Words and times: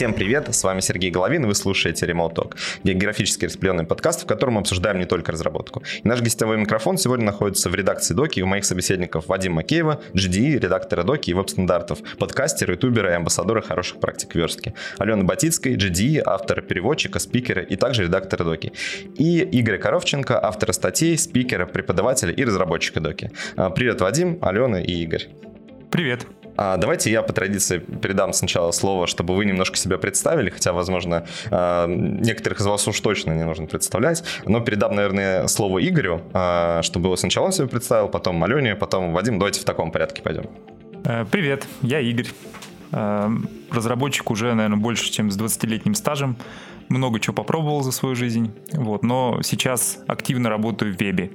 Всем 0.00 0.14
привет, 0.14 0.54
с 0.54 0.64
вами 0.64 0.80
Сергей 0.80 1.10
Головин, 1.10 1.44
и 1.44 1.46
вы 1.46 1.54
слушаете 1.54 2.06
Remote 2.06 2.34
Talk, 2.34 2.56
географически 2.84 3.44
распределенный 3.44 3.84
подкаст, 3.84 4.22
в 4.22 4.26
котором 4.26 4.54
мы 4.54 4.60
обсуждаем 4.60 4.98
не 4.98 5.04
только 5.04 5.30
разработку. 5.30 5.82
И 6.02 6.08
наш 6.08 6.22
гостевой 6.22 6.56
микрофон 6.56 6.96
сегодня 6.96 7.26
находится 7.26 7.68
в 7.68 7.74
редакции 7.74 8.14
Доки 8.14 8.40
у 8.40 8.46
моих 8.46 8.64
собеседников 8.64 9.26
Вадим 9.26 9.52
Макеева, 9.52 10.00
GDE, 10.14 10.58
редактора 10.58 11.02
Доки 11.02 11.28
и 11.28 11.34
веб-стандартов, 11.34 11.98
подкастера, 12.18 12.72
ютубера 12.72 13.10
и 13.10 13.14
амбассадора 13.14 13.60
хороших 13.60 14.00
практик 14.00 14.34
верстки, 14.36 14.72
Алена 14.96 15.24
Батицкой, 15.24 15.74
GDE, 15.74 16.22
автора 16.24 16.62
переводчика, 16.62 17.18
спикера 17.18 17.60
и 17.60 17.76
также 17.76 18.04
редактора 18.04 18.44
Доки, 18.44 18.72
и 19.18 19.42
Игоря 19.60 19.76
Коровченко, 19.76 20.42
автора 20.42 20.72
статей, 20.72 21.18
спикера, 21.18 21.66
преподавателя 21.66 22.32
и 22.32 22.42
разработчика 22.42 23.00
Доки. 23.00 23.32
А, 23.56 23.68
привет, 23.68 24.00
Вадим, 24.00 24.38
Алена 24.40 24.80
и 24.80 24.92
Игорь. 25.02 25.28
Привет. 25.90 26.26
А, 26.60 26.76
давайте 26.76 27.10
я 27.10 27.22
по 27.22 27.32
традиции 27.32 27.78
передам 27.78 28.34
сначала 28.34 28.70
слово, 28.70 29.06
чтобы 29.06 29.34
вы 29.34 29.46
немножко 29.46 29.78
себя 29.78 29.96
представили, 29.96 30.50
хотя, 30.50 30.74
возможно, 30.74 31.24
а, 31.50 31.86
некоторых 31.86 32.60
из 32.60 32.66
вас 32.66 32.86
уж 32.86 33.00
точно 33.00 33.32
не 33.32 33.44
нужно 33.44 33.64
представлять, 33.64 34.22
но 34.44 34.60
передам, 34.60 34.94
наверное, 34.94 35.46
слово 35.46 35.82
Игорю, 35.88 36.20
а, 36.34 36.82
чтобы 36.82 37.16
сначала 37.16 37.46
он 37.46 37.52
себя 37.52 37.66
представил, 37.66 38.08
потом 38.08 38.44
Алене, 38.44 38.76
потом 38.76 39.14
Вадим. 39.14 39.38
Давайте 39.38 39.62
в 39.62 39.64
таком 39.64 39.90
порядке 39.90 40.20
пойдем. 40.20 40.50
Э, 41.04 41.24
привет, 41.30 41.66
я 41.80 42.00
Игорь. 42.00 42.28
Э, 42.92 43.30
разработчик 43.70 44.30
уже, 44.30 44.52
наверное, 44.52 44.76
больше, 44.76 45.10
чем 45.10 45.30
с 45.30 45.38
20-летним 45.38 45.94
стажем 45.94 46.36
много 46.90 47.20
чего 47.20 47.34
попробовал 47.34 47.82
за 47.82 47.92
свою 47.92 48.14
жизнь, 48.14 48.52
вот, 48.72 49.02
но 49.02 49.40
сейчас 49.42 50.02
активно 50.06 50.50
работаю 50.50 50.92
в 50.94 51.00
вебе. 51.00 51.30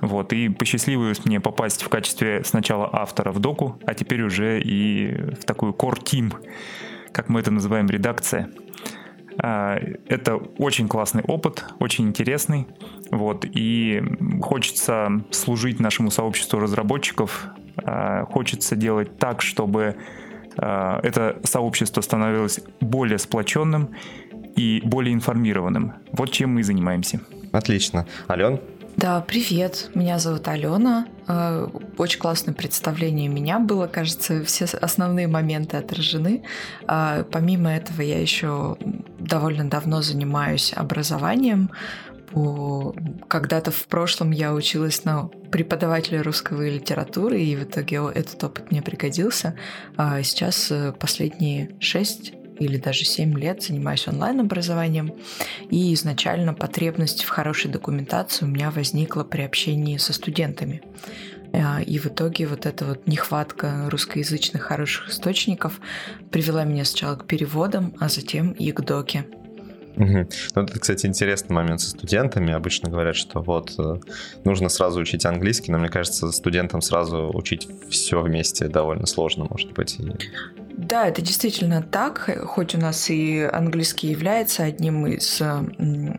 Вот, 0.00 0.32
и 0.32 0.48
посчастливилось 0.48 1.24
мне 1.24 1.40
попасть 1.40 1.82
в 1.82 1.88
качестве 1.88 2.42
сначала 2.44 2.88
автора 2.92 3.32
в 3.32 3.40
доку, 3.40 3.78
а 3.84 3.94
теперь 3.94 4.22
уже 4.22 4.60
и 4.60 5.34
в 5.40 5.44
такую 5.44 5.72
core 5.72 6.02
team, 6.02 6.32
как 7.12 7.28
мы 7.28 7.40
это 7.40 7.50
называем, 7.50 7.88
редакция. 7.88 8.50
А, 9.38 9.78
это 10.06 10.36
очень 10.36 10.88
классный 10.88 11.22
опыт, 11.22 11.64
очень 11.78 12.06
интересный. 12.08 12.68
Вот, 13.10 13.44
и 13.44 14.02
хочется 14.40 15.24
служить 15.30 15.80
нашему 15.80 16.10
сообществу 16.10 16.60
разработчиков, 16.60 17.48
а, 17.76 18.24
хочется 18.26 18.76
делать 18.76 19.18
так, 19.18 19.42
чтобы 19.42 19.96
а, 20.56 21.00
это 21.02 21.40
сообщество 21.44 22.00
становилось 22.00 22.60
более 22.80 23.18
сплоченным 23.18 23.90
и 24.56 24.80
более 24.84 25.14
информированным. 25.14 25.94
Вот 26.12 26.30
чем 26.30 26.54
мы 26.54 26.60
и 26.60 26.62
занимаемся. 26.62 27.20
Отлично. 27.52 28.06
Ален? 28.28 28.60
Да, 28.96 29.20
привет. 29.20 29.90
Меня 29.94 30.18
зовут 30.18 30.46
Алена. 30.48 31.06
Э, 31.26 31.66
очень 31.96 32.20
классное 32.20 32.54
представление 32.54 33.28
меня 33.28 33.58
было. 33.58 33.86
Кажется, 33.86 34.44
все 34.44 34.66
основные 34.66 35.28
моменты 35.28 35.78
отражены. 35.78 36.42
А, 36.86 37.24
помимо 37.24 37.74
этого, 37.74 38.02
я 38.02 38.20
еще 38.20 38.76
довольно 39.18 39.68
давно 39.68 40.02
занимаюсь 40.02 40.72
образованием. 40.76 41.70
Когда-то 43.28 43.70
в 43.70 43.86
прошлом 43.88 44.30
я 44.30 44.54
училась 44.54 45.04
на 45.04 45.28
преподавателя 45.50 46.22
русского 46.22 46.66
литературы, 46.66 47.42
и 47.42 47.56
в 47.56 47.64
итоге 47.64 48.00
этот 48.14 48.42
опыт 48.44 48.70
мне 48.70 48.82
пригодился. 48.82 49.54
А 49.96 50.22
сейчас 50.22 50.70
э, 50.70 50.92
последние 50.98 51.70
шесть 51.80 52.34
или 52.58 52.76
даже 52.76 53.04
7 53.04 53.38
лет 53.38 53.62
занимаюсь 53.62 54.08
онлайн-образованием, 54.08 55.12
и 55.70 55.92
изначально 55.94 56.54
потребность 56.54 57.24
в 57.24 57.28
хорошей 57.28 57.70
документации 57.70 58.44
у 58.44 58.48
меня 58.48 58.70
возникла 58.70 59.24
при 59.24 59.42
общении 59.42 59.96
со 59.96 60.12
студентами. 60.12 60.82
А, 61.52 61.82
и 61.82 61.98
в 61.98 62.06
итоге 62.06 62.46
вот 62.46 62.66
эта 62.66 62.84
вот 62.84 63.06
нехватка 63.06 63.88
русскоязычных 63.90 64.62
хороших 64.62 65.10
источников 65.10 65.80
привела 66.30 66.64
меня 66.64 66.84
сначала 66.84 67.16
к 67.16 67.26
переводам, 67.26 67.94
а 68.00 68.08
затем 68.08 68.52
и 68.52 68.72
к 68.72 68.80
доке. 68.80 69.26
Угу. 69.96 70.28
Ну, 70.54 70.62
это, 70.62 70.80
кстати, 70.80 71.06
интересный 71.06 71.54
момент 71.54 71.80
со 71.80 71.90
студентами. 71.90 72.52
Обычно 72.52 72.88
говорят, 72.88 73.14
что 73.14 73.40
вот 73.40 73.74
э, 73.78 74.00
нужно 74.44 74.70
сразу 74.70 75.00
учить 75.00 75.26
английский, 75.26 75.70
но 75.70 75.78
мне 75.78 75.90
кажется, 75.90 76.32
студентам 76.32 76.80
сразу 76.80 77.30
учить 77.34 77.68
все 77.90 78.22
вместе 78.22 78.68
довольно 78.68 79.06
сложно, 79.06 79.46
может 79.50 79.72
быть. 79.72 79.98
Да, 80.82 81.06
это 81.06 81.22
действительно 81.22 81.80
так, 81.80 82.28
хоть 82.44 82.74
у 82.74 82.78
нас 82.78 83.08
и 83.08 83.40
английский 83.40 84.08
является 84.08 84.64
одним 84.64 85.06
из 85.06 85.40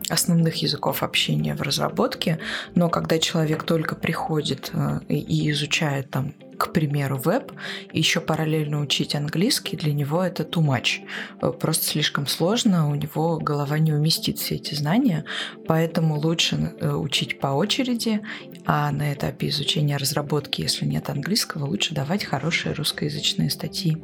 основных 0.08 0.56
языков 0.56 1.02
общения 1.02 1.54
в 1.54 1.62
разработке, 1.62 2.38
но 2.74 2.88
когда 2.88 3.18
человек 3.18 3.64
только 3.64 3.94
приходит 3.94 4.70
э, 4.72 5.00
и 5.08 5.50
изучает 5.50 6.10
там 6.10 6.34
к 6.56 6.72
примеру, 6.72 7.18
веб, 7.18 7.52
еще 7.92 8.20
параллельно 8.20 8.80
учить 8.80 9.14
английский, 9.14 9.76
для 9.76 9.92
него 9.92 10.22
это 10.22 10.44
too 10.44 10.64
much. 10.64 11.06
Э, 11.42 11.50
просто 11.50 11.84
слишком 11.84 12.26
сложно, 12.26 12.88
у 12.88 12.94
него 12.94 13.38
голова 13.38 13.78
не 13.78 13.92
уместит 13.92 14.38
все 14.38 14.54
эти 14.54 14.74
знания, 14.74 15.24
поэтому 15.66 16.18
лучше 16.18 16.74
э, 16.80 16.92
учить 16.92 17.38
по 17.38 17.48
очереди, 17.48 18.22
а 18.64 18.90
на 18.92 19.12
этапе 19.12 19.48
изучения 19.48 19.96
разработки, 19.96 20.62
если 20.62 20.86
нет 20.86 21.10
английского, 21.10 21.66
лучше 21.66 21.94
давать 21.94 22.24
хорошие 22.24 22.74
русскоязычные 22.74 23.50
статьи. 23.50 23.98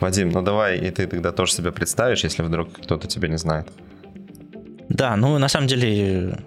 Вадим, 0.00 0.30
ну 0.30 0.42
давай 0.42 0.78
и 0.78 0.90
ты 0.90 1.06
тогда 1.06 1.32
тоже 1.32 1.52
себя 1.52 1.72
представишь, 1.72 2.24
если 2.24 2.42
вдруг 2.42 2.72
кто-то 2.72 3.06
тебя 3.06 3.28
не 3.28 3.38
знает. 3.38 3.68
Да, 4.88 5.16
ну 5.16 5.38
на 5.38 5.48
самом 5.48 5.68
деле 5.68 6.38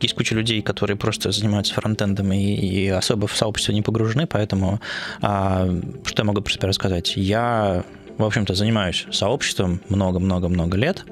есть 0.00 0.14
куча 0.14 0.34
людей, 0.34 0.62
которые 0.62 0.96
просто 0.96 1.30
занимаются 1.30 1.74
фронтендом 1.74 2.32
и, 2.32 2.54
и 2.54 2.88
особо 2.88 3.26
в 3.26 3.36
сообщество 3.36 3.72
не 3.72 3.82
погружены, 3.82 4.26
поэтому 4.26 4.80
а, 5.22 5.68
что 6.04 6.22
я 6.22 6.24
могу 6.24 6.40
про 6.42 6.52
себя 6.52 6.68
рассказать? 6.68 7.16
Я 7.16 7.84
в 8.18 8.24
общем-то, 8.24 8.54
занимаюсь 8.54 9.06
сообществом 9.10 9.80
много-много-много 9.88 10.76
лет. 10.76 11.04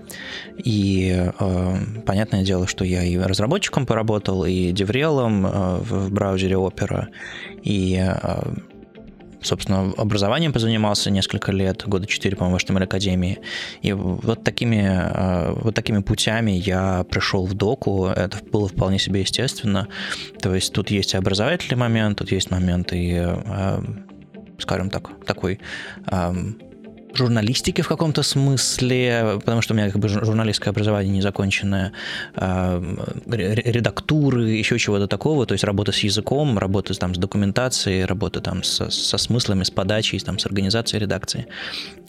И 0.56 1.30
э, 1.38 1.76
понятное 2.06 2.42
дело, 2.42 2.66
что 2.66 2.84
я 2.84 3.02
и 3.02 3.18
разработчиком 3.18 3.84
поработал, 3.84 4.44
и 4.44 4.72
деврелом 4.72 5.46
э, 5.46 5.50
в, 5.80 6.06
в 6.06 6.12
браузере 6.12 6.56
Opera, 6.56 7.08
и 7.62 7.98
э, 8.00 8.42
собственно, 9.44 9.92
образованием 9.96 10.52
позанимался 10.52 11.10
несколько 11.10 11.52
лет, 11.52 11.84
года 11.86 12.06
четыре, 12.06 12.36
по-моему, 12.36 12.58
в 12.58 12.62
HTML 12.62 12.84
Академии. 12.84 13.38
И 13.82 13.92
вот 13.92 14.42
такими, 14.42 14.84
э, 14.84 15.52
вот 15.52 15.74
такими 15.74 16.00
путями 16.00 16.52
я 16.52 17.04
пришел 17.04 17.46
в 17.46 17.54
доку. 17.54 18.06
Это 18.06 18.38
было 18.50 18.68
вполне 18.68 18.98
себе 18.98 19.20
естественно. 19.20 19.88
То 20.40 20.54
есть 20.54 20.72
тут 20.72 20.90
есть 20.90 21.14
образовательный 21.14 21.76
момент, 21.76 22.18
тут 22.18 22.32
есть 22.32 22.50
момент 22.50 22.92
и 22.92 23.14
э, 23.16 23.82
скажем 24.58 24.90
так, 24.90 25.10
такой 25.26 25.60
эм, 26.10 26.58
журналистики 27.16 27.80
в 27.82 27.88
каком-то 27.88 28.22
смысле, 28.22 29.38
потому 29.44 29.62
что 29.62 29.74
у 29.74 29.76
меня 29.76 29.90
как 29.90 30.00
бы 30.00 30.08
журналистское 30.08 30.72
образование 30.72 31.12
незаконченное, 31.14 31.92
редактуры, 33.26 34.50
еще 34.50 34.78
чего-то 34.78 35.06
такого, 35.06 35.46
то 35.46 35.52
есть 35.52 35.64
работа 35.64 35.92
с 35.92 35.98
языком, 35.98 36.58
работа 36.58 36.94
там 36.98 37.14
с 37.14 37.18
документацией, 37.18 38.04
работа 38.04 38.40
там 38.40 38.62
со, 38.62 38.90
со 38.90 39.18
смыслами, 39.18 39.64
с 39.64 39.70
подачей, 39.70 40.18
там, 40.20 40.38
с 40.38 40.46
организацией 40.46 41.00
редакции. 41.00 41.46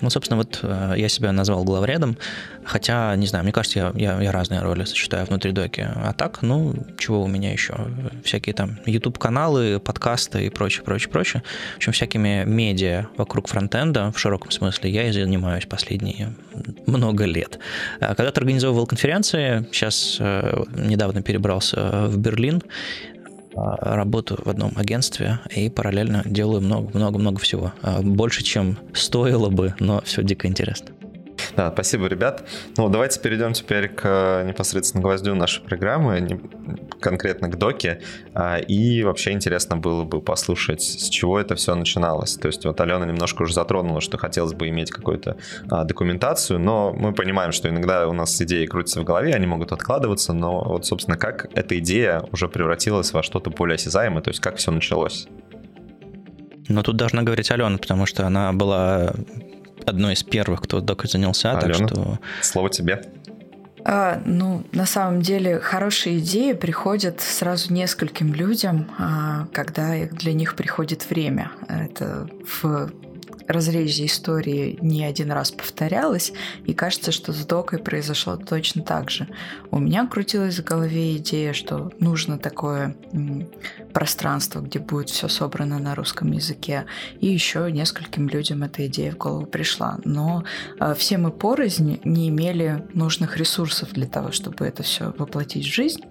Ну, 0.01 0.09
собственно, 0.09 0.37
вот 0.37 0.59
а, 0.63 0.93
я 0.93 1.09
себя 1.09 1.31
назвал 1.31 1.63
главредом, 1.63 2.17
хотя, 2.63 3.15
не 3.15 3.27
знаю, 3.27 3.43
мне 3.43 3.53
кажется, 3.53 3.79
я, 3.79 3.93
я, 3.95 4.21
я 4.21 4.31
разные 4.31 4.61
роли 4.61 4.83
сочетаю 4.85 5.25
внутри 5.25 5.51
доки. 5.51 5.87
А 5.95 6.13
так, 6.13 6.41
ну, 6.41 6.75
чего 6.97 7.23
у 7.23 7.27
меня 7.27 7.51
еще? 7.51 7.75
Всякие 8.23 8.53
там 8.53 8.79
YouTube-каналы, 8.85 9.79
подкасты 9.79 10.45
и 10.45 10.49
прочее, 10.49 10.83
прочее, 10.83 11.09
прочее. 11.09 11.43
В 11.73 11.77
общем, 11.77 11.93
всякими 11.93 12.43
медиа 12.45 13.07
вокруг 13.17 13.47
фронтенда 13.47 14.11
в 14.11 14.19
широком 14.19 14.51
смысле 14.51 14.91
я 14.95 15.09
и 15.09 15.11
занимаюсь 15.11 15.65
последние 15.65 16.33
много 16.87 17.25
лет. 17.25 17.59
А 17.99 18.15
когда-то 18.15 18.39
организовывал 18.39 18.87
конференции, 18.87 19.67
сейчас 19.71 20.17
э, 20.19 20.63
недавно 20.73 21.21
перебрался 21.21 22.07
в 22.07 22.17
Берлин, 22.17 22.63
а, 23.55 23.95
работаю 23.95 24.39
в 24.43 24.49
одном 24.49 24.71
агентстве 24.75 25.39
и 25.49 25.69
параллельно 25.69 26.23
делаю 26.25 26.61
много-много-много 26.61 27.39
всего. 27.39 27.73
А, 27.81 28.01
больше, 28.01 28.43
чем 28.43 28.77
стоило 28.93 29.49
бы, 29.49 29.75
но 29.79 30.01
все 30.01 30.23
дико 30.23 30.47
интересно. 30.47 30.89
Да, 31.55 31.71
спасибо, 31.71 32.07
ребят. 32.07 32.43
Ну, 32.75 32.89
давайте 32.89 33.19
перейдем 33.19 33.53
теперь 33.53 33.87
к 33.87 34.01
э, 34.03 34.47
непосредственно 34.47 35.01
гвоздю 35.01 35.35
нашей 35.35 35.63
программы, 35.63 36.41
конкретно 36.99 37.47
к 37.47 37.57
доке. 37.57 38.01
А, 38.33 38.57
и 38.57 39.03
вообще 39.03 39.31
интересно 39.31 39.77
было 39.77 40.03
бы 40.03 40.21
послушать, 40.21 40.81
с 40.81 41.07
чего 41.07 41.39
это 41.39 41.55
все 41.55 41.75
начиналось. 41.75 42.35
То 42.35 42.47
есть 42.47 42.65
вот 42.65 42.81
Алена 42.81 43.05
немножко 43.05 43.43
уже 43.43 43.53
затронула, 43.53 44.01
что 44.01 44.17
хотелось 44.17 44.53
бы 44.53 44.67
иметь 44.67 44.91
какую-то 44.91 45.37
а, 45.69 45.85
документацию, 45.85 46.59
но 46.59 46.91
мы 46.93 47.13
понимаем, 47.13 47.53
что 47.53 47.69
иногда 47.69 48.07
у 48.07 48.13
нас 48.13 48.41
идеи 48.41 48.65
крутятся 48.65 48.99
в 49.01 49.05
голове, 49.05 49.33
они 49.33 49.47
могут 49.47 49.71
откладываться, 49.71 50.33
но 50.33 50.61
вот, 50.61 50.85
собственно, 50.85 51.17
как 51.17 51.47
эта 51.53 51.77
идея 51.79 52.23
уже 52.33 52.49
превратилась 52.49 53.13
во 53.13 53.23
что-то 53.23 53.49
более 53.49 53.75
осязаемое, 53.75 54.21
то 54.21 54.29
есть 54.29 54.41
как 54.41 54.57
все 54.57 54.71
началось? 54.71 55.27
Но 56.67 56.81
тут 56.83 56.95
должна 56.95 57.21
говорить 57.21 57.51
Алена, 57.51 57.77
потому 57.77 58.05
что 58.05 58.25
она 58.25 58.51
была 58.51 59.13
одной 59.85 60.13
из 60.13 60.23
первых, 60.23 60.61
кто 60.61 60.81
докой 60.81 61.09
занялся. 61.09 61.57
Алена, 61.57 61.73
так 61.73 61.89
что... 61.89 62.19
слово 62.41 62.69
тебе. 62.69 63.01
А, 63.87 64.19
ну, 64.25 64.63
на 64.71 64.87
самом 64.87 65.21
деле, 65.21 65.59
хорошие 65.59 66.17
идеи 66.17 66.53
приходят 66.53 67.21
сразу 67.21 67.71
нескольким 67.71 68.33
людям, 68.33 68.89
а, 68.97 69.47
когда 69.53 70.07
для 70.07 70.33
них 70.33 70.55
приходит 70.55 71.07
время. 71.07 71.51
Это 71.67 72.27
в 72.61 72.89
разрезе 73.47 74.05
истории 74.05 74.77
не 74.81 75.03
один 75.03 75.31
раз 75.31 75.51
повторялось, 75.51 76.33
и 76.65 76.73
кажется, 76.73 77.11
что 77.11 77.33
с 77.33 77.45
Докой 77.45 77.79
произошло 77.79 78.37
точно 78.37 78.83
так 78.83 79.09
же. 79.09 79.27
У 79.71 79.79
меня 79.79 80.07
крутилась 80.07 80.59
в 80.59 80.63
голове 80.63 81.17
идея, 81.17 81.53
что 81.53 81.91
нужно 81.99 82.37
такое 82.37 82.95
пространство, 83.93 84.61
где 84.61 84.79
будет 84.79 85.09
все 85.09 85.27
собрано 85.27 85.79
на 85.79 85.95
русском 85.95 86.31
языке, 86.31 86.85
и 87.19 87.27
еще 87.27 87.71
нескольким 87.71 88.27
людям 88.27 88.63
эта 88.63 88.85
идея 88.87 89.11
в 89.11 89.17
голову 89.17 89.45
пришла. 89.45 89.99
Но 90.03 90.43
э, 90.79 90.93
все 90.95 91.17
мы 91.17 91.31
порознь 91.31 91.99
не 92.03 92.29
имели 92.29 92.83
нужных 92.93 93.37
ресурсов 93.37 93.93
для 93.93 94.07
того, 94.07 94.31
чтобы 94.31 94.65
это 94.65 94.83
все 94.83 95.13
воплотить 95.17 95.65
в 95.65 95.73
жизнь, 95.73 96.01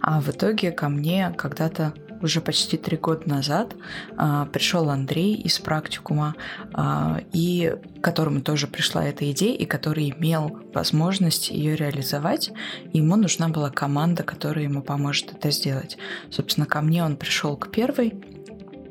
а 0.00 0.20
в 0.20 0.30
итоге 0.30 0.70
ко 0.70 0.88
мне 0.88 1.34
когда-то 1.36 1.94
уже 2.22 2.40
почти 2.40 2.76
три 2.76 2.96
года 2.96 3.28
назад 3.28 3.74
а, 4.16 4.46
пришел 4.46 4.90
Андрей 4.90 5.34
из 5.34 5.58
практикума, 5.58 6.34
а, 6.72 7.20
и 7.32 7.74
которому 8.00 8.40
тоже 8.40 8.66
пришла 8.66 9.04
эта 9.04 9.30
идея, 9.30 9.56
и 9.56 9.64
который 9.64 10.10
имел 10.10 10.58
возможность 10.74 11.50
ее 11.50 11.76
реализовать. 11.76 12.52
Ему 12.92 13.16
нужна 13.16 13.48
была 13.48 13.70
команда, 13.70 14.22
которая 14.22 14.64
ему 14.64 14.82
поможет 14.82 15.32
это 15.32 15.50
сделать. 15.50 15.98
Собственно, 16.30 16.66
ко 16.66 16.80
мне 16.80 17.04
он 17.04 17.16
пришел 17.16 17.56
к 17.56 17.70
первой 17.70 18.14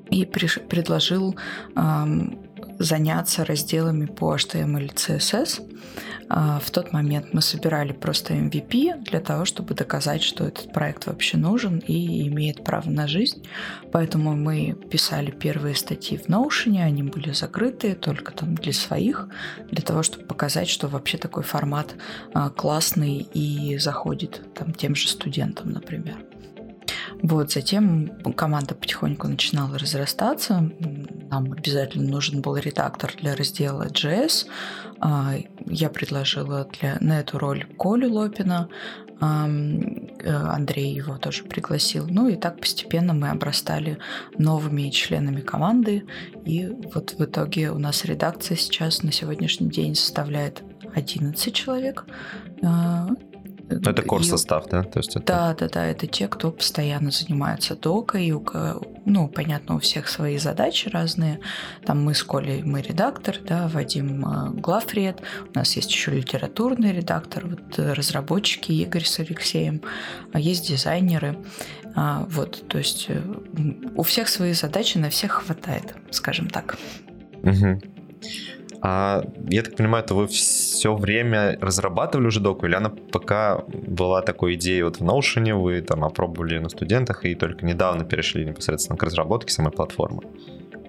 и 0.10 0.26
предложил 0.26 1.36
заняться 2.80 3.46
разделами 3.46 4.06
по 4.06 4.36
HTML 4.36 4.86
и 4.86 4.90
CSS. 4.90 5.62
А, 6.28 6.60
в 6.60 6.72
тот 6.72 6.92
момент 6.92 7.34
мы 7.34 7.42
собирали 7.42 7.94
просто 7.94 8.34
MVP 8.34 9.04
для 9.04 9.20
того, 9.20 9.46
чтобы 9.46 9.76
доказать, 9.76 10.24
что 10.24 10.46
этот 10.46 10.74
проект 10.74 11.06
вообще 11.06 11.38
нужен 11.38 11.80
и 11.80 12.28
имеет 12.28 12.64
право 12.64 12.90
на 12.90 13.08
жизнь. 13.08 13.46
Поэтому 13.92 14.36
мы 14.36 14.76
писали 14.90 15.32
первые 15.32 15.76
статьи 15.76 16.18
в 16.18 16.28
Notion, 16.28 16.82
они 16.82 17.04
были 17.04 17.32
закрыты 17.32 17.94
только 17.94 18.32
там 18.32 18.56
для 18.56 18.74
своих, 18.74 19.28
для 19.70 19.84
того, 19.84 20.04
чтобы 20.04 20.26
показать, 20.26 20.68
что 20.68 20.88
вообще 20.88 21.18
такой 21.18 21.44
формат 21.44 21.96
а, 22.34 22.50
классный 22.50 23.28
и 23.34 23.78
заходит 23.78 24.42
там 24.56 24.74
тем 24.74 24.96
же 24.96 25.08
студентам, 25.08 25.72
например. 25.72 26.18
Вот, 27.28 27.52
затем 27.52 28.12
команда 28.36 28.76
потихоньку 28.76 29.28
начинала 29.28 29.80
разрастаться. 29.80 30.72
Нам 31.32 31.54
обязательно 31.54 32.08
нужен 32.08 32.42
был 32.42 32.56
редактор 32.56 33.12
для 33.20 33.36
раздела 33.36 33.88
JS. 33.88 34.46
А, 35.00 35.34
я 35.66 35.90
предложила 35.90 36.70
для, 36.80 36.98
на 37.02 37.20
эту 37.20 37.40
роль 37.40 37.66
Колю 37.80 38.14
Лопина. 38.14 38.70
Э, 39.20 39.46
Андрей 40.24 40.94
его 40.94 41.18
тоже 41.18 41.46
пригласил. 41.46 42.06
Ну 42.08 42.28
и 42.28 42.36
так 42.36 42.60
постепенно 42.60 43.16
мы 43.16 43.30
обрастали 43.30 43.98
новыми 44.38 44.92
членами 44.92 45.42
команды. 45.42 46.06
И 46.46 46.68
вот 46.94 47.16
в 47.18 47.24
итоге 47.24 47.72
у 47.72 47.80
нас 47.80 48.06
редакция 48.06 48.56
сейчас 48.56 49.02
на 49.02 49.12
сегодняшний 49.12 49.70
день 49.70 49.96
составляет 49.96 50.62
11 50.94 51.54
человек. 51.56 52.06
А, 53.70 53.74
ну, 53.74 53.92
это 53.92 54.02
кор 54.04 54.24
состав, 54.24 54.68
да? 54.70 54.84
То 54.84 55.00
есть 55.00 55.16
это... 55.16 55.26
Да, 55.26 55.56
да, 55.56 55.70
да, 55.70 55.86
это 55.86 56.08
те, 56.08 56.28
кто 56.28 56.52
постоянно 56.52 57.12
занимается 57.12 57.76
докой, 57.76 58.32
у, 58.32 58.46
ну, 59.06 59.28
понятно, 59.28 59.76
у 59.76 59.80
всех 59.80 60.08
свои 60.08 60.38
задачи 60.38 60.90
разные. 60.90 61.40
Там 61.86 62.04
мы 62.04 62.14
с 62.14 62.24
Колей, 62.24 62.64
мы 62.64 62.82
редактор, 62.82 63.38
да, 63.44 63.68
Вадим 63.68 64.26
э, 64.26 64.52
главред, 64.52 65.22
у 65.54 65.58
нас 65.58 65.76
есть 65.76 65.92
еще 65.92 66.12
литературный 66.12 66.92
редактор, 66.94 67.48
вот 67.48 67.80
э, 67.80 67.94
разработчики 67.94 68.72
Игорь 68.72 69.06
с 69.06 69.20
Алексеем, 69.20 69.82
а 70.32 70.40
есть 70.40 70.68
дизайнеры. 70.68 71.38
А, 71.96 72.26
вот, 72.30 72.68
то 72.68 72.78
есть 72.78 73.06
э, 73.10 73.22
у 73.96 74.04
всех 74.04 74.28
свои 74.28 74.54
задачи, 74.54 74.98
на 74.98 75.10
всех 75.10 75.44
хватает, 75.46 75.96
скажем 76.12 76.50
так. 76.50 76.78
Угу. 77.44 77.82
А 78.88 79.24
я 79.50 79.64
так 79.64 79.76
понимаю, 79.76 80.04
то 80.04 80.14
вы 80.14 80.28
все 80.28 80.96
время 80.96 81.58
разрабатывали 81.60 82.28
уже 82.28 82.40
доку, 82.40 82.68
или 82.68 82.76
она 82.76 82.92
пока 83.12 83.64
была 83.68 84.22
такой 84.22 84.54
идеей 84.54 84.84
вот 84.84 85.00
в 85.00 85.02
Notion, 85.02 85.56
вы 85.56 85.82
там 85.82 86.04
опробовали 86.04 86.60
на 86.60 86.70
студентах 86.70 87.26
и 87.26 87.34
только 87.34 87.66
недавно 87.66 88.06
перешли 88.06 88.46
непосредственно 88.46 88.96
к 88.96 89.02
разработке 89.02 89.52
самой 89.52 89.72
платформы? 89.72 90.22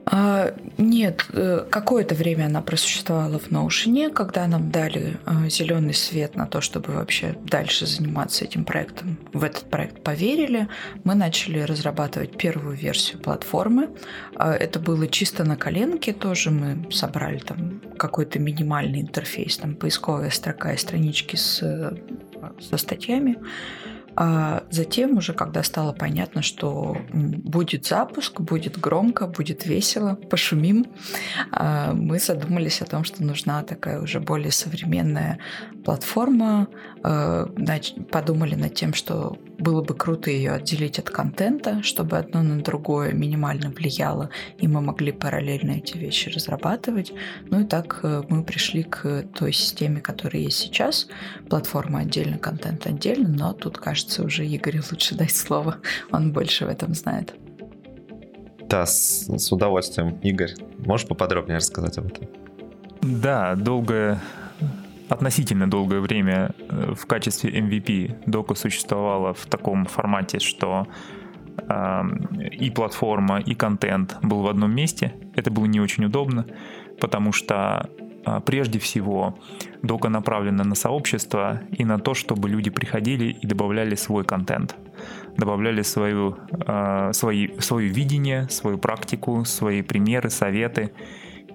А, 0.08 0.54
нет, 0.78 1.26
э, 1.32 1.66
какое-то 1.68 2.14
время 2.14 2.44
она 2.44 2.62
просуществовала 2.62 3.40
в 3.40 3.50
Notion, 3.50 4.10
когда 4.12 4.46
нам 4.46 4.70
дали 4.70 5.18
э, 5.26 5.48
зеленый 5.48 5.94
свет 5.94 6.36
на 6.36 6.46
то, 6.46 6.60
чтобы 6.60 6.92
вообще 6.92 7.36
дальше 7.42 7.86
заниматься 7.86 8.44
этим 8.44 8.64
проектом. 8.64 9.18
В 9.32 9.42
этот 9.42 9.68
проект 9.68 10.04
поверили. 10.04 10.68
Мы 11.02 11.16
начали 11.16 11.58
разрабатывать 11.58 12.36
первую 12.36 12.76
версию 12.76 13.18
платформы. 13.18 13.90
А, 14.36 14.52
это 14.52 14.78
было 14.78 15.08
чисто 15.08 15.42
на 15.42 15.56
коленке 15.56 16.12
тоже. 16.12 16.52
Мы 16.52 16.88
собрали 16.92 17.38
там 17.38 17.80
какой-то 17.98 18.38
минимальный 18.38 19.00
интерфейс, 19.00 19.56
там 19.56 19.74
поисковая 19.74 20.30
строка 20.30 20.72
и 20.72 20.76
странички 20.76 21.34
с, 21.34 21.60
э, 21.62 21.96
со 22.60 22.76
статьями. 22.76 23.38
А 24.16 24.64
затем 24.70 25.18
уже, 25.18 25.34
когда 25.34 25.62
стало 25.62 25.92
понятно, 25.92 26.40
что 26.42 26.96
будет 27.12 27.86
запуск, 27.86 28.40
будет 28.40 28.78
громко, 28.78 29.26
будет 29.26 29.66
весело, 29.66 30.14
пошумим, 30.14 30.86
а, 31.52 31.92
мы 31.92 32.18
задумались 32.18 32.80
о 32.80 32.86
том, 32.86 33.04
что 33.04 33.22
нужна 33.22 33.62
такая 33.62 34.00
уже 34.00 34.20
более 34.20 34.52
современная 34.52 35.38
платформа, 35.84 36.68
а, 37.02 37.46
подумали 38.10 38.54
над 38.54 38.74
тем, 38.74 38.94
что 38.94 39.38
было 39.66 39.82
бы 39.82 39.94
круто 39.94 40.30
ее 40.30 40.52
отделить 40.52 41.00
от 41.00 41.10
контента, 41.10 41.82
чтобы 41.82 42.18
одно 42.18 42.40
на 42.40 42.62
другое 42.62 43.12
минимально 43.12 43.70
влияло, 43.70 44.30
и 44.58 44.68
мы 44.68 44.80
могли 44.80 45.10
параллельно 45.10 45.72
эти 45.72 45.98
вещи 45.98 46.28
разрабатывать. 46.28 47.12
Ну 47.50 47.62
и 47.62 47.64
так 47.64 47.98
э, 48.04 48.22
мы 48.28 48.44
пришли 48.44 48.84
к 48.84 49.24
той 49.36 49.52
системе, 49.52 50.00
которая 50.00 50.42
есть 50.42 50.58
сейчас. 50.58 51.08
Платформа 51.50 52.00
отдельно, 52.00 52.38
контент 52.38 52.86
отдельно, 52.86 53.28
но 53.28 53.52
тут, 53.54 53.78
кажется, 53.78 54.22
уже 54.22 54.46
Игорю 54.46 54.82
лучше 54.88 55.16
дать 55.16 55.34
слово. 55.34 55.78
Он 56.12 56.32
больше 56.32 56.64
в 56.64 56.68
этом 56.68 56.94
знает. 56.94 57.34
Да, 58.68 58.86
с, 58.86 59.26
с 59.26 59.50
удовольствием. 59.50 60.10
Игорь, 60.22 60.54
можешь 60.78 61.08
поподробнее 61.08 61.56
рассказать 61.56 61.98
об 61.98 62.06
этом? 62.06 62.28
Да, 63.02 63.56
долгое 63.56 64.20
относительно 65.08 65.70
долгое 65.70 66.00
время 66.00 66.54
э, 66.58 66.94
в 66.94 67.06
качестве 67.06 67.50
MVP 67.50 68.24
Дока 68.26 68.54
существовала 68.54 69.32
в 69.34 69.46
таком 69.46 69.86
формате, 69.86 70.38
что 70.38 70.86
э, 71.58 72.02
и 72.52 72.70
платформа, 72.70 73.38
и 73.38 73.54
контент 73.54 74.16
был 74.22 74.42
в 74.42 74.48
одном 74.48 74.74
месте. 74.74 75.14
Это 75.34 75.50
было 75.50 75.66
не 75.66 75.80
очень 75.80 76.04
удобно, 76.04 76.46
потому 77.00 77.32
что 77.32 77.88
э, 78.24 78.40
прежде 78.44 78.78
всего 78.78 79.38
Дока 79.82 80.08
направлена 80.08 80.64
на 80.64 80.74
сообщество 80.74 81.60
и 81.70 81.84
на 81.84 81.98
то, 81.98 82.14
чтобы 82.14 82.48
люди 82.48 82.70
приходили 82.70 83.26
и 83.26 83.46
добавляли 83.46 83.94
свой 83.94 84.24
контент, 84.24 84.76
добавляли 85.36 85.82
свою, 85.82 86.36
э, 86.66 87.12
свои, 87.12 87.48
свое 87.60 87.88
видение, 87.88 88.48
свою 88.48 88.78
практику, 88.78 89.44
свои 89.44 89.82
примеры, 89.82 90.30
советы. 90.30 90.92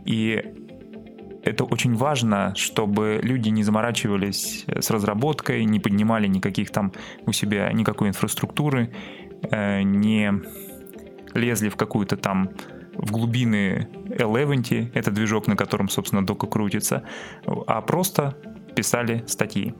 И 0.05 0.41
это 1.43 1.63
очень 1.63 1.95
важно, 1.95 2.53
чтобы 2.55 3.19
люди 3.21 3.49
не 3.49 3.63
заморачивались 3.63 4.65
с 4.67 4.89
разработкой, 4.89 5.65
не 5.65 5.79
поднимали 5.79 6.27
никаких 6.27 6.71
там 6.71 6.91
у 7.25 7.31
себя 7.31 7.71
никакой 7.71 8.09
инфраструктуры, 8.09 8.93
э, 9.49 9.81
не 9.81 10.31
лезли 11.33 11.69
в 11.69 11.75
какую-то 11.75 12.17
там 12.17 12.51
в 12.93 13.11
глубины 13.11 13.87
Eleventy, 14.09 14.91
это 14.93 15.11
движок, 15.11 15.47
на 15.47 15.55
котором, 15.55 15.89
собственно, 15.89 16.25
дока 16.25 16.45
крутится, 16.47 17.03
а 17.45 17.81
просто 17.81 18.37
писали 18.75 19.23
статьи. 19.27 19.73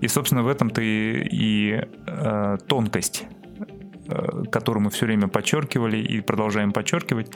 И, 0.00 0.08
собственно, 0.08 0.42
в 0.42 0.48
этом-то 0.48 0.82
и, 0.82 1.28
и 1.30 1.80
э, 2.06 2.58
тонкость, 2.66 3.26
э, 4.08 4.44
которую 4.50 4.84
мы 4.84 4.90
все 4.90 5.06
время 5.06 5.28
подчеркивали 5.28 5.98
и 5.98 6.20
продолжаем 6.20 6.72
подчеркивать, 6.72 7.30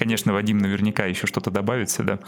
Конечно, 0.00 0.32
Вадим 0.32 0.56
наверняка 0.56 1.04
еще 1.04 1.26
что-то 1.26 1.50
добавит 1.50 1.90
сюда. 1.90 2.20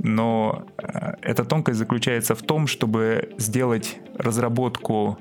Но 0.00 0.66
э, 0.76 1.12
эта 1.22 1.44
тонкость 1.44 1.78
заключается 1.78 2.34
в 2.34 2.42
том, 2.42 2.66
чтобы 2.66 3.32
сделать 3.38 4.00
разработку 4.18 5.16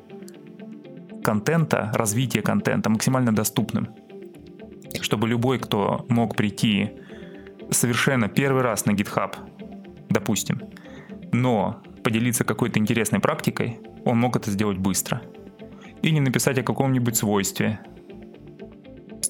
контента, 1.24 1.91
развитие 1.93 2.41
контента 2.41 2.89
максимально 2.89 3.36
доступным. 3.36 3.89
Чтобы 5.00 5.27
любой, 5.27 5.60
кто 5.60 6.08
мог 6.10 6.36
прийти 6.36 6.89
совершенно 7.70 8.27
первый 8.27 8.63
раз 8.63 8.88
на 8.88 8.93
GitHub, 8.93 9.36
допустим, 10.10 10.60
но 11.31 11.84
поделиться 12.03 12.43
какой-то 12.43 12.79
интересной 12.79 13.20
практикой, 13.20 13.79
он 14.05 14.17
мог 14.17 14.36
это 14.36 14.50
сделать 14.50 14.79
быстро. 14.79 15.22
Или 16.01 16.17
написать 16.17 16.58
о 16.58 16.63
каком-нибудь 16.63 17.15
свойстве, 17.15 17.79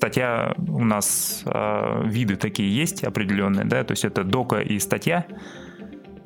статья 0.01 0.55
у 0.67 0.83
нас 0.83 1.43
э, 1.45 2.01
виды 2.05 2.35
такие 2.35 2.75
есть 2.75 3.03
определенные, 3.03 3.65
да, 3.65 3.83
то 3.83 3.91
есть 3.91 4.03
это 4.03 4.23
дока 4.23 4.59
и 4.59 4.79
статья. 4.79 5.27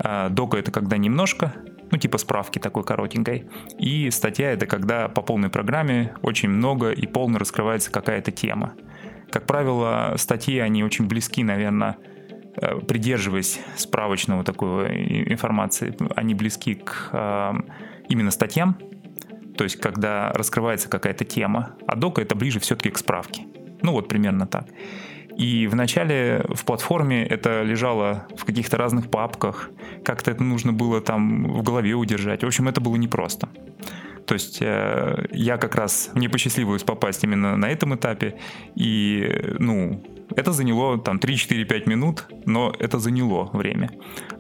Э, 0.02 0.30
дока 0.30 0.58
это 0.58 0.72
когда 0.72 0.96
немножко, 0.96 1.54
ну, 1.92 1.98
типа 1.98 2.18
справки 2.18 2.58
такой 2.58 2.86
коротенькой. 2.86 3.50
И 3.78 4.10
статья— 4.12 4.52
это 4.54 4.66
когда 4.66 5.10
по 5.10 5.22
полной 5.22 5.50
программе 5.50 6.14
очень 6.22 6.48
много 6.48 6.92
и 6.92 7.06
полно 7.06 7.38
раскрывается 7.38 7.92
какая-то 7.92 8.32
тема. 8.32 8.76
Как 9.30 9.46
правило, 9.46 10.14
статьи, 10.16 10.58
они 10.60 10.86
очень 10.86 11.10
близки, 11.10 11.44
наверное, 11.44 11.98
э, 12.56 12.80
придерживаясь 12.80 13.60
справочного 13.76 14.46
такой 14.46 15.34
информации, 15.34 15.98
они 16.16 16.34
близки 16.34 16.76
к 16.76 17.10
э, 17.12 17.54
именно 18.08 18.32
статьям, 18.32 18.78
то 19.58 19.66
есть 19.66 19.82
когда 19.82 20.32
раскрывается 20.32 20.88
какая-то 20.88 21.26
тема, 21.26 21.76
а 21.86 21.98
дока 21.98 22.22
это 22.22 22.36
ближе 22.36 22.62
все-таки 22.62 22.90
к 22.90 22.98
справке. 22.98 23.44
Ну 23.86 23.92
вот 23.92 24.08
примерно 24.08 24.48
так. 24.48 24.66
И 25.38 25.68
вначале 25.68 26.44
в 26.50 26.66
платформе 26.66 27.24
это 27.24 27.62
лежало 27.62 28.26
в 28.36 28.44
каких-то 28.46 28.78
разных 28.78 29.12
папках, 29.12 29.70
как-то 30.04 30.32
это 30.32 30.44
нужно 30.44 30.74
было 30.74 31.02
там 31.02 31.44
в 31.44 31.62
голове 31.62 31.94
удержать. 31.94 32.44
В 32.44 32.48
общем, 32.48 32.68
это 32.68 32.82
было 32.82 32.96
непросто. 32.96 33.48
То 34.26 34.34
есть 34.34 34.60
э, 34.62 35.28
я 35.32 35.58
как 35.58 35.76
раз, 35.76 36.10
мне 36.14 36.30
посчастливилось 36.30 36.84
попасть 36.84 37.24
именно 37.24 37.56
на 37.58 37.70
этом 37.70 37.96
этапе, 37.96 38.40
и, 38.76 39.56
ну, 39.60 40.04
это 40.36 40.52
заняло 40.52 40.98
там 40.98 41.18
3-4-5 41.18 41.88
минут, 41.88 42.26
но 42.46 42.74
это 42.80 42.98
заняло 43.00 43.50
время. 43.54 43.92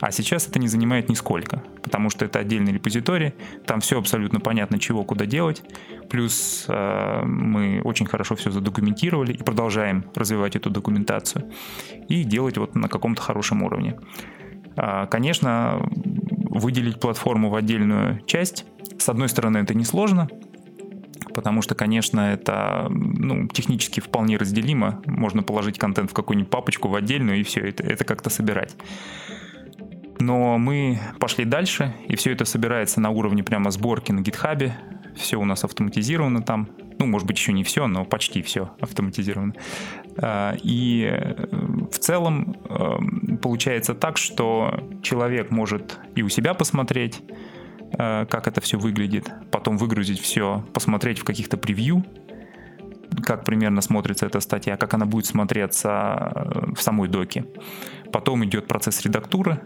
А 0.02 0.12
сейчас 0.12 0.48
это 0.48 0.58
не 0.60 0.68
занимает 0.68 1.10
нисколько, 1.10 1.64
потому 1.84 2.10
что 2.10 2.26
это 2.26 2.40
отдельный 2.40 2.74
репозиторий, 2.74 3.34
там 3.66 3.82
все 3.82 4.00
абсолютно 4.00 4.40
понятно, 4.40 4.80
чего, 4.80 5.04
куда 5.04 5.26
делать. 5.26 5.62
Плюс 6.10 6.66
э, 6.68 7.22
мы 7.24 7.82
очень 7.84 8.08
хорошо 8.08 8.36
все 8.36 8.50
задокументировали 8.50 9.34
и 9.34 9.44
продолжаем 9.44 10.06
развивать 10.16 10.56
эту 10.56 10.70
документацию 10.70 11.52
и 12.10 12.24
делать 12.24 12.58
вот 12.58 12.76
на 12.76 12.88
каком-то 12.88 13.22
хорошем 13.22 13.62
уровне. 13.62 14.00
Э, 14.76 15.06
конечно, 15.10 15.88
выделить 16.60 17.00
платформу 17.00 17.50
в 17.50 17.56
отдельную 17.56 18.22
часть, 18.26 18.66
с 18.98 19.10
одной 19.10 19.30
стороны, 19.30 19.60
это 19.60 19.74
несложно, 19.74 20.30
потому 21.34 21.62
что, 21.62 21.76
конечно, 21.76 22.32
это 22.32 22.88
ну, 22.90 23.48
технически 23.48 24.00
вполне 24.00 24.38
разделимо. 24.38 25.02
Можно 25.06 25.44
положить 25.44 25.78
контент 25.78 26.12
в 26.12 26.14
какую-нибудь 26.14 26.50
папочку 26.50 26.88
в 26.88 26.96
отдельную 26.96 27.40
и 27.40 27.44
все, 27.44 27.62
это, 27.62 27.84
это 27.84 28.04
как-то 28.04 28.30
собирать. 28.30 28.76
Но 30.20 30.58
мы 30.58 31.00
пошли 31.20 31.44
дальше, 31.44 31.94
и 32.08 32.16
все 32.16 32.32
это 32.32 32.46
собирается 32.46 33.02
на 33.02 33.10
уровне 33.10 33.44
прямо 33.44 33.70
сборки 33.70 34.12
на 34.12 34.22
гитхабе. 34.22 34.78
Все 35.16 35.38
у 35.38 35.46
нас 35.46 35.64
автоматизировано 35.64 36.42
там. 36.42 36.70
Ну, 37.00 37.06
может 37.06 37.28
быть, 37.28 37.38
еще 37.38 37.52
не 37.52 37.64
все, 37.64 37.88
но 37.88 38.06
почти 38.06 38.42
все 38.42 38.72
автоматизировано. 38.80 39.54
А, 40.18 40.56
и 40.62 41.10
э, 41.12 41.48
в 41.92 41.98
целом 42.00 42.56
эм, 42.70 43.38
получается 43.42 43.94
так, 43.94 44.18
что 44.18 44.88
человек 45.02 45.52
может 45.52 46.00
и 46.16 46.22
у 46.22 46.30
себя 46.30 46.54
посмотреть, 46.54 47.22
Э, 47.98 48.26
как 48.30 48.48
это 48.48 48.62
все 48.62 48.78
выглядит, 48.78 49.32
потом 49.52 49.78
выгрузить 49.78 50.20
все, 50.20 50.66
посмотреть 50.74 51.20
в 51.20 51.24
каких-то 51.24 51.58
превью, 51.58 52.04
как 53.24 53.46
примерно 53.46 53.82
смотрится 53.82 54.26
эта 54.26 54.40
статья, 54.40 54.76
как 54.78 54.94
она 54.94 55.06
будет 55.06 55.26
смотреться 55.26 56.32
э, 56.36 56.74
в 56.76 56.82
самой 56.82 57.08
доке. 57.08 57.46
Потом 58.12 58.44
идет 58.44 58.68
процесс 58.68 59.02
редактуры, 59.02 59.62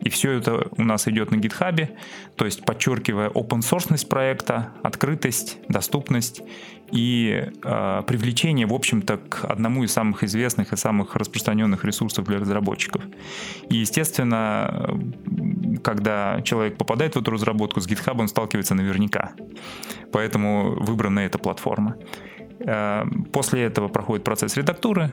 и 0.00 0.08
все 0.08 0.32
это 0.32 0.68
у 0.76 0.82
нас 0.82 1.06
идет 1.08 1.30
на 1.30 1.36
гитхабе, 1.36 1.96
то 2.36 2.44
есть 2.44 2.64
подчеркивая 2.64 3.28
open 3.30 3.60
source 3.60 4.06
проекта, 4.06 4.72
открытость, 4.82 5.58
доступность 5.68 6.42
и 6.90 7.50
э, 7.62 8.02
привлечение, 8.06 8.66
в 8.66 8.74
общем-то, 8.74 9.18
к 9.18 9.44
одному 9.44 9.84
из 9.84 9.92
самых 9.92 10.24
известных 10.24 10.72
и 10.72 10.76
самых 10.76 11.16
распространенных 11.16 11.84
ресурсов 11.84 12.26
для 12.26 12.38
разработчиков. 12.38 13.02
И, 13.68 13.76
естественно, 13.76 14.98
когда 15.82 16.40
человек 16.42 16.76
попадает 16.78 17.14
в 17.14 17.18
эту 17.18 17.30
разработку, 17.30 17.80
с 17.80 17.88
GitHub 17.88 18.18
он 18.18 18.28
сталкивается 18.28 18.74
наверняка. 18.74 19.32
Поэтому 20.12 20.76
выбрана 20.80 21.20
эта 21.20 21.38
платформа. 21.38 21.96
Э, 22.60 23.04
после 23.32 23.62
этого 23.62 23.88
проходит 23.88 24.24
процесс 24.24 24.56
редактуры. 24.56 25.12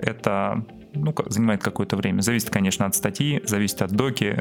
Это 0.00 0.64
ну, 0.94 1.14
занимает 1.26 1.62
какое-то 1.62 1.96
время. 1.96 2.20
Зависит, 2.20 2.50
конечно, 2.50 2.86
от 2.86 2.94
статьи, 2.94 3.42
зависит 3.44 3.82
от 3.82 3.90
доки, 3.90 4.40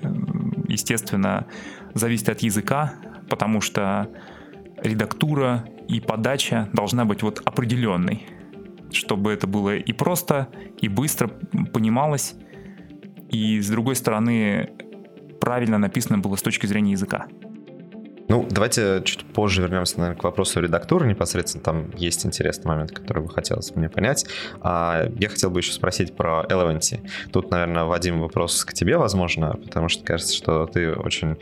естественно, 0.68 1.48
зависит 1.94 2.30
от 2.30 2.42
языка, 2.42 2.94
потому 3.30 3.62
что 3.62 4.10
редактура 4.84 5.66
и 5.88 6.00
подача 6.00 6.70
должна 6.74 7.06
быть 7.06 7.24
вот 7.24 7.42
определенной, 7.46 8.26
чтобы 8.92 9.32
это 9.32 9.48
было 9.48 9.76
и 9.76 9.92
просто, 9.94 10.50
и 10.80 10.88
быстро 10.88 11.30
понималось, 11.74 12.36
и 13.30 13.60
с 13.60 13.70
другой 13.70 13.96
стороны 13.96 14.72
правильно 15.42 15.78
написано 15.78 16.20
было 16.20 16.36
с 16.36 16.42
точки 16.42 16.68
зрения 16.68 16.92
языка. 16.92 17.28
Ну, 18.30 18.48
давайте 18.50 19.02
чуть 19.06 19.26
позже 19.26 19.62
вернемся, 19.62 20.00
наверное, 20.00 20.20
к 20.20 20.24
вопросу 20.24 20.62
редактуры 20.62 21.08
непосредственно. 21.08 21.64
Там 21.64 21.92
есть 21.98 22.26
интересный 22.26 22.70
момент, 22.70 22.92
который 22.92 23.22
бы 23.22 23.30
хотелось 23.30 23.76
мне 23.76 23.90
понять. 23.90 24.26
А 24.62 25.08
я 25.20 25.30
хотел 25.30 25.52
бы 25.52 25.60
еще 25.60 25.74
спросить 25.74 26.16
про 26.16 26.44
Eleventy. 26.50 27.08
Тут, 27.32 27.52
наверное, 27.52 27.84
Вадим, 27.84 28.22
вопрос 28.22 28.64
к 28.66 28.74
тебе, 28.74 28.98
возможно, 28.98 29.58
потому 29.64 29.90
что 29.90 30.04
кажется, 30.04 30.36
что 30.36 30.66
ты 30.66 30.94
очень 30.94 31.38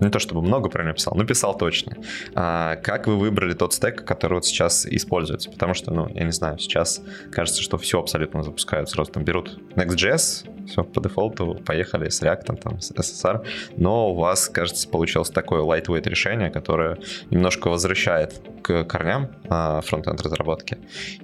не 0.00 0.10
то 0.10 0.18
чтобы 0.18 0.42
много 0.42 0.68
про 0.68 0.82
него 0.82 0.94
писал, 0.94 1.14
но 1.16 1.24
писал 1.24 1.56
точно. 1.56 1.96
А, 2.34 2.76
как 2.76 3.06
вы 3.06 3.16
выбрали 3.16 3.54
тот 3.54 3.74
стек, 3.74 4.04
который 4.04 4.34
вот 4.34 4.44
сейчас 4.44 4.86
используется? 4.86 5.50
Потому 5.50 5.74
что, 5.74 5.92
ну, 5.92 6.08
я 6.14 6.24
не 6.24 6.32
знаю, 6.32 6.58
сейчас 6.58 7.02
кажется, 7.32 7.62
что 7.62 7.78
все 7.78 7.98
абсолютно 7.98 8.42
запускают. 8.42 8.90
Сразу 8.90 9.12
там 9.12 9.24
берут 9.24 9.58
Next.js, 9.74 10.66
все 10.66 10.84
по 10.84 11.00
дефолту, 11.00 11.54
поехали 11.64 12.08
с 12.08 12.22
React, 12.22 12.56
там, 12.62 12.80
с 12.80 12.92
SSR, 12.92 13.46
но 13.76 14.10
у 14.12 14.14
вас, 14.14 14.48
кажется, 14.48 14.88
получилось 14.88 15.30
такое 15.30 15.62
lightweight 15.62 16.08
решение, 16.08 16.50
которое 16.50 16.98
немножко 17.30 17.68
возвращает 17.68 18.40
к 18.62 18.84
корням 18.84 19.30
а, 19.48 19.80
фронтенд 19.80 20.20
разработки. 20.22 20.78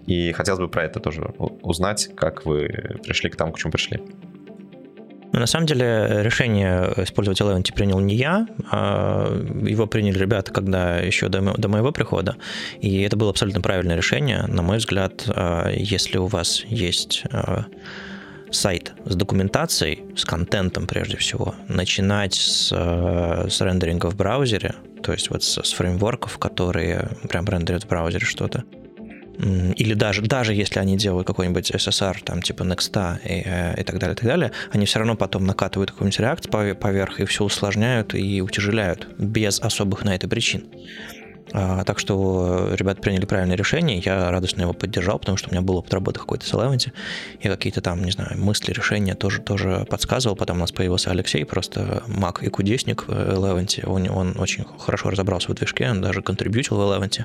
И 0.07 0.33
хотелось 0.33 0.61
бы 0.61 0.69
про 0.69 0.85
это 0.85 1.01
тоже 1.01 1.23
узнать, 1.63 2.11
как 2.15 2.47
вы 2.47 2.99
пришли 3.03 3.31
к 3.31 3.37
тому, 3.37 3.53
к 3.53 3.59
чему 3.59 3.73
пришли. 3.73 4.01
На 5.33 5.47
самом 5.47 5.67
деле 5.67 6.23
решение 6.23 6.93
использовать 6.99 7.41
Eleventy 7.41 7.75
принял 7.75 7.99
не 8.01 8.15
я, 8.15 8.47
а 8.71 9.33
его 9.67 9.87
приняли 9.87 10.19
ребята, 10.19 10.53
когда 10.53 10.99
еще 10.99 11.29
до, 11.29 11.41
до 11.57 11.69
моего 11.69 11.91
прихода. 11.91 12.37
И 12.81 13.01
это 13.03 13.17
было 13.17 13.31
абсолютно 13.31 13.61
правильное 13.61 13.97
решение. 13.97 14.45
На 14.47 14.63
мой 14.63 14.77
взгляд, 14.77 15.25
а, 15.29 15.71
если 15.71 16.19
у 16.19 16.27
вас 16.27 16.65
есть 16.67 17.25
сайт 18.51 18.93
с 19.07 19.17
документацией, 19.17 20.05
с 20.15 20.25
контентом 20.25 20.87
прежде 20.87 21.17
всего, 21.17 21.55
начинать 21.69 22.35
с, 22.35 22.69
с 22.71 23.61
рендеринга 23.61 24.11
в 24.11 24.17
браузере, 24.17 24.75
то 25.03 25.13
есть 25.13 25.31
вот 25.31 25.43
с, 25.43 25.63
с 25.63 25.73
фреймворков, 25.73 26.39
которые 26.39 27.09
прям 27.29 27.47
рендерят 27.47 27.85
в 27.85 27.89
браузере 27.89 28.27
что-то, 28.27 28.65
или 29.39 29.95
даже, 29.95 30.23
даже 30.23 30.55
если 30.55 30.79
они 30.79 30.97
делают 30.97 31.27
какой-нибудь 31.27 31.71
SSR, 31.71 32.23
там, 32.25 32.43
типа 32.43 32.63
Next 32.63 33.19
и, 33.25 33.43
э, 33.45 33.81
и 33.81 33.85
так 33.85 33.99
далее, 33.99 34.15
и 34.15 34.17
так 34.17 34.27
далее, 34.27 34.53
они 34.71 34.87
все 34.87 34.99
равно 34.99 35.17
потом 35.17 35.47
накатывают 35.47 35.91
какой-нибудь 35.91 36.21
React 36.21 36.75
поверх 36.75 37.21
и 37.21 37.25
все 37.25 37.45
усложняют 37.45 38.15
и 38.15 38.41
утяжеляют 38.43 39.09
без 39.19 39.61
особых 39.61 40.05
на 40.05 40.15
это 40.15 40.29
причин. 40.29 40.65
А, 41.53 41.85
так 41.85 41.99
что 41.99 42.71
ребята 42.73 43.01
приняли 43.01 43.25
правильное 43.25 43.57
решение, 43.57 43.99
я 44.05 44.31
радостно 44.31 44.63
его 44.63 44.73
поддержал, 44.73 45.19
потому 45.19 45.37
что 45.37 45.49
у 45.49 45.53
меня 45.53 45.63
был 45.63 45.77
опыт 45.77 45.93
работы 45.95 46.21
какой-то 46.21 46.47
с 46.47 46.53
Eleventy, 46.53 46.93
и 47.41 47.49
какие-то 47.49 47.81
там, 47.81 48.05
не 48.05 48.11
знаю, 48.11 48.39
мысли, 48.39 48.73
решения 48.73 49.15
тоже, 49.15 49.41
тоже 49.41 49.87
подсказывал. 49.89 50.37
Потом 50.37 50.59
у 50.59 50.61
нас 50.61 50.73
появился 50.73 51.11
Алексей, 51.11 51.45
просто 51.45 52.03
маг 52.07 52.43
и 52.43 52.49
кудесник 52.49 53.05
Eleventy, 53.09 53.87
он, 53.87 54.09
он 54.11 54.39
очень 54.39 54.65
хорошо 54.79 55.11
разобрался 55.11 55.51
в 55.51 55.55
движке, 55.55 55.91
он 55.91 56.01
даже 56.01 56.23
контрибьютил 56.23 56.77
в 56.77 56.81
Eleventy. 56.81 57.25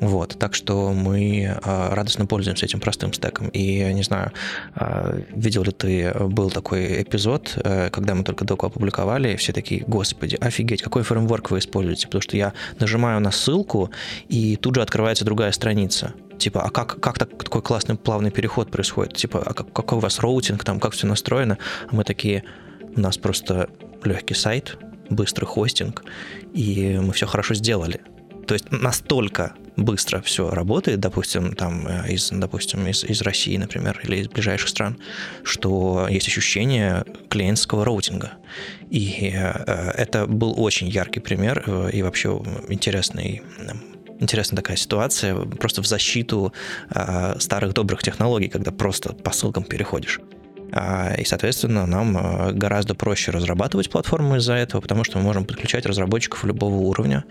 Вот, 0.00 0.36
так 0.38 0.54
что 0.54 0.92
мы 0.92 1.56
а, 1.62 1.94
радостно 1.94 2.26
пользуемся 2.26 2.66
этим 2.66 2.80
простым 2.80 3.12
стеком. 3.12 3.48
И, 3.48 3.82
не 3.94 4.02
знаю, 4.02 4.32
а, 4.74 5.16
видел 5.34 5.62
ли 5.62 5.72
ты, 5.72 6.12
был 6.14 6.50
такой 6.50 7.02
эпизод, 7.02 7.58
э, 7.64 7.90
когда 7.90 8.14
мы 8.14 8.24
только 8.24 8.44
доку 8.44 8.66
опубликовали, 8.66 9.32
и 9.32 9.36
все 9.36 9.52
такие, 9.52 9.84
господи, 9.86 10.36
офигеть, 10.36 10.82
какой 10.82 11.02
фреймворк 11.02 11.50
вы 11.50 11.58
используете? 11.58 12.06
Потому 12.06 12.22
что 12.22 12.36
я 12.36 12.52
нажимаю 12.78 13.20
на 13.20 13.30
ссылку, 13.36 13.90
и 14.28 14.56
тут 14.56 14.74
же 14.74 14.82
открывается 14.82 15.24
другая 15.24 15.52
страница. 15.52 16.14
Типа, 16.38 16.62
а 16.62 16.70
как, 16.70 17.00
как 17.00 17.18
так, 17.18 17.42
такой 17.42 17.62
классный 17.62 17.96
плавный 17.96 18.30
переход 18.30 18.70
происходит? 18.70 19.14
Типа, 19.14 19.42
а 19.44 19.54
как, 19.54 19.72
какой 19.72 19.98
у 19.98 20.00
вас 20.00 20.20
роутинг 20.20 20.64
там, 20.64 20.80
как 20.80 20.92
все 20.92 21.06
настроено? 21.06 21.58
А 21.88 21.94
мы 21.94 22.04
такие, 22.04 22.44
у 22.94 23.00
нас 23.00 23.16
просто 23.16 23.68
легкий 24.04 24.34
сайт, 24.34 24.76
быстрый 25.08 25.46
хостинг, 25.46 26.04
и 26.52 26.98
мы 27.00 27.12
все 27.12 27.26
хорошо 27.26 27.54
сделали. 27.54 28.00
То 28.46 28.54
есть 28.54 28.70
настолько 28.70 29.54
быстро 29.76 30.20
все 30.22 30.50
работает, 30.50 31.00
допустим, 31.00 31.54
там 31.54 31.86
э, 31.86 32.12
из, 32.12 32.30
допустим, 32.30 32.86
из, 32.86 33.04
из 33.04 33.20
России, 33.22 33.56
например, 33.56 34.00
или 34.04 34.16
из 34.16 34.28
ближайших 34.28 34.68
стран, 34.68 34.98
что 35.42 36.06
есть 36.10 36.28
ощущение 36.28 37.04
клиентского 37.28 37.84
роутинга. 37.84 38.32
И 38.90 39.30
э, 39.32 39.90
это 39.96 40.26
был 40.26 40.54
очень 40.60 40.88
яркий 40.88 41.20
пример 41.20 41.62
э, 41.66 41.90
и 41.92 42.02
вообще 42.02 42.28
интересный 42.68 43.42
интересная 44.18 44.56
такая 44.56 44.78
ситуация, 44.78 45.34
просто 45.34 45.82
в 45.82 45.86
защиту 45.86 46.52
э, 46.90 47.36
старых 47.38 47.74
добрых 47.74 48.02
технологий, 48.02 48.48
когда 48.48 48.70
просто 48.70 49.12
по 49.12 49.30
ссылкам 49.30 49.64
переходишь. 49.64 50.20
А, 50.72 51.14
и, 51.16 51.24
соответственно, 51.24 51.86
нам 51.86 52.16
а, 52.16 52.52
гораздо 52.52 52.94
проще 52.94 53.30
разрабатывать 53.30 53.90
платформу 53.90 54.36
из-за 54.36 54.54
этого, 54.54 54.80
потому 54.80 55.04
что 55.04 55.18
мы 55.18 55.24
можем 55.24 55.44
подключать 55.44 55.86
разработчиков 55.86 56.44
любого 56.44 56.76
уровня, 56.76 57.24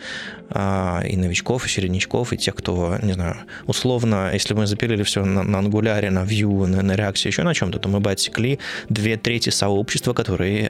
а, 0.50 1.02
и 1.06 1.18
новичков, 1.18 1.66
и 1.66 1.70
середнячков, 1.70 2.34
и 2.34 2.38
тех, 2.38 2.56
кто, 2.56 2.98
не 3.02 3.14
знаю, 3.14 3.38
условно, 3.66 4.32
если 4.34 4.54
мы 4.54 4.68
запилили 4.68 5.04
все 5.04 5.26
на, 5.26 5.44
на 5.44 5.58
Angular, 5.58 6.10
на 6.10 6.24
Vue, 6.24 6.66
на, 6.66 6.82
на 6.82 6.94
React, 6.94 7.28
еще 7.28 7.44
на 7.44 7.54
чем-то, 7.54 7.80
то 7.80 7.90
мы 7.90 8.00
бы 8.00 8.12
отсекли 8.12 8.60
две 8.90 9.18
трети 9.18 9.50
сообщества, 9.50 10.14
которые, 10.14 10.70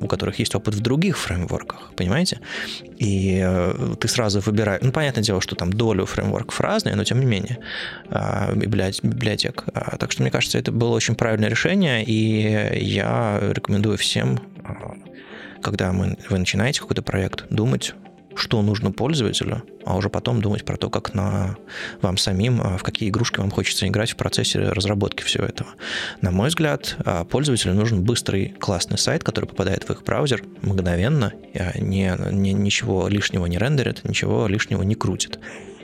у 0.00 0.06
которых 0.06 0.38
есть 0.38 0.54
опыт 0.54 0.74
в 0.74 0.80
других 0.80 1.18
фреймворках, 1.18 1.92
понимаете? 1.96 2.40
И 2.98 3.42
э, 3.44 3.94
ты 3.98 4.08
сразу 4.08 4.40
выбираешь, 4.40 4.80
ну, 4.82 4.92
понятное 4.92 5.24
дело, 5.24 5.40
что 5.40 5.56
там 5.56 5.72
долю 5.72 6.06
фреймворков 6.06 6.60
разные, 6.60 6.94
но 6.94 7.04
тем 7.04 7.20
не 7.20 7.26
менее, 7.26 7.58
библиотек. 8.54 9.64
Так 9.98 10.12
что, 10.12 10.22
мне 10.22 10.30
кажется, 10.30 10.58
это 10.58 10.70
было 10.70 10.90
очень 10.90 11.14
правильное 11.14 11.48
решение, 11.48 12.03
и 12.06 12.70
я 12.80 13.40
рекомендую 13.40 13.98
всем, 13.98 14.38
а, 14.64 14.94
когда 15.62 15.92
мы, 15.92 16.16
вы 16.28 16.38
начинаете 16.38 16.80
какой-то 16.80 17.02
проект, 17.02 17.46
думать, 17.50 17.94
что 18.36 18.62
нужно 18.62 18.92
пользователю, 18.92 19.62
а 19.84 19.96
уже 19.96 20.08
потом 20.08 20.40
думать 20.40 20.64
про 20.64 20.76
то, 20.76 20.90
как 20.90 21.14
на 21.14 21.56
вам 22.02 22.16
самим, 22.16 22.60
а, 22.60 22.76
в 22.76 22.82
какие 22.82 23.08
игрушки 23.08 23.38
вам 23.38 23.50
хочется 23.50 23.86
играть 23.86 24.12
в 24.12 24.16
процессе 24.16 24.60
разработки 24.60 25.22
всего 25.22 25.44
этого. 25.44 25.70
На 26.20 26.30
мой 26.30 26.48
взгляд, 26.48 26.96
а, 27.04 27.24
пользователю 27.24 27.74
нужен 27.74 28.02
быстрый, 28.02 28.54
классный 28.58 28.98
сайт, 28.98 29.24
который 29.24 29.46
попадает 29.46 29.84
в 29.84 29.90
их 29.90 30.02
браузер 30.02 30.42
мгновенно, 30.62 31.32
не, 31.76 32.14
не, 32.32 32.52
ничего 32.52 33.08
лишнего 33.08 33.46
не 33.46 33.58
рендерит, 33.58 34.04
ничего 34.04 34.46
лишнего 34.46 34.82
не 34.82 34.94
крутит. 34.94 35.38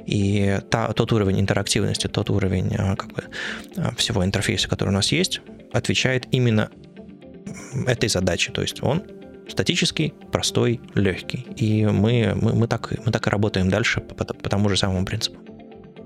И 0.07 0.59
та, 0.71 0.93
тот 0.93 1.13
уровень 1.13 1.41
интерактивности, 1.41 2.09
тот 2.09 2.31
уровень 2.31 2.71
как 2.97 3.13
бы, 3.13 3.25
всего 3.97 4.25
интерфейса, 4.25 4.69
который 4.69 4.89
у 4.89 4.93
нас 4.93 5.13
есть, 5.13 5.41
отвечает 5.73 6.27
именно 6.31 6.71
этой 7.87 8.09
задаче. 8.09 8.53
То 8.53 8.63
есть 8.63 8.83
он 8.83 9.03
статический, 9.49 10.15
простой, 10.33 10.81
легкий. 10.95 11.47
И 11.57 11.85
мы, 11.87 12.33
мы, 12.41 12.55
мы, 12.55 12.67
так, 12.69 12.93
мы 13.05 13.13
так 13.13 13.27
и 13.27 13.31
работаем 13.31 13.69
дальше 13.69 14.01
по, 14.01 14.15
по 14.15 14.49
тому 14.49 14.69
же 14.69 14.77
самому 14.77 15.05
принципу. 15.05 15.41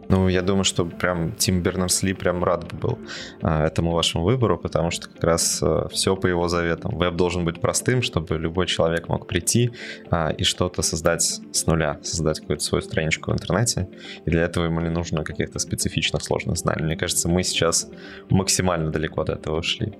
Ну, 0.08 0.28
я 0.28 0.42
думаю, 0.42 0.64
что 0.64 0.84
прям 0.84 1.32
Тим 1.32 1.62
Бернерс-Ли 1.62 2.14
прям 2.14 2.44
рад 2.44 2.72
бы 2.72 2.76
был 2.76 2.98
а, 3.42 3.66
этому 3.66 3.92
вашему 3.92 4.24
выбору, 4.24 4.58
потому 4.58 4.90
что 4.90 5.08
как 5.08 5.22
раз 5.24 5.60
а, 5.62 5.88
все 5.88 6.16
по 6.16 6.26
его 6.26 6.48
заветам. 6.48 6.98
Веб 6.98 7.16
должен 7.16 7.44
быть 7.44 7.60
простым, 7.60 8.02
чтобы 8.02 8.36
любой 8.38 8.66
человек 8.66 9.08
мог 9.08 9.26
прийти 9.26 9.72
а, 10.10 10.30
и 10.30 10.44
что-то 10.44 10.82
создать 10.82 11.40
с 11.52 11.66
нуля, 11.66 11.98
создать 12.02 12.40
какую-то 12.40 12.64
свою 12.64 12.82
страничку 12.82 13.30
в 13.30 13.34
интернете. 13.34 13.88
И 14.24 14.30
для 14.30 14.42
этого 14.42 14.64
ему 14.64 14.80
не 14.80 14.90
нужно 14.90 15.24
каких-то 15.24 15.58
специфичных 15.58 16.22
сложных 16.22 16.56
знаний. 16.56 16.84
Мне 16.84 16.96
кажется, 16.96 17.28
мы 17.28 17.42
сейчас 17.42 17.88
максимально 18.30 18.90
далеко 18.90 19.22
от 19.22 19.30
этого 19.30 19.58
ушли. 19.58 19.94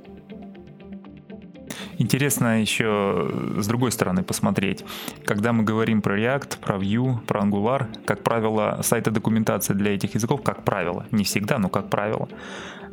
Интересно 1.99 2.61
еще 2.61 3.31
с 3.59 3.67
другой 3.67 3.93
стороны 3.93 4.23
посмотреть. 4.23 4.85
Когда 5.25 5.53
мы 5.53 5.63
говорим 5.63 6.03
про 6.03 6.19
React, 6.19 6.59
про 6.61 6.77
Vue, 6.77 7.21
про 7.27 7.43
Angular, 7.43 7.87
как 8.05 8.23
правило, 8.23 8.81
сайты 8.83 9.11
документации 9.11 9.75
для 9.75 9.95
этих 9.95 10.15
языков, 10.15 10.43
как 10.43 10.65
правило, 10.65 11.07
не 11.11 11.25
всегда, 11.25 11.59
но 11.59 11.69
как 11.69 11.91
правило, 11.91 12.29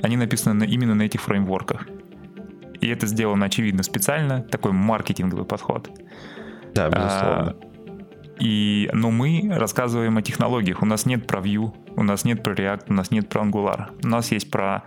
они 0.01 0.17
написаны 0.17 0.65
именно 0.65 0.95
на 0.95 1.03
этих 1.03 1.21
фреймворках. 1.21 1.87
И 2.79 2.87
это 2.87 3.05
сделано, 3.07 3.45
очевидно, 3.45 3.83
специально, 3.83 4.41
такой 4.41 4.71
маркетинговый 4.71 5.45
подход. 5.45 5.89
Да, 6.73 6.89
безусловно. 6.89 7.55
А, 7.55 7.71
и, 8.39 8.89
но 8.93 9.11
мы 9.11 9.49
рассказываем 9.51 10.17
о 10.17 10.21
технологиях. 10.21 10.81
У 10.81 10.85
нас 10.85 11.05
нет 11.05 11.27
про 11.27 11.41
Vue, 11.41 11.73
у 11.95 12.03
нас 12.03 12.23
нет 12.23 12.41
про 12.41 12.53
React, 12.53 12.85
у 12.89 12.93
нас 12.93 13.11
нет 13.11 13.29
про 13.29 13.43
Angular. 13.43 13.91
У 14.03 14.07
нас 14.07 14.31
есть 14.31 14.49
про 14.49 14.83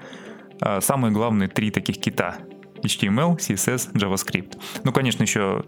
а, 0.60 0.80
самые 0.80 1.12
главные 1.12 1.48
три 1.48 1.70
таких 1.70 1.98
кита— 1.98 2.36
HTML, 2.84 3.36
CSS, 3.36 3.92
JavaScript. 3.92 4.58
Ну, 4.84 4.92
конечно, 4.92 5.22
еще 5.22 5.64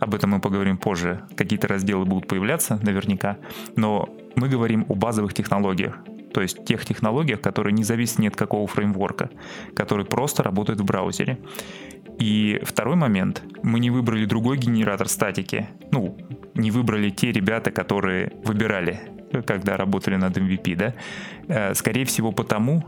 об 0.00 0.14
этом 0.14 0.30
мы 0.30 0.40
поговорим 0.40 0.76
позже. 0.76 1.22
Какие-то 1.36 1.68
разделы 1.68 2.04
будут 2.04 2.28
появляться 2.28 2.78
наверняка. 2.82 3.38
Но 3.76 4.08
мы 4.36 4.48
говорим 4.48 4.84
о 4.88 4.94
базовых 4.94 5.34
технологиях. 5.34 5.98
То 6.32 6.42
есть 6.42 6.64
тех 6.64 6.84
технологиях, 6.84 7.40
которые 7.40 7.72
не 7.72 7.84
зависят 7.84 8.18
ни 8.18 8.26
от 8.26 8.34
какого 8.34 8.66
фреймворка, 8.66 9.30
которые 9.76 10.04
просто 10.04 10.42
работают 10.42 10.80
в 10.80 10.84
браузере. 10.84 11.38
И 12.18 12.60
второй 12.64 12.96
момент, 12.96 13.42
мы 13.62 13.78
не 13.78 13.90
выбрали 13.90 14.24
другой 14.24 14.58
генератор 14.58 15.08
статики. 15.08 15.68
Ну, 15.92 16.16
не 16.54 16.70
выбрали 16.70 17.10
те 17.10 17.32
ребята, 17.32 17.70
которые 17.70 18.32
выбирали, 18.44 19.00
когда 19.46 19.76
работали 19.76 20.16
над 20.16 20.36
MVP, 20.36 20.76
да. 20.76 20.94
Э, 21.48 21.74
скорее 21.74 22.04
всего, 22.04 22.32
потому, 22.32 22.84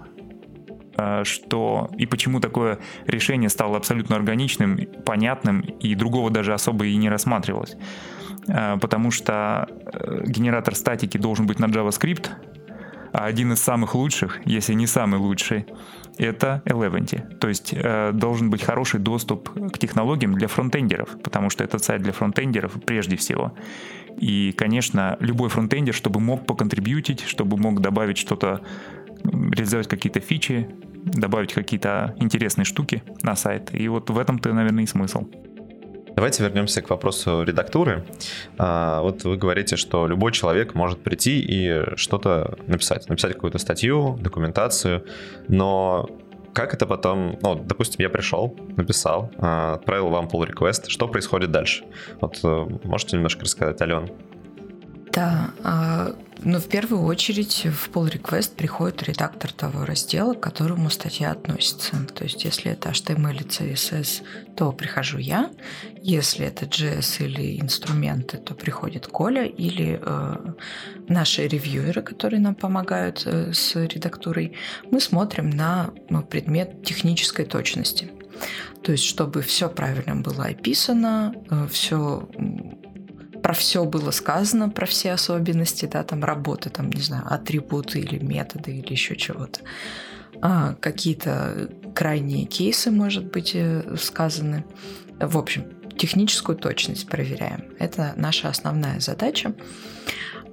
что 1.24 1.90
и 1.98 2.06
почему 2.06 2.40
такое 2.40 2.78
решение 3.06 3.48
стало 3.50 3.76
абсолютно 3.76 4.16
органичным, 4.16 4.78
понятным 5.04 5.60
и 5.60 5.94
другого 5.94 6.30
даже 6.30 6.54
особо 6.54 6.86
и 6.86 6.96
не 6.96 7.08
рассматривалось. 7.08 7.76
Э, 8.48 8.76
потому 8.80 9.10
что 9.10 9.68
э, 9.68 10.24
генератор 10.26 10.74
статики 10.74 11.18
должен 11.18 11.46
быть 11.46 11.58
на 11.58 11.66
JavaScript, 11.66 12.28
а 13.12 13.24
один 13.24 13.52
из 13.52 13.62
самых 13.62 13.94
лучших, 13.94 14.40
если 14.44 14.74
не 14.74 14.86
самый 14.86 15.18
лучший, 15.18 15.66
это 16.18 16.62
Eleventy. 16.66 17.36
То 17.38 17.48
есть 17.48 17.74
должен 18.12 18.50
быть 18.50 18.62
хороший 18.62 19.00
доступ 19.00 19.50
к 19.72 19.78
технологиям 19.78 20.34
для 20.34 20.48
фронтендеров, 20.48 21.10
потому 21.22 21.50
что 21.50 21.64
это 21.64 21.78
сайт 21.78 22.02
для 22.02 22.12
фронтендеров 22.12 22.72
прежде 22.84 23.16
всего. 23.16 23.52
И, 24.18 24.52
конечно, 24.56 25.16
любой 25.20 25.48
фронтендер, 25.48 25.94
чтобы 25.94 26.20
мог 26.20 26.46
поконтрибьютить, 26.46 27.22
чтобы 27.22 27.56
мог 27.56 27.80
добавить 27.80 28.18
что-то 28.18 28.62
реализовать 29.30 29.88
какие-то 29.88 30.20
фичи, 30.20 30.68
добавить 31.04 31.52
какие-то 31.52 32.14
интересные 32.18 32.64
штуки 32.64 33.02
на 33.22 33.36
сайт. 33.36 33.74
И 33.74 33.88
вот 33.88 34.10
в 34.10 34.18
этом-то, 34.18 34.52
наверное, 34.52 34.84
и 34.84 34.86
смысл. 34.86 35.26
Давайте 36.16 36.42
вернемся 36.42 36.80
к 36.80 36.88
вопросу 36.88 37.42
редактуры. 37.42 38.06
А, 38.56 39.02
вот 39.02 39.24
вы 39.24 39.36
говорите, 39.36 39.76
что 39.76 40.06
любой 40.06 40.32
человек 40.32 40.74
может 40.74 41.02
прийти 41.02 41.40
и 41.40 41.94
что-то 41.96 42.58
написать, 42.66 43.06
написать 43.10 43.34
какую-то 43.34 43.58
статью, 43.58 44.16
документацию, 44.18 45.04
но 45.48 46.08
как 46.54 46.72
это 46.72 46.86
потом, 46.86 47.38
ну, 47.42 47.54
допустим, 47.54 47.96
я 47.98 48.08
пришел, 48.08 48.56
написал, 48.78 49.30
а, 49.36 49.74
отправил 49.74 50.08
вам 50.08 50.26
pull 50.26 50.48
request, 50.50 50.88
что 50.88 51.06
происходит 51.06 51.50
дальше? 51.50 51.84
Вот 52.22 52.40
э, 52.42 52.66
можете 52.84 53.16
немножко 53.16 53.42
рассказать, 53.42 53.82
Ален? 53.82 54.10
Да, 55.16 55.50
а, 55.64 56.14
ну, 56.44 56.58
в 56.58 56.68
первую 56.68 57.04
очередь 57.04 57.64
в 57.64 57.88
pull 57.88 58.12
request 58.12 58.54
приходит 58.54 59.02
редактор 59.04 59.50
того 59.50 59.86
раздела, 59.86 60.34
к 60.34 60.40
которому 60.40 60.90
статья 60.90 61.30
относится. 61.30 61.96
То 62.14 62.24
есть, 62.24 62.44
если 62.44 62.72
это 62.72 62.90
HTML 62.90 63.34
или 63.34 63.46
CSS, 63.46 64.22
то 64.56 64.72
прихожу 64.72 65.16
я. 65.16 65.50
Если 66.02 66.44
это 66.44 66.66
JS 66.66 67.24
или 67.24 67.58
инструменты, 67.58 68.36
то 68.36 68.54
приходит 68.54 69.06
Коля 69.06 69.46
или 69.46 69.98
э, 70.02 70.36
наши 71.08 71.48
ревьюеры, 71.48 72.02
которые 72.02 72.40
нам 72.40 72.54
помогают 72.54 73.22
э, 73.24 73.54
с 73.54 73.74
редактурой. 73.74 74.54
Мы 74.90 75.00
смотрим 75.00 75.48
на 75.48 75.94
ну, 76.10 76.22
предмет 76.22 76.84
технической 76.84 77.46
точности. 77.46 78.12
То 78.82 78.92
есть, 78.92 79.04
чтобы 79.04 79.40
все 79.40 79.70
правильно 79.70 80.16
было 80.16 80.44
описано, 80.44 81.34
э, 81.50 81.68
все 81.70 82.28
про 83.46 83.54
все 83.54 83.84
было 83.84 84.10
сказано, 84.10 84.70
про 84.70 84.86
все 84.86 85.12
особенности, 85.12 85.86
да, 85.86 86.02
там 86.02 86.24
работы, 86.24 86.68
там, 86.68 86.90
не 86.90 87.00
знаю, 87.00 87.22
атрибуты 87.32 88.00
или 88.00 88.18
методы 88.18 88.72
или 88.72 88.90
еще 88.90 89.14
чего-то. 89.14 89.60
А, 90.42 90.74
какие-то 90.80 91.70
крайние 91.94 92.46
кейсы, 92.46 92.90
может 92.90 93.30
быть, 93.30 93.52
э, 93.54 93.94
сказаны. 94.00 94.64
В 95.20 95.38
общем, 95.38 95.64
техническую 95.96 96.58
точность 96.58 97.08
проверяем. 97.08 97.66
Это 97.78 98.14
наша 98.16 98.48
основная 98.48 98.98
задача. 98.98 99.54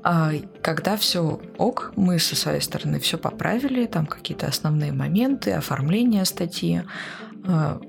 А 0.04 0.34
когда 0.62 0.96
все 0.96 1.42
ок, 1.58 1.94
мы 1.96 2.20
со 2.20 2.36
своей 2.36 2.62
стороны 2.62 3.00
все 3.00 3.18
поправили, 3.18 3.88
там 3.88 4.06
какие-то 4.06 4.46
основные 4.46 4.92
моменты, 4.92 5.54
оформление 5.54 6.26
статьи. 6.26 6.84
А, 7.44 7.82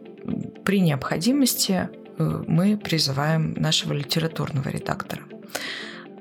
при 0.64 0.80
необходимости 0.80 1.90
мы 2.18 2.76
призываем 2.76 3.54
нашего 3.54 3.92
литературного 3.92 4.68
редактора. 4.68 5.22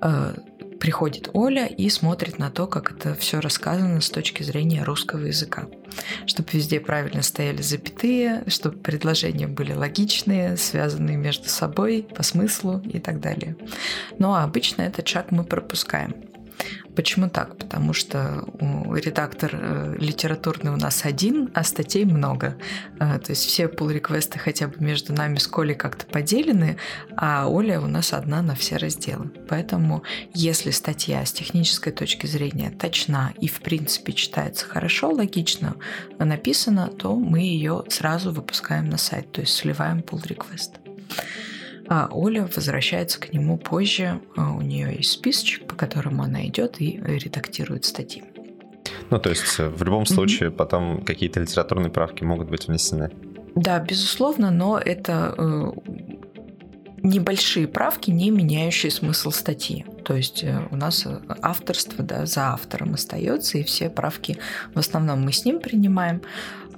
Э, 0.02 0.34
приходит 0.80 1.30
Оля 1.34 1.66
и 1.66 1.90
смотрит 1.90 2.40
на 2.40 2.50
то, 2.50 2.68
как 2.68 2.92
это 2.92 3.16
все 3.16 3.40
рассказано 3.40 4.02
с 4.02 4.10
точки 4.10 4.44
зрения 4.44 4.84
русского 4.84 5.26
языка. 5.26 5.68
Чтобы 6.26 6.50
везде 6.52 6.80
правильно 6.82 7.22
стояли 7.22 7.62
запятые, 7.62 8.44
чтобы 8.48 8.78
предложения 8.80 9.48
были 9.48 9.74
логичные, 9.74 10.58
связанные 10.58 11.16
между 11.16 11.48
собой 11.48 12.06
по 12.14 12.22
смыслу 12.22 12.82
и 12.84 13.00
так 13.00 13.22
далее. 13.22 13.56
Ну 14.20 14.34
а 14.34 14.44
обычно 14.44 14.82
этот 14.82 15.08
шаг 15.08 15.32
мы 15.32 15.46
пропускаем. 15.46 16.33
Почему 16.96 17.30
так? 17.30 17.58
Потому 17.58 17.94
что 17.94 18.46
редактор 18.94 19.52
э, 19.54 19.96
литературный 19.98 20.72
у 20.72 20.76
нас 20.76 21.06
один, 21.06 21.50
а 21.54 21.64
статей 21.64 22.06
много. 22.06 22.56
Э, 23.00 23.20
то 23.20 23.32
есть 23.32 23.46
все 23.46 23.66
pull-реквесты 23.66 24.38
хотя 24.38 24.68
бы 24.68 24.76
между 24.80 25.14
нами 25.14 25.38
с 25.38 25.48
Колей 25.48 25.76
как-то 25.76 26.06
поделены, 26.06 26.78
а 27.16 27.48
Оля 27.48 27.82
у 27.82 27.88
нас 27.88 28.14
одна 28.14 28.42
на 28.42 28.56
все 28.56 28.78
разделы. 28.78 29.32
Поэтому 29.50 30.04
если 30.34 30.72
статья 30.72 31.26
с 31.26 31.34
технической 31.34 31.94
точки 31.94 32.28
зрения 32.28 32.70
точна 32.70 33.34
и 33.40 33.48
в 33.48 33.62
принципе 33.62 34.14
читается 34.14 34.66
хорошо, 34.66 35.10
логично 35.10 35.76
написана, 36.20 36.88
то 36.88 37.16
мы 37.16 37.40
ее 37.40 37.84
сразу 37.90 38.32
выпускаем 38.32 38.90
на 38.90 38.98
сайт, 38.98 39.32
то 39.32 39.42
есть 39.42 39.54
сливаем 39.54 40.00
pull-реквест 40.00 40.74
а 41.96 42.08
Оля 42.12 42.50
возвращается 42.56 43.20
к 43.20 43.34
нему 43.34 43.56
позже. 43.56 44.20
А 44.36 44.52
у 44.52 44.62
нее 44.62 44.96
есть 44.98 45.12
списочек, 45.12 45.68
по 45.68 45.76
которому 45.76 46.24
она 46.24 46.44
идет 46.48 46.82
и 46.82 47.00
редактирует 47.06 47.86
статьи. 47.86 48.24
Ну, 49.12 49.20
то 49.20 49.30
есть 49.30 49.60
э, 49.60 49.70
в 49.70 49.84
любом 49.84 50.08
случае 50.08 50.50
mm-hmm. 50.50 50.56
потом 50.56 51.06
какие-то 51.06 51.40
литературные 51.40 51.92
правки 51.92 52.24
могут 52.24 52.50
быть 52.50 52.68
внесены. 52.68 53.12
Да, 53.54 53.78
безусловно, 53.78 54.50
но 54.50 54.80
это 54.80 55.36
э, 55.38 55.72
небольшие 57.04 57.68
правки, 57.68 58.10
не 58.10 58.32
меняющие 58.32 58.92
смысл 58.92 59.30
статьи. 59.30 59.86
То 60.04 60.16
есть 60.16 60.44
э, 60.44 60.68
у 60.72 60.76
нас 60.76 61.06
авторство 61.44 62.04
да, 62.04 62.26
за 62.26 62.54
автором 62.54 62.96
остается, 62.96 63.60
и 63.60 63.64
все 63.64 63.92
правки 63.92 64.40
в 64.74 64.80
основном 64.80 65.22
мы 65.22 65.32
с 65.32 65.46
ним 65.46 65.60
принимаем. 65.60 66.24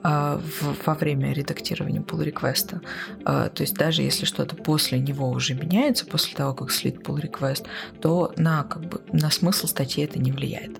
А, 0.08 0.40
во 0.86 0.94
время 0.94 1.34
редактирования 1.34 2.00
pull 2.00 2.24
реквеста 2.24 2.80
То 3.24 3.52
есть 3.58 3.74
даже 3.74 4.04
если 4.04 4.26
что-то 4.26 4.56
после 4.56 5.00
него 5.00 5.28
уже 5.30 5.56
меняется, 5.56 6.06
после 6.06 6.36
того, 6.36 6.54
как 6.54 6.72
слит 6.72 6.98
pull 6.98 7.20
request, 7.20 7.66
то 8.02 8.32
на, 8.38 8.64
как 8.66 8.86
бы, 8.86 9.02
на 9.12 9.32
смысл 9.32 9.66
статьи 9.66 10.04
это 10.04 10.20
не 10.20 10.32
влияет. 10.32 10.78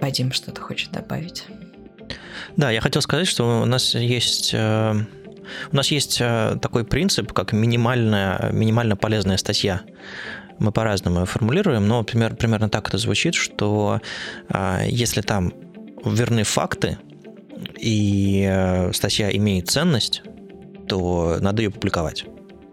Вадим 0.00 0.30
что-то 0.30 0.60
хочет 0.60 0.92
добавить. 0.92 1.46
Да, 2.56 2.70
я 2.70 2.80
хотел 2.80 3.02
сказать, 3.02 3.26
что 3.26 3.62
у 3.62 3.64
нас 3.64 3.96
есть 3.96 4.52
э, 4.54 4.94
у 5.72 5.76
нас 5.76 5.90
есть 5.90 6.18
э, 6.20 6.56
такой 6.62 6.84
принцип, 6.84 7.32
как 7.32 7.52
минимальная, 7.52 8.50
минимально 8.52 8.94
полезная 8.94 9.38
статья. 9.38 9.82
Мы 10.60 10.70
по-разному 10.70 11.20
ее 11.20 11.26
формулируем, 11.26 11.88
но 11.88 12.04
пример, 12.04 12.36
примерно 12.36 12.68
так 12.68 12.86
это 12.86 12.98
звучит, 12.98 13.34
что 13.34 14.00
э, 14.50 14.86
если 14.88 15.20
там 15.20 15.52
верны 16.04 16.44
факты, 16.44 16.98
и 17.78 18.46
э, 18.48 18.92
статья 18.92 19.30
имеет 19.30 19.68
ценность, 19.68 20.22
то 20.88 21.38
надо 21.40 21.62
ее 21.62 21.70
публиковать. 21.70 22.24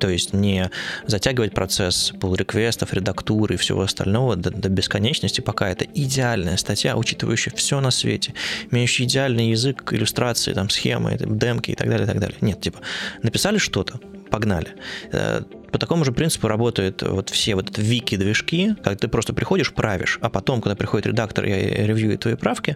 То 0.03 0.09
есть 0.09 0.33
не 0.33 0.69
затягивать 1.07 1.53
процесс 1.53 2.11
pull-реквестов, 2.19 2.93
редактуры 2.93 3.55
и 3.55 3.57
всего 3.57 3.83
остального 3.83 4.35
до, 4.35 4.51
до 4.51 4.67
бесконечности, 4.67 5.39
пока 5.39 5.69
это 5.69 5.85
идеальная 5.85 6.57
статья, 6.57 6.97
учитывающая 6.97 7.53
все 7.55 7.79
на 7.79 7.89
свете, 7.89 8.33
имеющая 8.69 9.05
идеальный 9.05 9.51
язык, 9.51 9.93
иллюстрации, 9.93 10.51
там, 10.51 10.69
схемы, 10.69 11.17
демки 11.17 11.71
и 11.71 11.75
так 11.75 11.89
далее, 11.89 12.05
и 12.05 12.09
так 12.09 12.19
далее. 12.19 12.37
Нет, 12.41 12.59
типа, 12.59 12.79
написали 13.21 13.57
что-то, 13.57 14.01
погнали. 14.29 14.75
Э, 15.13 15.43
по 15.71 15.79
такому 15.79 16.03
же 16.03 16.11
принципу 16.11 16.49
работают 16.49 17.01
вот 17.01 17.29
все 17.29 17.55
вот 17.55 17.77
вики-движки, 17.77 18.75
когда 18.83 18.97
ты 18.97 19.07
просто 19.07 19.31
приходишь, 19.33 19.71
правишь, 19.71 20.19
а 20.21 20.29
потом, 20.29 20.61
когда 20.61 20.75
приходит 20.75 21.07
редактор 21.07 21.45
и 21.45 21.51
ревьюет 21.51 22.19
твои 22.19 22.35
правки, 22.35 22.75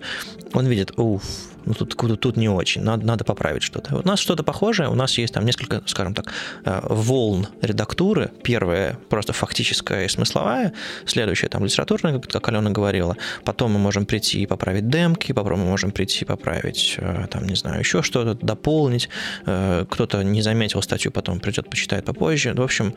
он 0.54 0.65
видит, 0.65 0.98
уф, 0.98 1.24
ну 1.67 1.73
тут, 1.73 1.97
тут, 1.97 2.19
тут 2.19 2.38
не 2.38 2.47
очень, 2.47 2.82
надо, 2.82 3.06
надо 3.06 3.23
поправить 3.25 3.62
что-то. 3.62 3.97
У 3.97 4.08
нас 4.08 4.19
что-то 4.19 4.43
похожее, 4.43 4.89
у 4.89 4.95
нас 4.95 5.17
есть 5.17 5.34
там 5.34 5.45
несколько, 5.45 5.84
скажем 5.86 6.13
так, 6.13 6.32
э, 6.63 6.80
волн 6.84 7.47
редактуры. 7.62 8.32
Первая 8.41 8.97
просто 9.10 9.34
фактическая 9.34 10.06
и 10.06 10.08
смысловая, 10.08 10.71
следующая 11.06 11.49
там 11.49 11.65
литературная, 11.65 12.19
как 12.19 12.47
Алена 12.47 12.69
говорила. 12.69 13.17
Потом 13.43 13.73
мы 13.73 13.80
можем 13.80 14.06
прийти 14.06 14.43
и 14.43 14.45
поправить 14.45 14.88
демки, 14.88 15.34
потом 15.34 15.60
мы 15.60 15.65
можем 15.65 15.91
прийти 15.91 16.23
и 16.23 16.25
поправить, 16.25 16.95
э, 16.99 17.27
там, 17.30 17.45
не 17.45 17.56
знаю, 17.56 17.80
еще 17.80 18.01
что-то, 18.01 18.34
дополнить. 18.34 19.10
Э, 19.45 19.86
кто-то 19.89 20.23
не 20.23 20.41
заметил 20.41 20.82
статью, 20.82 21.12
потом 21.12 21.41
придет, 21.41 21.69
почитает 21.69 22.06
попозже. 22.06 22.53
В 22.53 22.62
общем, 22.62 22.93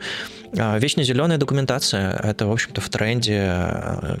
вечно 0.53 1.03
зеленая 1.03 1.37
документация, 1.37 2.15
это, 2.15 2.47
в 2.47 2.51
общем-то, 2.51 2.79
в 2.79 2.89
тренде, 2.89 3.53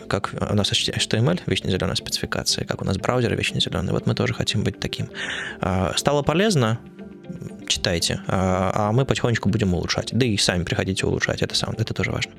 как 0.09 0.33
у 0.51 0.55
нас 0.55 0.71
HTML, 0.73 1.39
вечно 1.45 1.71
зеленая 1.71 1.95
спецификация, 1.95 2.65
как 2.65 2.81
у 2.81 2.85
нас 2.85 2.97
браузер 2.97 3.33
вечно 3.35 3.61
зеленый. 3.61 3.93
Вот 3.93 4.05
мы 4.07 4.13
тоже 4.13 4.33
хотим 4.41 4.63
быть 4.63 4.79
таким. 4.79 5.09
А, 5.61 5.93
стало 5.95 6.23
полезно, 6.23 6.79
читайте, 7.67 8.21
а, 8.27 8.71
а 8.73 8.91
мы 8.91 9.05
потихонечку 9.05 9.49
будем 9.49 9.73
улучшать. 9.73 10.09
Да 10.11 10.25
и 10.25 10.35
сами 10.37 10.63
приходите 10.63 11.05
улучшать, 11.05 11.41
это, 11.43 11.55
сам, 11.55 11.75
это 11.77 11.93
тоже 11.93 12.11
важно. 12.11 12.31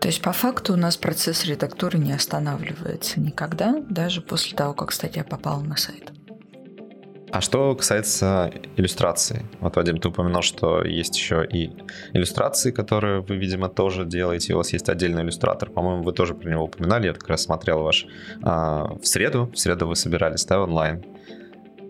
То 0.00 0.08
есть 0.08 0.22
по 0.22 0.32
факту 0.32 0.72
у 0.72 0.76
нас 0.76 0.96
процесс 0.96 1.44
редактуры 1.44 1.98
не 1.98 2.12
останавливается 2.12 3.20
никогда, 3.20 3.82
даже 3.88 4.20
после 4.20 4.56
того, 4.56 4.74
как 4.74 4.92
статья 4.92 5.24
попала 5.24 5.60
на 5.60 5.76
сайт. 5.76 6.12
А 7.30 7.40
что 7.40 7.74
касается 7.74 8.52
иллюстрации? 8.76 9.44
Вот, 9.60 9.74
Вадим, 9.76 9.98
ты 9.98 10.08
упоминал, 10.08 10.42
что 10.42 10.84
есть 10.84 11.16
еще 11.16 11.44
и 11.44 11.72
иллюстрации, 12.12 12.70
которые 12.70 13.22
вы, 13.22 13.36
видимо, 13.36 13.68
тоже 13.68 14.04
делаете. 14.04 14.54
У 14.54 14.58
вас 14.58 14.72
есть 14.72 14.88
отдельный 14.88 15.22
иллюстратор. 15.22 15.68
По-моему, 15.68 16.04
вы 16.04 16.12
тоже 16.12 16.34
про 16.34 16.48
него 16.48 16.64
упоминали. 16.64 17.08
Я 17.08 17.12
как 17.12 17.28
раз 17.28 17.42
смотрел 17.42 17.82
ваш 17.82 18.06
а, 18.44 18.84
в 19.02 19.04
среду. 19.04 19.50
В 19.52 19.58
среду 19.58 19.88
вы 19.88 19.96
собирались, 19.96 20.44
да, 20.44 20.62
онлайн. 20.62 21.04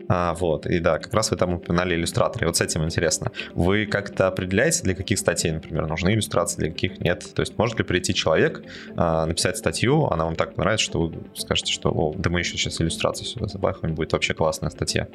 А, 0.08 0.34
вот, 0.34 0.66
и 0.66 0.78
да, 0.78 0.98
как 0.98 1.12
раз 1.14 1.30
вы 1.30 1.36
там 1.36 1.54
упоминали 1.54 1.94
иллюстраторы. 1.94 2.46
Вот 2.46 2.56
с 2.56 2.60
этим 2.60 2.84
интересно. 2.84 3.32
Вы 3.54 3.86
как-то 3.86 4.26
определяете, 4.26 4.82
для 4.82 4.94
каких 4.94 5.18
статей, 5.18 5.52
например, 5.52 5.86
нужны 5.86 6.10
иллюстрации, 6.10 6.58
для 6.58 6.70
каких 6.70 7.00
нет? 7.00 7.24
То 7.34 7.40
есть 7.40 7.56
может 7.58 7.78
ли 7.78 7.84
прийти 7.84 8.14
человек, 8.14 8.62
а, 8.96 9.26
написать 9.26 9.56
статью, 9.56 10.06
она 10.06 10.24
вам 10.24 10.36
так 10.36 10.54
понравится, 10.54 10.84
что 10.84 11.00
вы 11.00 11.14
скажете, 11.34 11.72
что 11.72 11.90
О, 11.90 12.14
да 12.16 12.30
мы 12.30 12.40
еще 12.40 12.56
сейчас 12.56 12.80
иллюстрации 12.80 13.24
сюда 13.24 13.46
забахаем, 13.46 13.94
будет 13.94 14.12
вообще 14.12 14.34
классная 14.34 14.70
статья. 14.70 15.08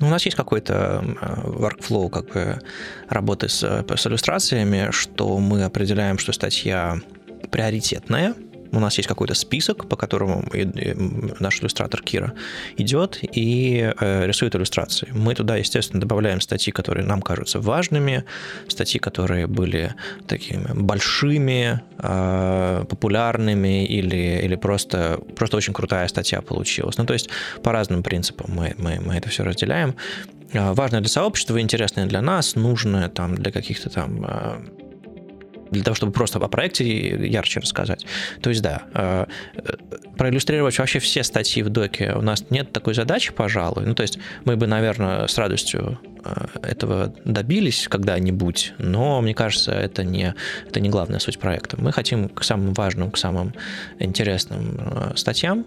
Ну, 0.00 0.08
у 0.08 0.10
нас 0.10 0.24
есть 0.24 0.36
какой-то 0.36 1.02
workflow 1.44 2.10
как 2.10 2.26
бы 2.32 2.58
работы 3.08 3.48
с, 3.48 3.62
с 3.62 4.06
иллюстрациями, 4.06 4.90
что 4.90 5.38
мы 5.38 5.62
определяем, 5.62 6.18
что 6.18 6.32
статья 6.32 6.98
приоритетная, 7.50 8.34
у 8.76 8.80
нас 8.80 8.96
есть 8.96 9.08
какой-то 9.08 9.34
список, 9.34 9.88
по 9.88 9.96
которому 9.96 10.44
наш 11.40 11.60
иллюстратор 11.60 12.02
Кира 12.02 12.32
идет 12.76 13.20
и 13.22 13.92
э, 14.00 14.26
рисует 14.26 14.54
иллюстрации. 14.56 15.08
Мы 15.12 15.34
туда, 15.34 15.56
естественно, 15.56 16.00
добавляем 16.00 16.40
статьи, 16.40 16.72
которые 16.72 17.06
нам 17.06 17.22
кажутся 17.22 17.60
важными, 17.60 18.24
статьи, 18.68 19.00
которые 19.00 19.46
были 19.46 19.94
такими 20.26 20.66
большими, 20.74 21.80
э, 21.98 22.84
популярными 22.88 23.86
или, 23.86 24.40
или 24.44 24.56
просто, 24.56 25.20
просто 25.36 25.56
очень 25.56 25.72
крутая 25.72 26.08
статья 26.08 26.40
получилась. 26.40 26.98
Ну, 26.98 27.06
то 27.06 27.14
есть 27.14 27.28
по 27.62 27.72
разным 27.72 28.02
принципам 28.02 28.50
мы, 28.54 28.74
мы, 28.78 29.00
мы 29.00 29.14
это 29.14 29.28
все 29.28 29.44
разделяем. 29.44 29.94
Э, 30.52 30.72
важное 30.72 31.00
для 31.00 31.08
сообщества, 31.10 31.60
интересное 31.60 32.06
для 32.06 32.22
нас, 32.22 32.54
нужное 32.54 33.08
там 33.08 33.34
для 33.34 33.52
каких-то 33.52 33.90
там 33.90 34.26
для 35.74 35.84
того, 35.84 35.94
чтобы 35.94 36.12
просто 36.12 36.38
о 36.38 36.48
проекте 36.48 36.84
ярче 37.26 37.60
рассказать. 37.60 38.06
То 38.40 38.50
есть, 38.50 38.62
да, 38.62 38.82
э, 38.94 39.26
проиллюстрировать 40.16 40.78
вообще 40.78 40.98
все 40.98 41.22
статьи 41.22 41.62
в 41.62 41.68
доке 41.68 42.14
у 42.14 42.22
нас 42.22 42.50
нет 42.50 42.72
такой 42.72 42.94
задачи, 42.94 43.32
пожалуй. 43.32 43.84
Ну, 43.86 43.94
то 43.94 44.02
есть, 44.02 44.18
мы 44.44 44.56
бы, 44.56 44.66
наверное, 44.66 45.26
с 45.26 45.36
радостью 45.36 45.98
э, 46.24 46.46
этого 46.62 47.14
добились 47.24 47.88
когда-нибудь, 47.88 48.74
но, 48.78 49.20
мне 49.20 49.34
кажется, 49.34 49.72
это 49.72 50.04
не, 50.04 50.34
это 50.66 50.80
не 50.80 50.88
главная 50.88 51.18
суть 51.18 51.38
проекта. 51.38 51.76
Мы 51.80 51.92
хотим 51.92 52.28
к 52.28 52.42
самым 52.44 52.72
важным, 52.72 53.10
к 53.10 53.18
самым 53.18 53.54
интересным 53.98 54.78
э, 54.78 55.12
статьям 55.16 55.66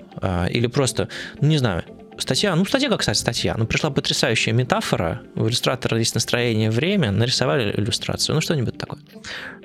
или 0.50 0.68
просто, 0.68 1.10
ну, 1.42 1.48
не 1.48 1.58
знаю, 1.58 1.84
статья, 2.20 2.56
ну, 2.56 2.66
статья 2.66 2.90
как 2.90 3.00
кстати, 3.00 3.18
статья, 3.18 3.56
ну, 3.58 3.66
пришла 3.66 3.90
потрясающая 3.90 4.54
метафора, 4.54 5.22
у 5.36 5.48
иллюстратора 5.48 5.98
есть 5.98 6.16
настроение, 6.16 6.70
время, 6.70 7.12
нарисовали 7.12 7.74
иллюстрацию, 7.76 8.36
ну, 8.36 8.42
что-нибудь 8.42 8.78
такое. 8.78 9.00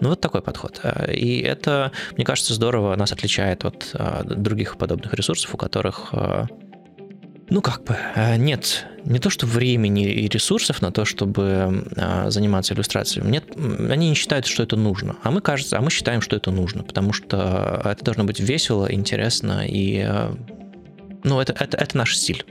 Ну, 0.01 0.11
вот 0.11 0.21
такой 0.21 0.43
подход. 0.43 0.81
И 1.13 1.41
это, 1.41 1.93
мне 2.17 2.25
кажется, 2.25 2.55
здорово 2.55 2.95
нас 2.97 3.13
отличает 3.13 3.65
от 3.65 3.91
а, 3.95 4.25
других 4.25 4.77
подобных 4.77 5.15
ресурсов, 5.15 5.55
у 5.55 5.57
которых 5.57 6.09
а, 6.13 6.47
ну, 7.51 7.61
как 7.61 7.85
бы, 7.85 7.97
а, 8.15 8.37
нет 8.37 8.87
не 9.05 9.19
то, 9.19 9.31
что 9.31 9.47
времени 9.47 10.13
и 10.13 10.29
ресурсов 10.29 10.81
на 10.81 10.93
то, 10.93 11.05
чтобы 11.05 11.85
заниматься 12.29 12.73
иллюстрацией. 12.73 13.27
Нет, 13.27 13.45
они 13.57 14.11
не 14.11 14.15
считают, 14.15 14.47
что 14.47 14.63
это 14.63 14.77
нужно. 14.77 15.17
А 15.25 15.33
мы, 15.33 15.41
кажется, 15.41 15.77
а 15.77 15.81
мы 15.81 15.91
считаем, 15.91 16.21
что 16.21 16.37
это 16.37 16.53
нужно, 16.53 16.85
потому 16.85 17.13
что 17.13 17.83
это 17.85 18.05
должно 18.05 18.23
быть 18.23 18.39
весело, 18.39 18.87
интересно 18.89 19.67
и 19.67 20.09
ну, 21.25 21.41
это, 21.41 21.53
это, 21.53 21.77
это 21.77 21.97
наш 21.97 22.17
стиль 22.17 22.45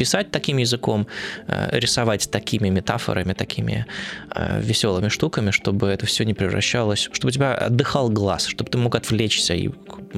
писать 0.00 0.30
таким 0.30 0.58
языком, 0.58 1.06
э, 1.46 1.78
рисовать 1.78 2.30
такими 2.30 2.70
метафорами, 2.70 3.34
такими 3.34 3.84
э, 4.34 4.60
веселыми 4.62 5.10
штуками, 5.10 5.50
чтобы 5.50 5.88
это 5.88 6.06
все 6.06 6.24
не 6.24 6.34
превращалось, 6.34 7.10
чтобы 7.12 7.28
у 7.28 7.30
тебя 7.30 7.54
отдыхал 7.54 8.08
глаз, 8.08 8.46
чтобы 8.46 8.70
ты 8.70 8.78
мог 8.78 8.94
отвлечься 8.94 9.54
и 9.54 9.68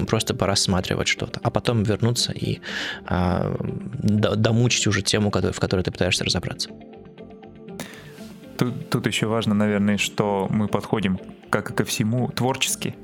просто 0.06 0.34
порассматривать 0.34 1.08
что-то, 1.08 1.40
а 1.42 1.50
потом 1.50 1.82
вернуться 1.82 2.32
и 2.32 2.60
а, 3.06 3.56
домучить 4.36 4.86
уже 4.86 5.02
тему, 5.02 5.30
в 5.30 5.60
которой 5.60 5.82
ты 5.82 5.90
пытаешься 5.90 6.24
разобраться. 6.24 6.70
Тут, 8.58 8.88
тут 8.90 9.06
еще 9.06 9.26
важно, 9.26 9.54
наверное, 9.54 9.98
что 9.98 10.46
мы 10.50 10.68
подходим, 10.68 11.18
как 11.50 11.70
и 11.70 11.74
ко 11.74 11.84
всему, 11.84 12.28
творчески. 12.28 12.94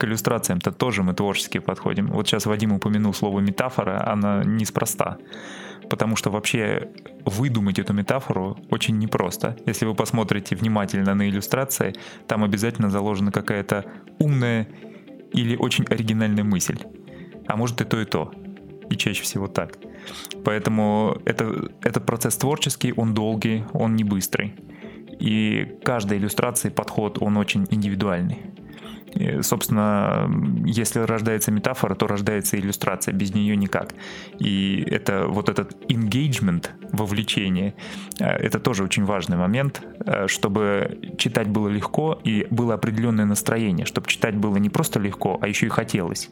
К 0.00 0.04
иллюстрациям-то 0.04 0.72
тоже 0.72 1.02
мы 1.02 1.12
творчески 1.12 1.58
подходим. 1.58 2.06
Вот 2.06 2.26
сейчас 2.26 2.46
Вадим 2.46 2.72
упомянул 2.72 3.12
слово 3.12 3.40
метафора, 3.40 4.10
она 4.10 4.42
неспроста. 4.44 5.18
Потому 5.90 6.16
что 6.16 6.30
вообще 6.30 6.88
выдумать 7.26 7.78
эту 7.78 7.92
метафору 7.92 8.56
очень 8.70 8.98
непросто. 8.98 9.56
Если 9.66 9.84
вы 9.84 9.94
посмотрите 9.94 10.56
внимательно 10.56 11.14
на 11.14 11.28
иллюстрации, 11.28 11.94
там 12.26 12.44
обязательно 12.44 12.88
заложена 12.88 13.30
какая-то 13.30 13.84
умная 14.18 14.68
или 15.34 15.56
очень 15.56 15.84
оригинальная 15.84 16.44
мысль. 16.44 16.78
А 17.46 17.56
может 17.56 17.80
и 17.82 17.84
то, 17.84 18.00
и 18.00 18.06
то. 18.06 18.32
И 18.88 18.96
чаще 18.96 19.22
всего 19.22 19.48
так. 19.48 19.76
Поэтому 20.44 21.18
это, 21.26 21.68
это 21.82 22.00
процесс 22.00 22.36
творческий, 22.38 22.94
он 22.96 23.12
долгий, 23.12 23.64
он 23.74 23.96
не 23.96 24.04
быстрый. 24.04 24.54
И 25.20 25.76
каждой 25.84 26.16
иллюстрации 26.16 26.70
подход, 26.70 27.18
он 27.20 27.36
очень 27.36 27.66
индивидуальный. 27.70 28.38
И, 29.14 29.42
собственно, 29.42 30.30
если 30.64 31.00
рождается 31.00 31.50
метафора, 31.50 31.94
то 31.94 32.06
рождается 32.06 32.58
иллюстрация, 32.58 33.12
без 33.12 33.34
нее 33.34 33.56
никак. 33.56 33.94
И 34.38 34.84
это 34.90 35.26
вот 35.26 35.48
этот 35.48 35.72
engagement, 35.90 36.68
вовлечение, 36.92 37.74
э, 38.18 38.24
это 38.24 38.58
тоже 38.60 38.84
очень 38.84 39.04
важный 39.04 39.36
момент, 39.36 39.82
э, 40.06 40.26
чтобы 40.28 41.14
читать 41.18 41.48
было 41.48 41.68
легко 41.68 42.20
и 42.24 42.46
было 42.50 42.74
определенное 42.74 43.24
настроение, 43.24 43.86
чтобы 43.86 44.06
читать 44.06 44.36
было 44.36 44.56
не 44.56 44.70
просто 44.70 45.00
легко, 45.00 45.38
а 45.40 45.48
еще 45.48 45.66
и 45.66 45.70
хотелось. 45.70 46.30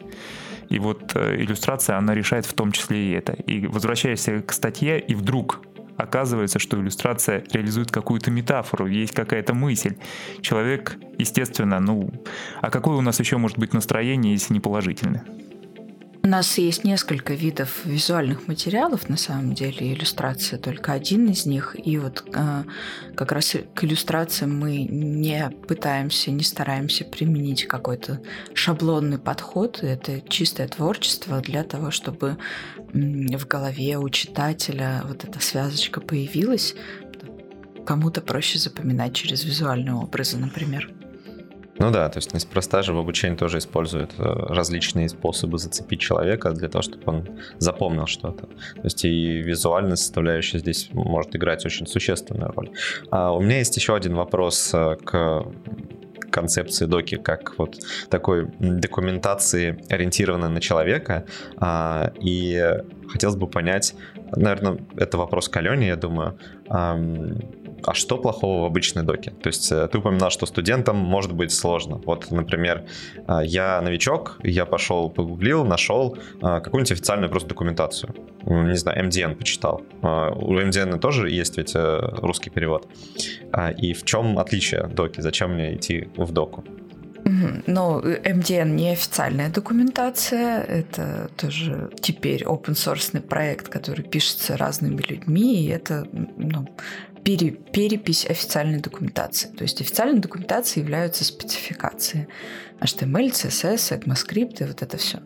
И 0.69 0.79
вот 0.79 1.13
э, 1.15 1.37
иллюстрация, 1.41 1.97
она 1.97 2.15
решает 2.15 2.47
в 2.47 2.53
том 2.53 2.73
числе 2.73 3.11
и 3.11 3.13
это. 3.13 3.33
И 3.33 3.67
возвращаясь 3.67 4.29
к 4.47 4.53
статье, 4.53 5.01
и 5.01 5.15
вдруг 5.15 5.61
оказывается, 5.99 6.59
что 6.59 6.81
иллюстрация 6.81 7.45
реализует 7.53 7.91
какую-то 7.91 8.31
метафору, 8.31 8.87
есть 8.87 9.13
какая-то 9.13 9.53
мысль. 9.53 9.97
Человек, 10.41 10.97
естественно, 11.19 11.81
ну, 11.81 12.11
а 12.63 12.71
какое 12.71 12.97
у 12.97 13.03
нас 13.03 13.21
еще 13.21 13.37
может 13.37 13.59
быть 13.59 13.75
настроение, 13.75 14.33
если 14.33 14.55
не 14.55 14.61
положительное? 14.61 15.25
У 16.29 16.31
нас 16.31 16.59
есть 16.59 16.85
несколько 16.85 17.33
видов 17.33 17.87
визуальных 17.87 18.49
материалов, 18.49 19.09
на 19.09 19.17
самом 19.17 19.55
деле, 19.55 19.95
иллюстрация 19.95 20.59
только 20.59 20.93
один 20.93 21.31
из 21.31 21.47
них. 21.47 21.75
И 21.83 21.97
вот 21.97 22.23
э, 22.35 22.65
как 23.17 23.33
раз 23.33 23.57
к 23.75 23.83
иллюстрациям 23.83 24.55
мы 24.59 24.83
не 24.83 25.51
пытаемся, 25.67 26.31
не 26.31 26.43
стараемся 26.45 27.07
применить 27.07 27.67
какой-то 27.67 28.21
шаблонный 28.53 29.19
подход. 29.19 29.79
Это 29.81 30.21
чистое 30.21 30.69
творчество 30.69 31.41
для 31.41 31.65
того, 31.65 31.91
чтобы 31.91 32.37
в 32.93 33.47
голове 33.47 33.97
у 33.97 34.11
читателя 34.11 35.05
вот 35.09 35.25
эта 35.25 35.41
связочка 35.41 36.03
появилась. 36.03 36.75
Кому-то 37.87 38.21
проще 38.21 38.59
запоминать 38.59 39.15
через 39.15 39.45
визуальные 39.45 39.95
образы, 39.95 40.37
например. 40.37 40.93
Ну 41.79 41.91
да, 41.91 42.09
то 42.09 42.19
есть 42.19 42.35
неспроста 42.35 42.83
же 42.83 42.93
в 42.93 42.99
обучении 42.99 43.37
тоже 43.37 43.59
используют 43.59 44.13
э, 44.19 44.23
различные 44.25 45.09
способы 45.09 45.59
зацепить 45.59 46.01
человека 46.01 46.51
для 46.51 46.69
того, 46.69 46.83
чтобы 46.83 47.03
он 47.07 47.29
запомнил 47.59 48.07
что-то. 48.07 48.47
То 48.47 48.85
есть 48.85 49.05
и 49.05 49.39
визуальная 49.43 49.97
составляющая 49.97 50.59
здесь 50.59 50.89
может 50.93 51.37
играть 51.37 51.65
очень 51.65 51.87
существенную 51.87 52.53
роль. 52.53 52.71
А 53.11 53.33
у 53.33 53.41
меня 53.41 53.59
есть 53.59 53.77
еще 53.77 53.95
один 53.95 54.15
вопрос 54.15 54.71
э, 54.75 54.97
к 55.05 55.47
концепции 56.31 56.87
доки 56.87 57.17
как 57.17 57.59
вот 57.59 57.79
такой 58.11 58.49
документации, 58.59 59.83
ориентированной 59.89 60.49
на 60.49 60.61
человека. 60.61 61.25
А, 61.57 62.13
и 62.21 62.61
хотелось 63.09 63.37
бы 63.37 63.49
понять, 63.49 63.95
наверное, 64.37 64.79
это 64.97 65.17
вопрос 65.17 65.49
к 65.49 65.57
Алене, 65.57 65.89
я 65.89 65.97
думаю, 65.97 66.39
а 67.85 67.95
что 67.95 68.19
плохого 68.19 68.63
в 68.63 68.65
обычной 68.67 69.03
доке? 69.03 69.31
То 69.31 69.49
есть 69.49 69.73
э, 69.73 69.89
ты 69.89 69.99
упоминал, 69.99 70.31
что 70.31 70.47
студентам 70.47 70.97
может 70.97 71.33
быть 71.33 71.53
сложно. 71.53 72.01
Вот, 72.05 72.31
например, 72.31 72.85
э, 73.27 73.41
я 73.45 73.81
новичок, 73.81 74.39
я 74.43 74.65
пошел 74.67 75.11
погуглил, 75.11 75.65
нашел 75.65 76.17
э, 76.17 76.41
какую-нибудь 76.41 76.93
официальную 76.93 77.31
просто 77.31 77.49
документацию. 77.49 78.15
Не 78.45 78.77
знаю, 78.77 79.09
MDN 79.09 79.35
почитал. 79.35 79.83
У 80.03 80.55
MDN 80.55 80.99
тоже 80.99 81.31
есть 81.31 81.59
ведь 81.59 81.75
русский 81.75 82.51
перевод. 82.51 82.89
И 83.79 83.93
в 83.93 84.05
чем 84.05 84.39
отличие 84.39 84.87
доки? 84.87 85.21
Зачем 85.21 85.55
мне 85.55 85.75
идти 85.75 86.09
в 86.17 86.33
доку? 86.33 86.65
Ну, 87.67 88.01
MDN 88.01 88.71
не 88.71 88.93
официальная 88.93 89.51
документация, 89.51 90.63
это 90.63 91.31
тоже 91.37 91.91
теперь 92.01 92.43
open 92.45 92.75
source 92.75 93.21
проект, 93.21 93.69
который 93.69 94.03
пишется 94.03 94.57
разными 94.57 95.03
людьми, 95.03 95.63
и 95.63 95.69
это 95.69 96.07
ну, 96.13 96.67
пере, 97.29 97.51
перепись 97.51 98.25
официальной 98.25 98.81
документации. 98.81 99.49
То 99.49 99.63
есть 99.63 99.83
официальной 99.83 100.21
документацией 100.21 100.83
являются 100.83 101.25
спецификации 101.25 102.27
HTML, 102.81 103.31
CSS, 103.33 104.01
ECMAScript 104.01 104.63
и 104.63 104.65
вот 104.65 104.81
это 104.81 104.97
все. 104.97 105.19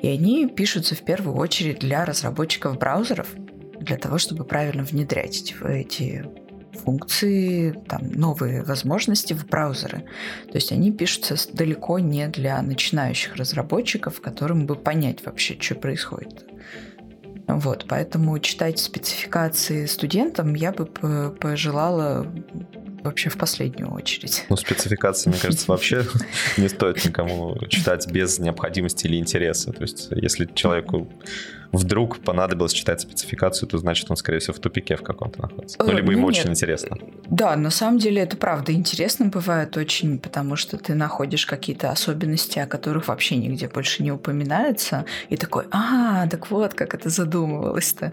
И 0.00 0.08
они 0.08 0.48
пишутся 0.48 0.94
в 0.94 1.02
первую 1.04 1.36
очередь 1.36 1.80
для 1.80 2.06
разработчиков 2.06 2.78
браузеров, 2.78 3.28
для 3.78 3.98
того, 3.98 4.16
чтобы 4.16 4.44
правильно 4.44 4.84
внедрять 4.84 5.54
эти, 5.62 6.24
функции, 6.72 7.72
там, 7.88 8.10
новые 8.10 8.62
возможности 8.62 9.34
в 9.34 9.46
браузеры. 9.46 10.04
То 10.50 10.54
есть 10.54 10.72
они 10.72 10.90
пишутся 10.92 11.36
далеко 11.52 11.98
не 11.98 12.26
для 12.28 12.62
начинающих 12.62 13.36
разработчиков, 13.36 14.22
которым 14.22 14.64
бы 14.66 14.76
понять 14.76 15.26
вообще, 15.26 15.58
что 15.60 15.74
происходит. 15.74 16.46
Вот, 17.56 17.86
поэтому 17.88 18.38
читать 18.38 18.78
спецификации 18.78 19.86
студентам 19.86 20.54
я 20.54 20.72
бы 20.72 20.86
пожелала 20.86 22.26
вообще 23.02 23.30
в 23.30 23.36
последнюю 23.36 23.92
очередь. 23.92 24.44
Ну, 24.48 24.56
спецификации, 24.56 25.30
мне 25.30 25.38
кажется, 25.38 25.64
вообще 25.68 26.04
не 26.56 26.68
стоит 26.68 27.04
никому 27.04 27.56
читать 27.68 28.10
без 28.10 28.38
необходимости 28.38 29.06
или 29.06 29.16
интереса. 29.16 29.72
То 29.72 29.82
есть, 29.82 30.08
если 30.10 30.48
человеку 30.54 31.08
вдруг 31.72 32.18
понадобилось 32.20 32.72
читать 32.72 33.00
спецификацию, 33.00 33.68
то 33.68 33.78
значит 33.78 34.10
он, 34.10 34.16
скорее 34.16 34.40
всего, 34.40 34.54
в 34.54 34.58
тупике 34.58 34.96
в 34.96 35.02
каком-то 35.02 35.42
находится. 35.42 35.78
Ну, 35.78 35.92
либо 35.92 36.12
ему 36.12 36.22
ну, 36.22 36.28
очень 36.28 36.50
интересно. 36.50 36.96
Да, 37.28 37.54
на 37.56 37.70
самом 37.70 37.98
деле 37.98 38.22
это 38.22 38.36
правда 38.36 38.72
интересно 38.72 39.26
бывает 39.26 39.76
очень, 39.76 40.18
потому 40.18 40.56
что 40.56 40.76
ты 40.78 40.94
находишь 40.94 41.46
какие-то 41.46 41.90
особенности, 41.90 42.58
о 42.58 42.66
которых 42.66 43.08
вообще 43.08 43.36
нигде 43.36 43.68
больше 43.68 44.02
не 44.02 44.12
упоминается, 44.12 45.04
и 45.28 45.36
такой, 45.36 45.64
а, 45.70 46.26
так 46.28 46.50
вот, 46.50 46.74
как 46.74 46.94
это 46.94 47.08
задумывалось-то. 47.08 48.12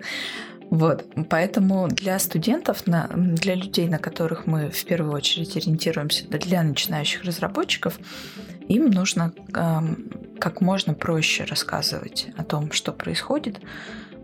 Вот, 0.69 1.05
поэтому 1.29 1.87
для 1.87 2.19
студентов, 2.19 2.83
для 2.85 3.55
людей, 3.55 3.87
на 3.87 3.99
которых 3.99 4.47
мы 4.47 4.69
в 4.69 4.85
первую 4.85 5.13
очередь 5.13 5.55
ориентируемся, 5.55 6.27
для 6.27 6.61
начинающих 6.61 7.23
разработчиков, 7.23 7.99
им 8.67 8.89
нужно 8.89 9.33
как 10.39 10.61
можно 10.61 10.93
проще 10.93 11.45
рассказывать 11.45 12.27
о 12.37 12.43
том, 12.43 12.71
что 12.71 12.91
происходит. 12.91 13.59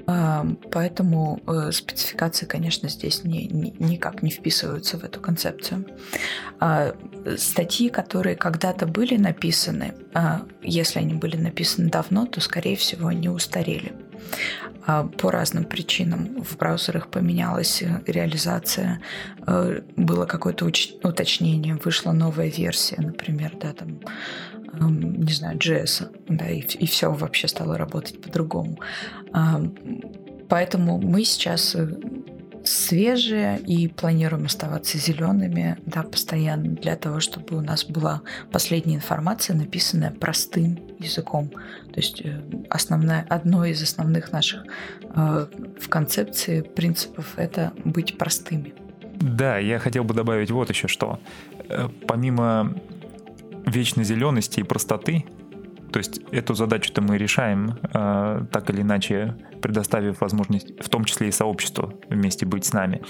Поэтому 0.05 1.39
э, 1.47 1.71
спецификации, 1.71 2.45
конечно, 2.45 2.89
здесь 2.89 3.23
не, 3.23 3.47
не, 3.47 3.71
никак 3.79 4.21
не 4.21 4.31
вписываются 4.31 4.97
в 4.97 5.05
эту 5.05 5.21
концепцию. 5.21 5.85
А, 6.59 6.93
статьи, 7.37 7.87
которые 7.87 8.35
когда-то 8.35 8.85
были 8.85 9.15
написаны, 9.15 9.93
а, 10.13 10.41
если 10.61 10.99
они 10.99 11.13
были 11.13 11.37
написаны 11.37 11.89
давно, 11.89 12.25
то, 12.25 12.41
скорее 12.41 12.75
всего, 12.75 13.07
они 13.07 13.29
устарели. 13.29 13.93
А, 14.85 15.03
по 15.03 15.31
разным 15.31 15.63
причинам 15.63 16.43
в 16.43 16.57
браузерах 16.57 17.07
поменялась 17.07 17.83
реализация, 18.05 18.99
э, 19.47 19.81
было 19.95 20.25
какое-то 20.25 20.65
уточнение, 20.65 21.75
вышла 21.75 22.11
новая 22.11 22.49
версия, 22.49 22.99
например, 22.99 23.53
да, 23.59 23.73
там 23.73 23.99
не 24.79 25.31
знаю, 25.31 25.59
JS, 25.59 26.09
да, 26.27 26.49
и, 26.49 26.61
и 26.61 26.87
все 26.87 27.11
вообще 27.11 27.47
стало 27.47 27.77
работать 27.77 28.19
по-другому. 28.19 28.79
Поэтому 30.49 30.97
мы 30.99 31.23
сейчас 31.25 31.75
э, 31.75 31.87
свежие 32.63 33.59
и 33.59 33.87
планируем 33.87 34.45
оставаться 34.45 34.97
зелеными, 34.97 35.77
да, 35.85 36.03
постоянно 36.03 36.69
для 36.69 36.95
того, 36.95 37.19
чтобы 37.19 37.57
у 37.57 37.61
нас 37.61 37.83
была 37.85 38.21
последняя 38.51 38.95
информация, 38.95 39.55
написанная 39.55 40.11
простым 40.11 40.79
языком. 40.99 41.49
То 41.93 41.97
есть 41.97 42.21
э, 42.21 42.41
основная, 42.69 43.25
одно 43.29 43.65
из 43.65 43.81
основных 43.81 44.31
наших 44.31 44.63
э, 45.15 45.47
в 45.79 45.89
концепции 45.89 46.61
принципов 46.61 47.33
это 47.37 47.73
быть 47.83 48.17
простыми. 48.17 48.73
Да, 49.19 49.57
я 49.57 49.79
хотел 49.79 50.03
бы 50.03 50.13
добавить 50.13 50.51
вот 50.51 50.69
еще 50.69 50.87
что. 50.87 51.19
Э, 51.69 51.89
помимо 52.07 52.73
вечной 53.65 54.03
зелености 54.03 54.59
и 54.59 54.63
простоты, 54.63 55.25
то 55.93 55.99
есть 55.99 56.21
эту 56.31 56.55
задачу-то 56.55 57.01
мы 57.01 57.19
решаем, 57.19 57.77
э, 57.93 58.45
так 58.51 58.69
или 58.71 58.81
иначе 58.81 59.35
предоставив 59.61 60.21
возможность, 60.21 60.83
в 60.83 60.89
том 60.89 61.05
числе 61.05 61.27
и 61.27 61.31
сообществу 61.31 61.93
вместе 62.09 62.47
быть 62.47 62.65
с 62.65 62.73
нами. 62.73 63.03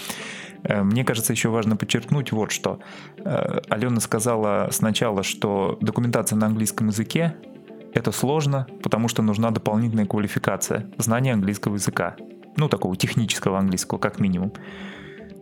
Э, 0.63 0.83
мне 0.83 1.05
кажется, 1.05 1.31
еще 1.31 1.47
важно 1.47 1.77
подчеркнуть 1.77 2.33
вот 2.33 2.51
что. 2.51 2.79
Э, 3.19 3.61
Алена 3.69 4.01
сказала 4.01 4.67
сначала, 4.71 5.23
что 5.23 5.77
документация 5.79 6.35
на 6.35 6.47
английском 6.47 6.87
языке 6.87 7.37
это 7.93 8.11
сложно, 8.11 8.67
потому 8.83 9.07
что 9.07 9.21
нужна 9.21 9.51
дополнительная 9.51 10.05
квалификация, 10.05 10.85
знание 10.97 11.33
английского 11.33 11.75
языка. 11.75 12.17
Ну, 12.57 12.67
такого 12.67 12.97
технического 12.97 13.59
английского, 13.59 13.97
как 13.97 14.19
минимум. 14.19 14.51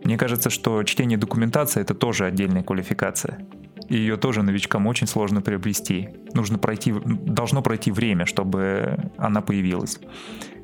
Мне 0.04 0.16
кажется, 0.16 0.48
что 0.48 0.84
чтение 0.84 1.18
документации 1.18 1.80
это 1.80 1.94
тоже 1.94 2.24
отдельная 2.24 2.62
квалификация. 2.62 3.44
И 3.88 3.96
ее 3.96 4.16
тоже 4.16 4.42
новичкам 4.42 4.86
очень 4.86 5.06
сложно 5.06 5.42
приобрести. 5.42 6.08
Нужно 6.34 6.58
пройти, 6.58 6.92
должно 6.92 7.62
пройти 7.62 7.90
время, 7.90 8.26
чтобы 8.26 9.10
она 9.18 9.40
появилась. 9.40 9.98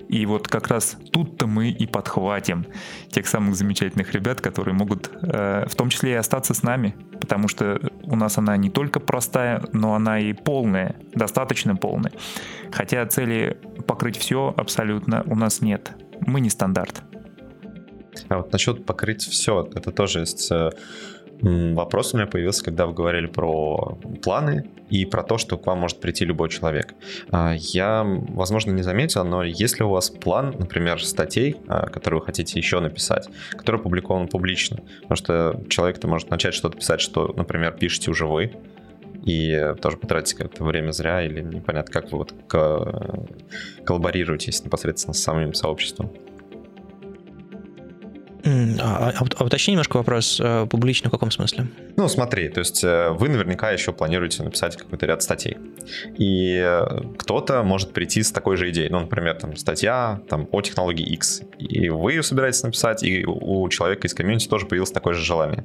И 0.08 0.24
вот 0.24 0.48
как 0.48 0.68
раз 0.68 0.96
тут-то 1.12 1.46
мы 1.46 1.68
и 1.68 1.86
подхватим 1.86 2.66
тех 3.10 3.26
самых 3.26 3.56
замечательных 3.56 4.12
ребят, 4.14 4.40
которые 4.40 4.74
могут 4.74 5.10
э, 5.22 5.66
в 5.68 5.74
том 5.74 5.90
числе 5.90 6.12
и 6.12 6.14
остаться 6.14 6.54
с 6.54 6.62
нами, 6.62 6.96
потому 7.20 7.46
что 7.46 7.78
у 8.04 8.16
нас 8.16 8.38
она 8.38 8.56
не 8.56 8.70
только 8.70 9.00
простая, 9.00 9.62
но 9.72 9.94
она 9.94 10.18
и 10.18 10.32
полная, 10.32 10.96
достаточно 11.14 11.76
полная. 11.76 12.12
Хотя 12.72 13.04
цели 13.06 13.58
покрыть 13.86 14.16
все 14.16 14.54
абсолютно 14.56 15.22
у 15.26 15.34
нас 15.34 15.60
нет. 15.60 15.92
Мы 16.20 16.40
не 16.40 16.48
стандарт. 16.48 17.02
А 18.28 18.38
вот 18.38 18.50
насчет 18.50 18.86
покрыть 18.86 19.22
все, 19.22 19.68
это 19.74 19.92
тоже 19.92 20.20
есть 20.20 20.50
э, 20.50 20.70
Вопрос 21.40 22.14
у 22.14 22.16
меня 22.16 22.26
появился, 22.26 22.64
когда 22.64 22.86
вы 22.86 22.94
говорили 22.94 23.26
про 23.26 23.98
планы 24.22 24.68
и 24.90 25.04
про 25.04 25.22
то, 25.22 25.38
что 25.38 25.56
к 25.56 25.66
вам 25.66 25.80
может 25.80 26.00
прийти 26.00 26.24
любой 26.24 26.48
человек. 26.48 26.94
А, 27.30 27.54
я, 27.56 28.02
возможно, 28.04 28.72
не 28.72 28.82
заметил, 28.82 29.24
но 29.24 29.44
есть 29.44 29.78
ли 29.78 29.84
у 29.84 29.90
вас 29.90 30.10
план, 30.10 30.54
например, 30.58 31.02
статей, 31.04 31.56
а, 31.68 31.88
которые 31.88 32.20
вы 32.20 32.26
хотите 32.26 32.58
еще 32.58 32.80
написать, 32.80 33.28
которые 33.50 33.80
опубликованы 33.80 34.26
публично? 34.26 34.78
Потому 35.02 35.16
что 35.16 35.62
человек-то 35.68 36.08
может 36.08 36.30
начать 36.30 36.54
что-то 36.54 36.76
писать, 36.76 37.00
что, 37.00 37.32
например, 37.36 37.72
пишете 37.72 38.10
уже 38.10 38.26
вы, 38.26 38.52
и 39.24 39.74
тоже 39.80 39.96
потратите 39.96 40.36
как-то 40.36 40.64
время 40.64 40.90
зря, 40.92 41.22
или 41.22 41.40
непонятно, 41.40 41.92
как 41.92 42.10
вы 42.12 42.18
вот 42.18 42.32
коллаборируетесь 43.84 44.64
непосредственно 44.64 45.12
с 45.12 45.22
самим 45.22 45.54
сообществом. 45.54 46.10
А, 48.44 49.12
а, 49.18 49.24
а 49.36 49.44
уточни 49.44 49.72
немножко 49.72 49.96
вопрос, 49.96 50.40
э, 50.42 50.66
публично 50.70 51.08
в 51.08 51.12
каком 51.12 51.30
смысле? 51.30 51.66
Ну, 51.96 52.08
смотри, 52.08 52.48
то 52.48 52.60
есть 52.60 52.84
э, 52.84 53.10
вы 53.10 53.28
наверняка 53.28 53.70
еще 53.72 53.92
планируете 53.92 54.42
написать 54.42 54.76
какой-то 54.76 55.06
ряд 55.06 55.22
статей. 55.22 55.56
И 56.16 56.56
э, 56.56 57.00
кто-то 57.16 57.62
может 57.64 57.92
прийти 57.92 58.22
с 58.22 58.30
такой 58.30 58.56
же 58.56 58.70
идеей. 58.70 58.90
Ну, 58.90 59.00
например, 59.00 59.34
там 59.34 59.56
статья 59.56 60.20
там, 60.28 60.48
о 60.52 60.60
технологии 60.60 61.04
X. 61.14 61.42
И 61.58 61.88
вы 61.88 62.12
ее 62.12 62.22
собираетесь 62.22 62.62
написать, 62.62 63.02
и 63.02 63.24
у 63.26 63.68
человека 63.68 64.06
из 64.06 64.14
комьюнити 64.14 64.48
тоже 64.48 64.66
появилось 64.66 64.92
такое 64.92 65.14
же 65.14 65.24
желание. 65.24 65.64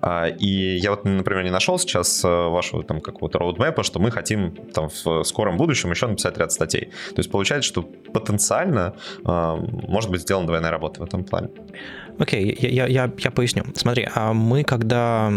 А, 0.00 0.26
и 0.28 0.76
я 0.76 0.90
вот, 0.90 1.04
например, 1.04 1.44
не 1.44 1.50
нашел 1.50 1.78
сейчас 1.78 2.22
вашего 2.24 2.82
там 2.82 3.00
какого-то 3.00 3.38
роудмэпа, 3.38 3.82
что 3.82 3.98
мы 4.00 4.10
хотим 4.10 4.56
там 4.72 4.88
в 4.88 5.22
скором 5.24 5.58
будущем 5.58 5.90
еще 5.90 6.06
написать 6.06 6.38
ряд 6.38 6.52
статей. 6.52 6.86
То 7.10 7.18
есть 7.18 7.30
получается, 7.30 7.68
что 7.68 7.82
потенциально 7.82 8.94
может 9.24 10.10
быть 10.10 10.22
сделана 10.22 10.46
двойная 10.46 10.70
работа 10.70 11.00
в 11.00 11.04
этом 11.04 11.24
плане. 11.24 11.50
Окей, 12.18 12.52
okay, 12.52 12.68
я, 12.68 12.86
я, 12.86 13.10
я 13.18 13.30
поясню. 13.30 13.64
Смотри, 13.74 14.08
а 14.14 14.32
мы 14.32 14.64
когда 14.64 15.30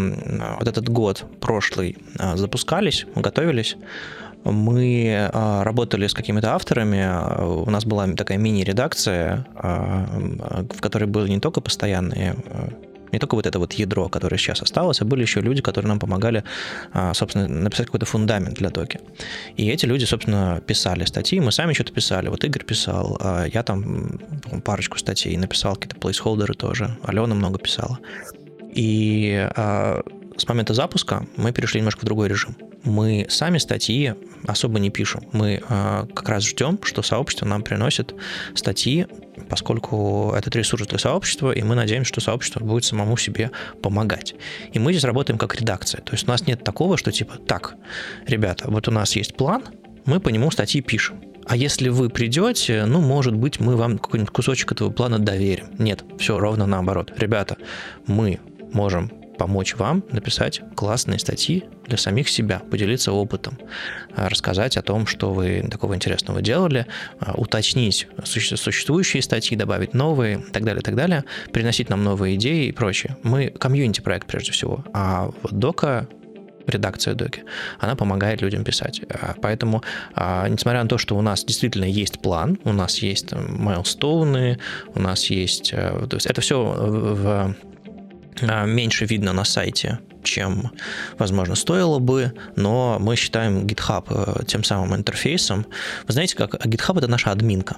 вот 0.58 0.68
этот 0.68 0.88
год 0.88 1.24
прошлый 1.40 1.98
а, 2.18 2.36
запускались, 2.36 3.06
готовились, 3.14 3.76
мы 4.44 5.30
а, 5.32 5.62
работали 5.64 6.06
с 6.06 6.14
какими-то 6.14 6.54
авторами, 6.54 7.06
у 7.42 7.70
нас 7.70 7.84
была 7.84 8.06
такая 8.08 8.38
мини-редакция, 8.38 9.46
в 9.54 10.80
которой 10.80 11.04
были 11.04 11.28
не 11.28 11.40
только 11.40 11.60
постоянные 11.60 12.36
не 13.12 13.18
только 13.18 13.34
вот 13.34 13.46
это 13.46 13.58
вот 13.58 13.72
ядро, 13.74 14.08
которое 14.08 14.38
сейчас 14.38 14.62
осталось, 14.62 15.00
а 15.00 15.04
были 15.04 15.22
еще 15.22 15.40
люди, 15.40 15.62
которые 15.62 15.88
нам 15.88 15.98
помогали, 15.98 16.44
а, 16.92 17.14
собственно, 17.14 17.48
написать 17.48 17.86
какой-то 17.86 18.06
фундамент 18.06 18.54
для 18.54 18.70
доки. 18.70 19.00
И 19.56 19.68
эти 19.68 19.86
люди, 19.86 20.04
собственно, 20.04 20.62
писали 20.66 21.04
статьи, 21.04 21.40
мы 21.40 21.52
сами 21.52 21.72
что-то 21.72 21.92
писали. 21.92 22.28
Вот 22.28 22.44
Игорь 22.44 22.64
писал, 22.64 23.16
а 23.20 23.46
я 23.46 23.62
там 23.62 24.20
парочку 24.64 24.98
статей 24.98 25.36
написал, 25.36 25.74
какие-то 25.74 25.96
плейсхолдеры 25.96 26.54
тоже, 26.54 26.96
Алена 27.02 27.34
много 27.34 27.58
писала. 27.58 27.98
И 28.72 29.48
а, 29.56 30.02
с 30.40 30.48
момента 30.48 30.74
запуска 30.74 31.26
мы 31.36 31.52
перешли 31.52 31.80
немножко 31.80 32.00
в 32.00 32.04
другой 32.04 32.28
режим. 32.28 32.56
Мы 32.82 33.26
сами 33.28 33.58
статьи 33.58 34.14
особо 34.46 34.78
не 34.78 34.88
пишем. 34.88 35.22
Мы 35.32 35.62
э, 35.68 36.06
как 36.14 36.28
раз 36.30 36.44
ждем, 36.44 36.78
что 36.82 37.02
сообщество 37.02 37.44
нам 37.44 37.62
приносит 37.62 38.14
статьи, 38.54 39.06
поскольку 39.48 40.32
этот 40.36 40.56
ресурс 40.56 40.86
для 40.86 40.98
сообщества, 40.98 41.52
и 41.52 41.62
мы 41.62 41.74
надеемся, 41.74 42.08
что 42.08 42.20
сообщество 42.20 42.60
будет 42.60 42.84
самому 42.84 43.16
себе 43.16 43.50
помогать. 43.82 44.34
И 44.72 44.78
мы 44.78 44.92
здесь 44.92 45.04
работаем 45.04 45.38
как 45.38 45.54
редакция. 45.54 46.00
То 46.02 46.12
есть 46.12 46.26
у 46.26 46.30
нас 46.30 46.46
нет 46.46 46.64
такого, 46.64 46.96
что 46.96 47.12
типа, 47.12 47.36
так, 47.38 47.74
ребята, 48.26 48.70
вот 48.70 48.88
у 48.88 48.90
нас 48.90 49.16
есть 49.16 49.34
план, 49.36 49.64
мы 50.04 50.20
по 50.20 50.28
нему 50.28 50.50
статьи 50.50 50.80
пишем. 50.80 51.20
А 51.46 51.56
если 51.56 51.88
вы 51.88 52.10
придете, 52.10 52.84
ну, 52.84 53.00
может 53.00 53.34
быть, 53.34 53.60
мы 53.60 53.76
вам 53.76 53.98
какой-нибудь 53.98 54.32
кусочек 54.32 54.72
этого 54.72 54.90
плана 54.90 55.18
доверим. 55.18 55.66
Нет, 55.78 56.04
все 56.18 56.38
ровно 56.38 56.66
наоборот. 56.66 57.12
Ребята, 57.16 57.56
мы 58.06 58.38
можем 58.72 59.10
помочь 59.40 59.74
вам 59.76 60.04
написать 60.12 60.60
классные 60.76 61.18
статьи 61.18 61.64
для 61.86 61.96
самих 61.96 62.28
себя, 62.28 62.58
поделиться 62.58 63.10
опытом, 63.10 63.58
а, 64.14 64.28
рассказать 64.28 64.76
о 64.76 64.82
том, 64.82 65.06
что 65.06 65.32
вы 65.32 65.66
такого 65.70 65.94
интересного 65.94 66.42
делали, 66.42 66.86
а, 67.20 67.32
уточнить 67.38 68.06
существующие 68.22 69.22
статьи, 69.22 69.56
добавить 69.56 69.94
новые 69.94 70.40
и 70.40 70.52
так 70.52 70.64
далее, 70.64 70.82
и 70.82 70.84
так 70.84 70.94
далее, 70.94 71.24
приносить 71.52 71.88
нам 71.88 72.04
новые 72.04 72.34
идеи 72.34 72.66
и 72.66 72.72
прочее. 72.72 73.16
Мы 73.22 73.46
комьюнити 73.48 74.02
проект 74.02 74.26
прежде 74.26 74.52
всего, 74.52 74.84
а 74.92 75.30
вот 75.42 75.52
дока 75.52 76.06
редакция 76.66 77.14
доки, 77.14 77.42
она 77.78 77.96
помогает 77.96 78.42
людям 78.42 78.62
писать. 78.62 79.00
А, 79.08 79.34
поэтому, 79.40 79.82
несмотря 80.16 80.82
на 80.82 80.88
то, 80.88 80.98
что 80.98 81.16
у 81.16 81.22
нас 81.22 81.44
действительно 81.44 81.86
есть 81.86 82.20
план, 82.20 82.58
у 82.64 82.74
нас 82.74 82.98
есть 82.98 83.32
майлстоуны, 83.32 84.58
у 84.94 85.00
нас 85.00 85.30
есть... 85.30 85.72
Э, 85.72 86.06
то 86.08 86.16
есть 86.16 86.26
это 86.26 86.42
все 86.42 86.62
в 86.62 87.26
а, 87.26 87.54
меньше 88.42 89.04
видно 89.04 89.32
на 89.32 89.44
сайте, 89.44 89.98
чем, 90.22 90.70
возможно, 91.18 91.54
стоило 91.54 91.98
бы, 91.98 92.32
но 92.56 92.98
мы 93.00 93.16
считаем 93.16 93.66
GitHub 93.66 94.04
э, 94.08 94.44
тем 94.46 94.64
самым 94.64 94.94
интерфейсом. 94.94 95.66
Вы 96.06 96.12
знаете, 96.12 96.36
как 96.36 96.54
GitHub— 96.66 96.98
это 96.98 97.06
наша 97.06 97.30
админка. 97.30 97.76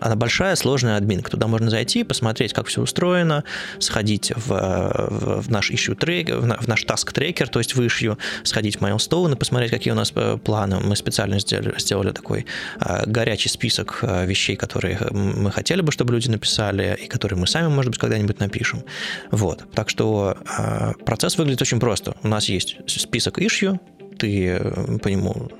Она 0.00 0.16
большая, 0.16 0.56
сложная 0.56 0.96
админка. 0.96 1.30
Туда 1.30 1.46
можно 1.46 1.70
зайти, 1.70 2.04
посмотреть, 2.04 2.52
как 2.52 2.66
все 2.66 2.82
устроено, 2.82 3.44
сходить 3.78 4.32
в, 4.34 4.48
в, 4.48 5.42
в 5.42 5.50
наш 5.50 5.70
issue 5.70 5.94
трекер, 5.94 6.38
в 6.38 6.68
наш 6.68 6.84
task 6.84 7.12
трекер, 7.12 7.48
то 7.48 7.58
есть 7.58 7.74
в 7.74 7.80
issue, 7.80 8.16
сходить 8.44 8.76
в 8.76 8.82
milestone 8.82 9.34
и 9.34 9.36
посмотреть, 9.36 9.70
какие 9.70 9.92
у 9.92 9.96
нас 9.96 10.12
э, 10.14 10.38
планы. 10.42 10.80
Мы 10.80 10.96
специально 10.96 11.38
сделали, 11.38 11.74
сделали 11.78 12.12
такой 12.12 12.46
а, 12.80 13.04
горячий 13.06 13.48
список 13.48 14.00
а, 14.02 14.24
вещей, 14.24 14.56
которые 14.56 14.98
мы 15.10 15.50
хотели 15.50 15.80
бы, 15.80 15.92
чтобы 15.92 16.14
люди 16.14 16.28
написали, 16.28 16.98
и 17.02 17.06
которые 17.06 17.38
мы 17.38 17.46
сами, 17.46 17.68
может 17.68 17.90
быть, 17.90 18.00
когда-нибудь 18.00 18.40
напишем. 18.40 18.84
Вот. 19.30 19.64
Так 19.74 19.88
что 19.88 20.36
а, 20.46 20.92
процесс 21.04 21.38
выглядит 21.38 21.62
очень 21.62 21.80
просто. 21.80 22.14
У 22.22 22.28
нас 22.28 22.48
есть 22.48 22.76
список 22.86 23.38
issue, 23.38 23.78
ты 24.18 24.58
по 25.02 25.08
нему 25.08 25.50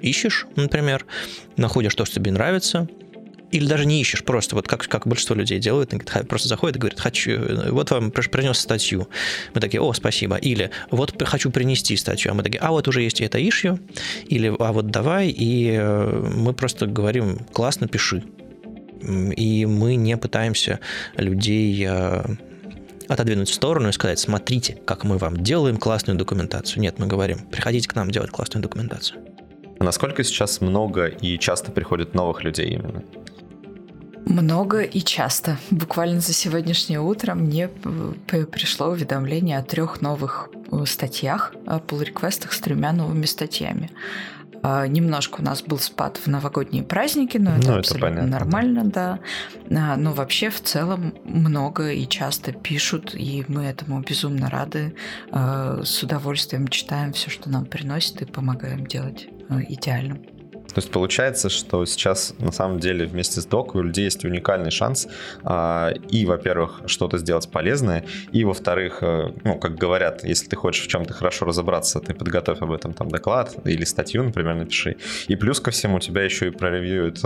ищешь, 0.00 0.46
например, 0.56 1.06
находишь 1.56 1.94
то, 1.94 2.04
что 2.04 2.16
тебе 2.16 2.32
нравится, 2.32 2.88
или 3.52 3.66
даже 3.66 3.84
не 3.84 4.00
ищешь, 4.00 4.24
просто 4.24 4.56
вот 4.56 4.66
как, 4.66 4.88
как 4.88 5.06
большинство 5.06 5.36
людей 5.36 5.58
делают 5.60 5.92
на 5.92 5.96
GitHub, 5.96 6.24
просто 6.24 6.48
заходит 6.48 6.76
и 6.76 6.78
говорит, 6.80 6.98
хочу, 6.98 7.38
вот 7.70 7.90
вам 7.90 8.10
принес 8.10 8.58
статью. 8.58 9.08
Мы 9.54 9.60
такие, 9.60 9.80
о, 9.80 9.92
спасибо. 9.92 10.36
Или 10.36 10.70
вот 10.90 11.22
хочу 11.22 11.50
принести 11.50 11.96
статью. 11.96 12.32
А 12.32 12.34
мы 12.34 12.42
такие, 12.42 12.60
а 12.60 12.70
вот 12.70 12.88
уже 12.88 13.02
есть 13.02 13.20
это 13.20 13.38
issue. 13.38 13.78
Или 14.24 14.54
а 14.58 14.72
вот 14.72 14.86
давай, 14.90 15.28
и 15.28 15.70
э, 15.78 16.30
мы 16.34 16.54
просто 16.54 16.86
говорим, 16.86 17.40
классно, 17.52 17.88
пиши. 17.88 18.24
И 19.02 19.66
мы 19.66 19.96
не 19.96 20.16
пытаемся 20.16 20.80
людей 21.16 21.86
э, 21.86 22.24
отодвинуть 23.08 23.50
в 23.50 23.54
сторону 23.54 23.90
и 23.90 23.92
сказать, 23.92 24.18
смотрите, 24.18 24.78
как 24.86 25.04
мы 25.04 25.18
вам 25.18 25.42
делаем 25.42 25.76
классную 25.76 26.18
документацию. 26.18 26.80
Нет, 26.80 26.98
мы 26.98 27.06
говорим, 27.06 27.40
приходите 27.50 27.86
к 27.86 27.94
нам 27.94 28.10
делать 28.10 28.30
классную 28.30 28.62
документацию. 28.62 29.20
Насколько 29.78 30.22
сейчас 30.24 30.60
много 30.60 31.06
и 31.06 31.38
часто 31.38 31.72
приходят 31.72 32.14
новых 32.14 32.44
людей 32.44 32.70
именно? 32.70 33.02
Много 34.26 34.82
и 34.82 35.00
часто. 35.00 35.58
Буквально 35.70 36.20
за 36.20 36.32
сегодняшнее 36.32 37.00
утро 37.00 37.34
мне 37.34 37.68
пришло 37.68 38.88
уведомление 38.88 39.58
о 39.58 39.62
трех 39.62 40.00
новых 40.00 40.50
э, 40.70 40.84
статьях, 40.86 41.52
о 41.66 41.78
pull-реквестах 41.78 42.52
с 42.52 42.60
тремя 42.60 42.92
новыми 42.92 43.26
статьями. 43.26 43.90
А, 44.62 44.86
немножко 44.86 45.40
у 45.40 45.44
нас 45.44 45.62
был 45.62 45.78
спад 45.78 46.18
в 46.18 46.28
новогодние 46.28 46.84
праздники, 46.84 47.36
но 47.36 47.56
это 47.56 47.72
ну, 47.72 47.78
абсолютно 47.78 48.06
это 48.06 48.16
понятно, 48.16 48.30
нормально, 48.30 48.84
да. 48.84 49.18
да. 49.68 49.96
Но 49.96 50.12
вообще 50.12 50.50
в 50.50 50.60
целом 50.60 51.14
много 51.24 51.90
и 51.90 52.06
часто 52.06 52.52
пишут, 52.52 53.14
и 53.14 53.44
мы 53.48 53.64
этому 53.64 54.00
безумно 54.00 54.48
рады. 54.48 54.94
А, 55.32 55.82
с 55.84 56.02
удовольствием 56.02 56.68
читаем 56.68 57.12
все, 57.12 57.28
что 57.28 57.50
нам 57.50 57.66
приносит, 57.66 58.22
и 58.22 58.24
помогаем 58.24 58.86
делать 58.86 59.26
э, 59.48 59.62
идеальным. 59.68 60.22
То 60.74 60.80
есть 60.80 60.90
получается, 60.90 61.48
что 61.48 61.84
сейчас 61.84 62.34
на 62.38 62.52
самом 62.52 62.78
деле 62.78 63.06
вместе 63.06 63.40
с 63.40 63.46
док 63.46 63.74
у 63.74 63.82
людей 63.82 64.04
есть 64.04 64.24
уникальный 64.24 64.70
шанс 64.70 65.08
а, 65.42 65.92
и, 66.08 66.24
во-первых, 66.24 66.82
что-то 66.86 67.18
сделать 67.18 67.50
полезное, 67.50 68.04
и, 68.32 68.44
во-вторых, 68.44 68.98
а, 69.02 69.32
ну, 69.44 69.58
как 69.58 69.76
говорят, 69.76 70.24
если 70.24 70.48
ты 70.48 70.56
хочешь 70.56 70.84
в 70.84 70.88
чем-то 70.88 71.12
хорошо 71.12 71.46
разобраться, 71.46 72.00
ты 72.00 72.14
подготовь 72.14 72.60
об 72.60 72.72
этом 72.72 72.94
там 72.94 73.08
доклад 73.08 73.54
или 73.64 73.84
статью, 73.84 74.22
например, 74.22 74.54
напиши. 74.54 74.96
И 75.28 75.36
плюс 75.36 75.60
ко 75.60 75.70
всему 75.70 75.98
тебя 76.00 76.22
еще 76.22 76.48
и 76.48 76.50
проревьюет 76.50 77.20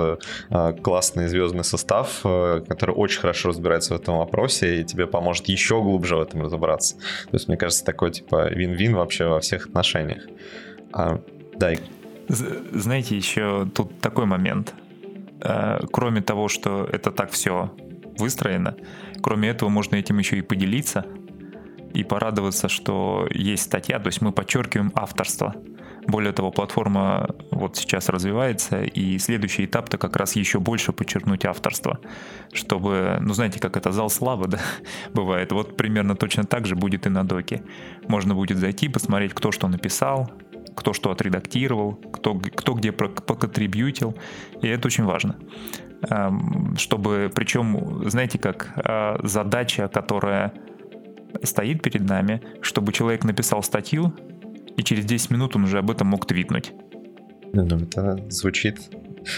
а, 0.51 0.73
классный 0.73 1.29
звездный 1.29 1.65
состав, 1.65 2.21
а, 2.25 2.61
который 2.61 2.95
очень 2.95 3.21
хорошо 3.21 3.51
разбирается 3.51 3.95
в 3.95 4.01
этом 4.01 4.19
вопросе 4.19 4.81
и 4.81 4.85
тебе 4.85 5.07
поможет 5.07 5.47
еще 5.49 5.81
глубже 5.81 6.17
в 6.17 6.21
этом 6.21 6.43
разобраться. 6.43 6.97
То 6.97 7.35
есть, 7.35 7.49
мне 7.49 7.57
кажется, 7.57 7.85
такой 7.85 8.11
типа 8.11 8.49
вин-вин 8.49 8.95
вообще 8.95 9.27
во 9.27 9.41
всех 9.41 9.67
отношениях. 9.67 10.23
А, 10.93 11.21
да, 11.57 11.73
знаете, 12.29 13.17
еще 13.17 13.69
тут 13.75 14.01
такой 14.01 14.27
момент. 14.27 14.75
Э, 15.41 15.79
кроме 15.93 16.23
того, 16.23 16.49
что 16.49 16.89
это 16.91 17.11
так 17.11 17.31
все 17.31 17.73
выстроено, 18.19 18.77
кроме 19.23 19.49
этого 19.49 19.69
можно 19.69 19.97
этим 19.97 20.19
еще 20.19 20.39
и 20.39 20.43
поделиться 20.43 21.05
и 21.95 22.05
порадоваться, 22.05 22.69
что 22.69 23.27
есть 23.33 23.65
статья, 23.65 23.99
то 23.99 24.09
есть 24.09 24.21
мы 24.21 24.33
подчеркиваем 24.33 24.93
авторство. 24.95 25.55
Более 26.07 26.33
того, 26.33 26.53
платформа 26.53 27.31
вот 27.51 27.77
сейчас 27.77 28.09
развивается, 28.09 28.83
и 28.83 29.19
следующий 29.19 29.65
этап-то 29.65 29.99
как 29.99 30.15
раз 30.17 30.37
еще 30.37 30.61
больше 30.61 30.93
подчеркнуть 30.93 31.45
авторство, 31.45 31.99
чтобы, 32.53 33.17
ну 33.21 33.35
знаете, 33.35 33.59
как 33.59 33.77
это 33.77 33.93
зал 33.93 34.09
славы, 34.09 34.47
да, 34.49 34.61
бывает. 35.15 35.53
Вот 35.53 35.77
примерно 35.77 36.15
точно 36.15 36.45
так 36.45 36.67
же 36.67 36.77
будет 36.77 37.07
и 37.07 37.09
на 37.09 37.25
доке. 37.25 37.63
Можно 38.09 38.35
будет 38.35 38.59
зайти, 38.59 38.89
посмотреть, 38.89 39.35
кто 39.35 39.51
что 39.51 39.67
написал, 39.67 40.31
кто 40.77 40.93
что 40.93 41.11
отредактировал, 41.11 41.95
кто, 41.95 42.35
кто 42.39 42.75
где 42.75 42.93
поконтрибьютил, 42.93 44.15
и 44.63 44.69
это 44.69 44.87
очень 44.87 45.05
важно. 45.05 45.37
Эм, 46.09 46.77
чтобы, 46.77 47.33
причем, 47.35 48.09
знаете, 48.09 48.39
как 48.39 48.73
э, 48.77 49.17
задача, 49.27 49.89
которая 49.89 50.53
стоит 51.43 51.83
перед 51.83 52.03
нами, 52.03 52.43
чтобы 52.61 52.93
человек 52.93 53.25
написал 53.25 53.63
статью, 53.63 54.15
и 54.77 54.83
через 54.83 55.07
10 55.07 55.31
минут 55.31 55.57
он 55.57 55.65
уже 55.65 55.79
об 55.79 55.91
этом 55.91 56.09
мог 56.09 56.27
твитнуть. 56.27 56.73
Ну, 57.53 57.65
это 57.65 58.25
звучит 58.29 58.79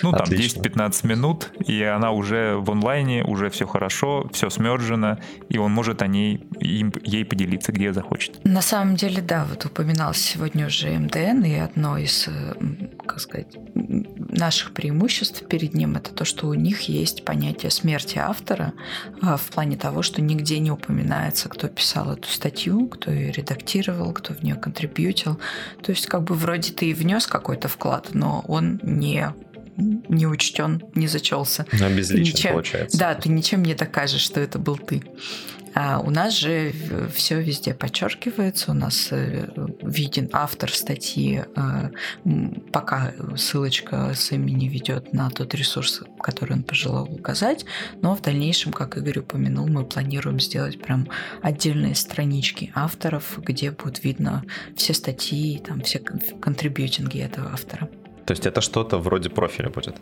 ну, 0.02 0.12
там 0.12 0.26
10-15 0.26 1.06
минут, 1.06 1.50
и 1.66 1.82
она 1.82 2.10
уже 2.12 2.56
в 2.56 2.70
онлайне, 2.70 3.24
уже 3.24 3.50
все 3.50 3.66
хорошо, 3.66 4.28
все 4.32 4.50
смерджено, 4.50 5.18
и 5.48 5.58
он 5.58 5.72
может 5.72 6.02
о 6.02 6.06
ней, 6.06 6.46
им, 6.60 6.92
ей 7.02 7.24
поделиться, 7.24 7.72
где 7.72 7.92
захочет. 7.92 8.44
На 8.44 8.62
самом 8.62 8.96
деле, 8.96 9.22
да, 9.22 9.46
вот 9.48 9.64
упоминался 9.64 10.20
сегодня 10.20 10.66
уже 10.66 10.90
МДН, 10.90 11.44
и 11.44 11.54
одно 11.54 11.98
из, 11.98 12.28
как 13.06 13.20
сказать, 13.20 13.56
наших 13.74 14.72
преимуществ 14.72 15.46
перед 15.46 15.74
ним 15.74 15.96
это 15.96 16.12
то, 16.12 16.24
что 16.24 16.46
у 16.46 16.54
них 16.54 16.82
есть 16.82 17.24
понятие 17.24 17.70
смерти 17.70 18.18
автора 18.18 18.72
а, 19.22 19.36
в 19.36 19.44
плане 19.46 19.76
того, 19.76 20.02
что 20.02 20.22
нигде 20.22 20.58
не 20.58 20.70
упоминается, 20.70 21.48
кто 21.48 21.68
писал 21.68 22.12
эту 22.12 22.28
статью, 22.28 22.88
кто 22.88 23.10
ее 23.10 23.32
редактировал, 23.32 24.12
кто 24.12 24.34
в 24.34 24.42
нее 24.42 24.54
контрибьютил. 24.54 25.38
То 25.82 25.90
есть 25.90 26.06
как 26.06 26.24
бы 26.24 26.34
вроде 26.34 26.72
ты 26.72 26.90
и 26.90 26.94
внес 26.94 27.26
какой-то 27.26 27.68
вклад, 27.68 28.10
но 28.12 28.44
он 28.46 28.80
не 28.82 29.32
не 29.78 30.26
учтен, 30.26 30.82
не 30.94 31.06
зачелся. 31.06 31.66
Но 31.72 31.88
безлично 31.88 32.36
ничем, 32.36 32.52
получается. 32.52 32.98
Да, 32.98 33.14
ты 33.14 33.28
ничем 33.28 33.62
не 33.62 33.74
докажешь, 33.74 34.20
что 34.20 34.40
это 34.40 34.58
был 34.58 34.76
ты. 34.76 35.02
А 35.74 36.00
у 36.00 36.10
нас 36.10 36.36
же 36.36 36.72
все 37.14 37.40
везде 37.40 37.72
подчеркивается, 37.72 38.72
у 38.72 38.74
нас 38.74 39.08
э, 39.12 39.48
виден 39.80 40.28
автор 40.32 40.72
статьи, 40.72 41.44
э, 41.54 41.90
пока 42.72 43.12
ссылочка 43.36 44.12
с 44.12 44.32
имени 44.32 44.66
ведет 44.66 45.12
на 45.12 45.30
тот 45.30 45.54
ресурс, 45.54 46.02
который 46.20 46.54
он 46.54 46.62
пожелал 46.64 47.04
указать, 47.04 47.64
но 48.02 48.16
в 48.16 48.22
дальнейшем, 48.22 48.72
как 48.72 48.96
Игорь 48.96 49.20
упомянул, 49.20 49.68
мы 49.68 49.84
планируем 49.84 50.40
сделать 50.40 50.82
прям 50.82 51.08
отдельные 51.42 51.94
странички 51.94 52.72
авторов, 52.74 53.38
где 53.38 53.70
будет 53.70 54.02
видно 54.02 54.42
все 54.74 54.94
статьи, 54.94 55.62
там 55.64 55.82
все 55.82 56.00
контрибьютинги 56.00 57.20
этого 57.20 57.52
автора. 57.52 57.88
То 58.28 58.32
есть 58.32 58.44
это 58.44 58.60
что-то 58.60 58.98
вроде 58.98 59.30
профиля 59.30 59.70
будет? 59.70 59.96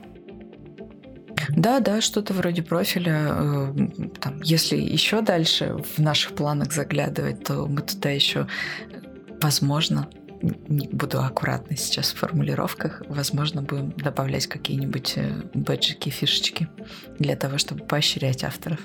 Да, 1.50 1.78
да, 1.78 2.00
что-то 2.00 2.34
вроде 2.34 2.60
профиля. 2.60 3.28
Э, 3.28 3.74
там, 4.20 4.42
если 4.42 4.76
еще 4.76 5.22
дальше 5.22 5.76
в 5.94 6.00
наших 6.00 6.34
планах 6.34 6.72
заглядывать, 6.72 7.44
то 7.44 7.66
мы 7.66 7.82
туда 7.82 8.10
еще, 8.10 8.48
возможно, 9.40 10.08
не 10.42 10.88
буду 10.88 11.20
аккуратной 11.20 11.76
сейчас 11.76 12.12
в 12.12 12.16
формулировках, 12.16 13.04
возможно, 13.08 13.62
будем 13.62 13.92
добавлять 13.92 14.48
какие-нибудь 14.48 15.12
э, 15.18 15.42
бэджики, 15.54 16.08
фишечки 16.08 16.66
для 17.20 17.36
того, 17.36 17.58
чтобы 17.58 17.84
поощрять 17.84 18.42
авторов. 18.42 18.80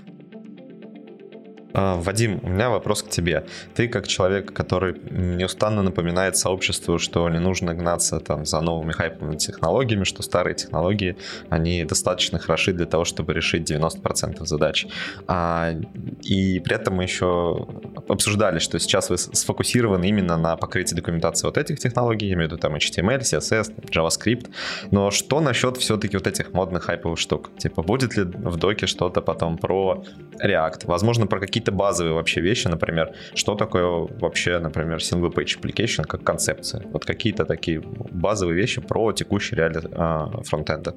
А, 1.74 1.95
Вадим, 1.95 2.39
у 2.43 2.49
меня 2.49 2.69
вопрос 2.69 3.03
к 3.03 3.09
тебе. 3.09 3.45
Ты 3.76 3.88
как 3.88 4.07
человек, 4.07 4.53
который 4.53 4.95
неустанно 5.11 5.84
напоминает 5.84 6.38
сообществу, 6.38 6.99
что 6.99 7.30
не 7.30 7.39
нужно 7.39 7.74
гнаться 7.74 8.19
там 8.19 8.45
за 8.45 8.61
новыми 8.61 8.91
хайповыми 8.91 9.38
технологиями, 9.38 10.03
что 10.03 10.24
старые 10.24 10.55
технологии, 10.55 11.15
они 11.49 11.84
достаточно 11.86 12.39
хороши 12.39 12.74
для 12.74 12.86
того, 12.86 13.05
чтобы 13.05 13.34
решить 13.34 13.69
90% 13.69 14.45
задач. 14.45 14.88
А, 15.28 15.74
и 16.22 16.59
при 16.59 16.76
этом 16.76 16.95
мы 16.95 17.03
еще 17.03 17.67
обсуждали, 18.07 18.59
что 18.59 18.80
сейчас 18.80 19.09
вы 19.09 19.17
сфокусированы 19.17 20.07
именно 20.07 20.38
на 20.38 20.55
покрытии 20.57 20.95
документации 20.95 21.47
вот 21.47 21.57
этих 21.57 21.80
технологий, 21.80 22.28
я 22.28 22.34
имею 22.34 22.49
в 22.49 22.51
виду 22.51 22.61
там 22.61 22.76
HTML, 22.76 23.19
CSS, 23.19 23.89
JavaScript. 23.89 24.49
Но 24.91 25.11
что 25.11 25.39
насчет 25.39 25.78
все-таки 25.78 26.17
вот 26.17 26.28
этих 26.28 26.53
модных 26.53 26.84
хайповых 26.84 27.17
штук? 27.19 27.51
Типа, 27.57 27.82
будет 27.84 28.17
ли 28.17 28.24
в 28.24 28.57
доке 28.57 28.88
что-то 28.88 29.22
потом 29.22 29.57
про 29.57 30.03
React? 30.43 30.86
Возможно, 30.86 31.28
про 31.28 31.39
какие 31.39 31.61
какие-то 31.62 31.72
базовые 31.72 32.14
вообще 32.14 32.41
вещи, 32.41 32.68
например, 32.68 33.14
что 33.36 33.55
такое 33.55 34.07
вообще, 34.20 34.59
например, 34.59 34.97
single 34.97 35.34
page 35.34 35.59
application 35.59 36.07
как 36.07 36.24
концепция. 36.24 36.84
Вот 36.91 37.05
какие-то 37.05 37.45
такие 37.45 37.82
базовые 38.12 38.55
вещи 38.55 38.82
про 38.82 39.12
текущий 39.14 39.55
реалии 39.55 39.82
а, 39.93 40.41
фронтенда. 40.43 40.93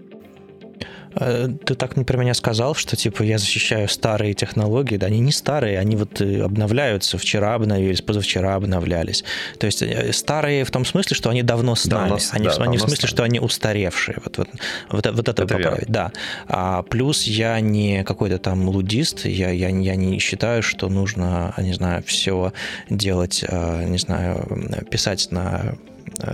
Э, 1.17 1.49
ты 1.65 1.75
так 1.75 1.95
про 2.07 2.19
меня 2.19 2.35
сказал, 2.35 2.75
что 2.75 2.97
типа 2.97 3.23
я 3.23 3.39
защищаю 3.39 3.89
старые 3.89 4.35
технологии, 4.35 4.97
да, 4.97 5.07
они 5.07 5.21
не 5.21 5.33
старые, 5.33 5.79
они 5.79 5.97
вот 5.97 6.21
э, 6.21 6.43
обновляются, 6.43 7.19
вчера 7.19 7.55
обновились, 7.55 8.03
позавчера 8.03 8.55
обновлялись. 8.55 9.25
То 9.59 9.67
есть 9.67 9.83
э, 9.83 10.13
старые 10.13 10.65
в 10.65 10.71
том 10.71 10.85
смысле, 10.85 11.17
что 11.17 11.31
они 11.31 11.43
давно 11.43 11.75
с 11.75 11.87
нами, 11.87 12.11
давно, 12.11 12.25
они, 12.33 12.47
да, 12.47 12.57
они 12.59 12.79
в 12.79 12.83
смысле, 12.83 13.09
что 13.09 13.23
они 13.23 13.41
устаревшие. 13.41 14.19
Вот, 14.25 14.39
вот, 14.39 14.49
вот, 14.91 15.07
вот 15.07 15.29
это, 15.29 15.43
это 15.43 15.43
поправить, 15.43 15.65
верно. 15.65 15.87
да. 15.89 16.13
А 16.49 16.83
плюс 16.83 17.25
я 17.25 17.61
не 17.61 18.05
какой-то 18.05 18.39
там 18.39 18.69
лудист, 18.69 19.25
я, 19.25 19.51
я, 19.51 19.69
я 19.69 19.97
не 19.97 20.19
считаю, 20.19 20.63
что 20.63 20.89
нужно, 20.89 21.55
не 21.59 21.75
знаю, 21.75 22.03
все 22.05 22.53
делать, 22.91 23.45
не 23.51 23.99
знаю, 23.99 24.85
писать 24.91 25.29
на 25.31 25.77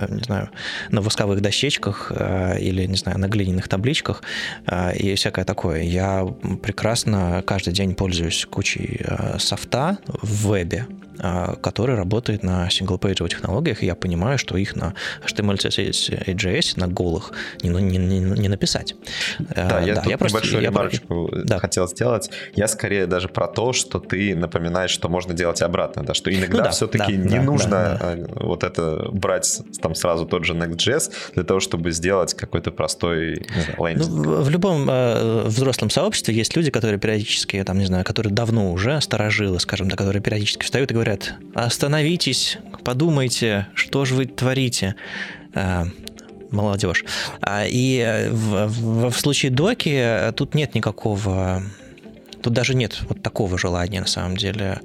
не 0.09 0.22
знаю, 0.22 0.51
на 0.91 1.01
восковых 1.01 1.41
дощечках 1.41 2.12
э, 2.14 2.59
или, 2.61 2.87
не 2.87 2.97
знаю, 2.97 3.18
на 3.18 3.28
глиняных 3.28 3.68
табличках 3.68 4.22
э, 4.66 4.97
и 4.97 5.14
всякое 5.14 5.45
такое. 5.45 5.83
Я 5.83 6.26
прекрасно 6.62 7.43
каждый 7.47 7.72
день 7.72 7.95
пользуюсь 7.95 8.47
кучей 8.51 9.05
софта 9.39 9.99
в 10.07 10.49
вебе, 10.49 10.87
который 11.61 11.97
работает 11.97 12.43
на 12.43 12.71
синглпейджевых 12.71 13.31
технологиях, 13.31 13.83
и 13.83 13.87
я 13.87 13.95
понимаю, 13.95 14.39
что 14.39 14.57
их 14.57 14.77
на 14.77 14.95
HTML, 15.27 15.57
CSS 15.57 16.25
и 16.27 16.35
JS 16.35 16.79
на 16.79 16.89
голых 16.89 17.33
не, 17.62 17.68
не, 17.71 17.99
не, 17.99 18.21
не 18.21 18.49
написать. 18.49 18.95
Да, 19.39 19.79
а, 19.79 19.83
я 19.83 19.95
да, 19.95 20.03
тут 20.03 20.11
я 20.11 20.16
небольшую 20.16 20.62
я 20.62 20.68
ремарочку 20.68 21.31
да. 21.45 21.59
хотел 21.59 21.89
сделать. 21.89 22.31
Я 22.55 22.68
скорее 22.68 23.07
даже 23.07 23.29
про 23.29 23.47
то, 23.47 23.73
что 23.73 23.99
ты 23.99 24.35
напоминаешь, 24.35 24.91
что 24.91 25.09
можно 25.09 25.35
делать 25.35 25.62
обратно, 25.62 26.03
да, 26.03 26.14
что 26.14 26.33
иногда 26.33 26.59
ну, 26.59 26.64
да, 26.64 26.71
все-таки 26.71 27.16
да, 27.16 27.23
не 27.23 27.37
да, 27.37 27.43
нужно 27.43 27.71
да, 27.71 28.14
да. 28.16 28.27
вот 28.41 28.64
это 28.64 29.09
брать 29.12 29.62
там 29.81 29.95
сразу 29.95 30.27
тот 30.27 30.45
же 30.45 30.55
Next.js 30.55 31.12
для 31.35 31.45
того, 31.45 31.61
чтобы 31.61 31.91
сделать 31.93 32.35
какой-то 32.35 32.71
простой 32.71 33.47
лендинг. 33.79 34.09
Ну, 34.09 34.43
в 34.43 34.51
любом 34.51 34.89
э, 34.89 35.43
взрослом 35.45 35.91
сообществе 35.91 36.35
есть 36.35 36.57
люди, 36.57 36.71
которые 36.71 36.99
периодически, 36.99 37.62
там, 37.64 37.79
не 37.79 37.87
знаю, 37.87 38.05
которые 38.05 38.33
давно 38.33 38.73
уже 38.73 39.01
сторожилы, 39.01 39.61
скажем 39.61 39.89
так, 39.89 39.99
которые 39.99 40.23
периодически 40.23 40.64
встают 40.64 40.91
и 40.91 40.95
говорят, 40.95 41.10
говорят, 41.11 41.35
остановитесь, 41.55 42.59
подумайте, 42.85 43.67
что 43.75 44.05
же 44.05 44.15
вы 44.15 44.27
творите 44.27 44.95
а, 45.55 45.87
молодежь. 46.51 47.05
А, 47.41 47.65
и 47.67 47.99
э, 47.99 48.31
в, 48.31 48.67
в, 48.67 49.11
в 49.11 49.19
случае 49.19 49.51
доки 49.51 49.91
э, 49.91 50.33
тут 50.33 50.55
нет 50.55 50.75
никакого, 50.75 51.63
тут 52.43 52.53
даже 52.53 52.75
нет 52.75 53.01
вот 53.09 53.23
такого 53.23 53.59
желания 53.59 54.01
на 54.01 54.07
самом 54.07 54.37
деле 54.37 54.81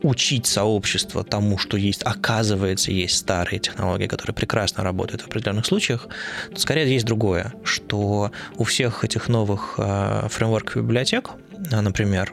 учить 0.00 0.46
сообщество 0.46 1.24
тому, 1.24 1.58
что 1.58 1.76
есть, 1.76 2.04
оказывается, 2.04 2.92
есть 2.92 3.16
старые 3.16 3.58
технологии, 3.58 4.06
которые 4.06 4.32
прекрасно 4.32 4.84
работают 4.84 5.22
в 5.22 5.26
определенных 5.26 5.66
случаях, 5.66 6.06
то 6.54 6.60
скорее 6.60 6.88
есть 6.88 7.04
другое, 7.04 7.52
что 7.64 8.30
у 8.56 8.62
всех 8.62 9.02
этих 9.02 9.26
новых 9.26 9.74
фреймворков 9.74 10.76
библиотек, 10.76 11.30
например, 11.70 12.32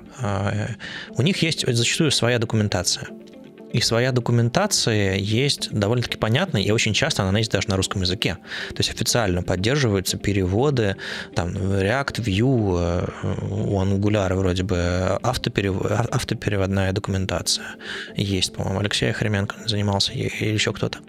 у 1.18 1.22
них 1.22 1.42
есть 1.44 1.66
зачастую 1.68 2.12
своя 2.12 2.40
документация. 2.40 3.08
и 3.76 3.82
своя 3.82 4.14
документация 4.14 5.16
есть 5.16 5.70
довольно-таки 5.70 6.18
понятная, 6.18 6.62
и 6.62 6.72
очень 6.72 6.94
часто 6.94 7.24
она 7.24 7.40
есть 7.40 7.52
даже 7.52 7.68
на 7.68 7.76
русском 7.76 8.02
языке. 8.02 8.38
То 8.70 8.78
есть 8.78 8.90
официально 8.90 9.44
поддерживаются 9.44 10.18
переводы, 10.18 10.96
там, 11.36 11.50
React, 11.50 12.24
Vue, 12.24 13.10
э, 13.22 13.38
у 13.52 13.82
Angular 13.82 14.34
вроде 14.34 14.64
бы 14.64 15.20
автоперев... 15.22 15.76
автопереводная 16.12 16.94
документация 16.94 17.66
есть, 18.16 18.54
по-моему, 18.54 18.80
Алексей 18.80 19.12
Хременко 19.12 19.58
занимался, 19.66 20.14
или 20.14 20.54
еще 20.54 20.72
кто-то. 20.72 21.00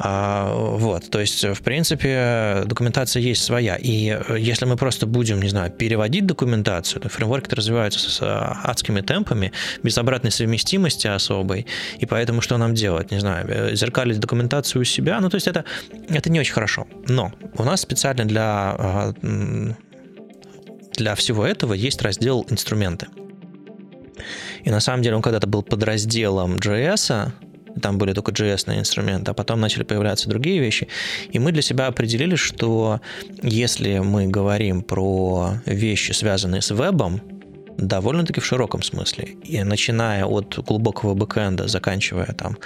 А, 0.00 0.54
вот, 0.54 1.10
то 1.10 1.20
есть, 1.20 1.44
в 1.44 1.60
принципе, 1.62 2.62
документация 2.66 3.20
есть 3.20 3.42
своя. 3.42 3.76
И 3.76 4.10
э, 4.10 4.36
если 4.38 4.64
мы 4.64 4.76
просто 4.76 5.06
будем, 5.06 5.42
не 5.42 5.48
знаю, 5.48 5.72
переводить 5.72 6.24
документацию, 6.24 7.02
то 7.02 7.08
фреймворк 7.08 7.52
развивается 7.52 7.98
с 7.98 8.20
адскими 8.22 9.00
темпами, 9.00 9.52
без 9.82 9.98
обратной 9.98 10.30
совместимости 10.30 11.08
особой. 11.08 11.66
И 11.98 12.06
поэтому 12.06 12.40
что 12.40 12.58
нам 12.58 12.74
делать? 12.74 13.10
Не 13.10 13.18
знаю, 13.18 13.46
э, 13.48 13.74
зеркалить 13.74 14.20
документацию 14.20 14.82
у 14.82 14.84
себя. 14.84 15.20
Ну, 15.20 15.30
то 15.30 15.34
есть 15.34 15.48
это, 15.48 15.64
это 16.08 16.30
не 16.30 16.38
очень 16.38 16.52
хорошо. 16.52 16.86
Но 17.08 17.32
у 17.56 17.64
нас 17.64 17.80
специально 17.80 18.24
для, 18.24 18.44
а, 18.78 19.14
для 20.96 21.14
всего 21.16 21.44
этого 21.44 21.74
есть 21.74 22.02
раздел 22.02 22.46
«Инструменты». 22.50 23.08
И 24.64 24.70
на 24.70 24.80
самом 24.80 25.02
деле 25.02 25.16
он 25.16 25.22
когда-то 25.22 25.46
был 25.46 25.62
подразделом 25.62 26.56
JS, 26.56 27.32
там 27.80 27.98
были 27.98 28.12
только 28.12 28.32
JS 28.32 28.78
инструменты, 28.78 29.30
а 29.30 29.34
потом 29.34 29.60
начали 29.60 29.84
появляться 29.84 30.28
другие 30.28 30.60
вещи. 30.60 30.88
И 31.30 31.38
мы 31.38 31.52
для 31.52 31.62
себя 31.62 31.86
определили, 31.86 32.36
что 32.36 33.00
если 33.42 33.98
мы 33.98 34.26
говорим 34.26 34.82
про 34.82 35.60
вещи, 35.66 36.12
связанные 36.12 36.62
с 36.62 36.70
вебом, 36.70 37.20
довольно-таки 37.78 38.40
в 38.40 38.44
широком 38.44 38.82
смысле. 38.82 39.36
И 39.44 39.62
начиная 39.62 40.24
от 40.24 40.58
глубокого 40.58 41.14
бэкэнда, 41.14 41.68
заканчивая 41.68 42.34
там 42.36 42.58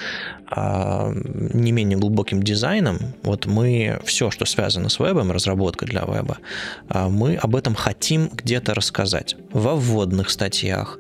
а, 0.47 1.13
не 1.15 1.73
менее 1.73 1.99
глубоким 1.99 2.43
дизайном, 2.43 2.99
вот 3.23 3.47
мы 3.47 4.01
все, 4.05 4.31
что 4.31 4.45
связано 4.47 4.89
с 4.89 4.99
вебом, 4.99 5.31
разработка 5.31 5.87
для 5.87 6.03
веба, 6.03 6.39
а, 6.89 7.09
мы 7.09 7.37
об 7.37 7.57
этом 7.57 7.75
хотим 7.75 8.29
где-то 8.29 8.75
рассказать. 8.75 9.37
Во 9.53 9.75
вводных 9.75 10.31
статьях, 10.31 10.99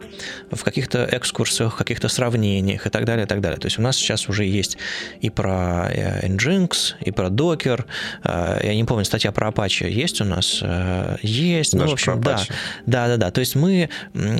в 0.50 0.62
каких-то 0.62 1.08
экскурсиях, 1.10 1.76
каких-то 1.76 2.08
сравнениях 2.08 2.86
и 2.86 2.90
так 2.90 3.04
далее, 3.04 3.24
и 3.24 3.28
так 3.28 3.40
далее. 3.40 3.58
То 3.58 3.66
есть 3.66 3.78
у 3.78 3.82
нас 3.82 3.96
сейчас 3.96 4.28
уже 4.28 4.44
есть 4.44 4.76
и 5.20 5.30
про 5.30 5.88
э, 5.90 6.28
Nginx, 6.28 6.94
и 7.00 7.10
про 7.10 7.28
Docker. 7.28 7.84
А, 8.24 8.60
я 8.62 8.74
не 8.74 8.84
помню, 8.84 9.04
статья 9.04 9.32
про 9.32 9.48
Apache 9.48 9.88
есть 9.88 10.20
у 10.20 10.24
нас? 10.24 10.60
Э, 10.62 11.16
есть. 11.22 11.72
Даже 11.72 11.84
ну, 11.84 11.90
в 11.90 11.94
общем, 11.94 12.20
да. 12.20 12.40
Да, 12.86 13.06
да, 13.08 13.16
да. 13.16 13.30
То 13.30 13.40
есть 13.40 13.54
мы 13.54 13.88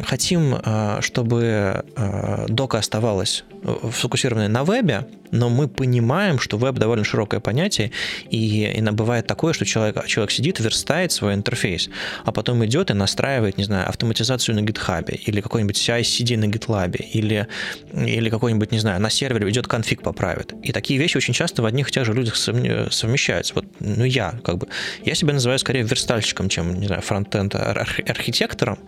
хотим, 0.05 0.55
э, 0.55 0.99
чтобы 1.01 1.85
э, 1.97 2.47
дока 2.49 2.79
оставалась 2.79 3.45
сфокусированной 3.93 4.49
на 4.49 4.65
вебе, 4.65 5.07
но 5.33 5.49
мы 5.49 5.66
понимаем, 5.66 6.39
что 6.39 6.59
веб 6.59 6.76
довольно 6.76 7.05
широкое 7.05 7.41
понятие, 7.41 7.91
и 8.30 8.70
иногда 8.76 8.93
бывает 8.93 9.26
такое, 9.26 9.53
что 9.55 9.64
человек, 9.64 10.07
человек 10.07 10.30
сидит, 10.30 10.61
верстает 10.61 11.11
свой 11.11 11.35
интерфейс, 11.35 11.89
а 12.24 12.33
потом 12.33 12.64
идет 12.64 12.91
и 12.91 12.95
настраивает, 12.95 13.59
не 13.59 13.64
знаю, 13.64 13.89
автоматизацию 13.89 14.55
на 14.55 14.61
GitHub, 14.61 15.11
или 15.11 15.41
какой-нибудь 15.41 15.76
CI-CD 15.76 16.37
на 16.37 16.45
GitLab, 16.45 16.97
или, 16.97 17.49
или 17.93 18.30
какой-нибудь, 18.30 18.70
не 18.70 18.78
знаю, 18.78 19.01
на 19.01 19.11
сервере 19.11 19.49
идет 19.51 19.66
конфиг 19.66 20.03
поправит. 20.03 20.55
И 20.62 20.72
такие 20.72 21.01
вещи 21.01 21.16
очень 21.16 21.35
часто 21.35 21.62
в 21.62 21.66
одних 21.66 21.89
и 21.89 21.93
тех 21.93 22.05
же 22.05 22.12
людях 22.12 22.37
совмещаются. 22.37 23.55
Вот, 23.55 23.64
ну, 23.80 24.05
я, 24.05 24.35
как 24.45 24.59
бы, 24.59 24.68
я 25.05 25.14
себя 25.14 25.33
называю 25.33 25.59
скорее 25.59 25.83
верстальщиком, 25.83 26.49
чем, 26.51 26.78
не 26.78 26.87
знаю, 26.87 27.01
фронтенд 27.01 27.55
архитектором, 27.55 28.78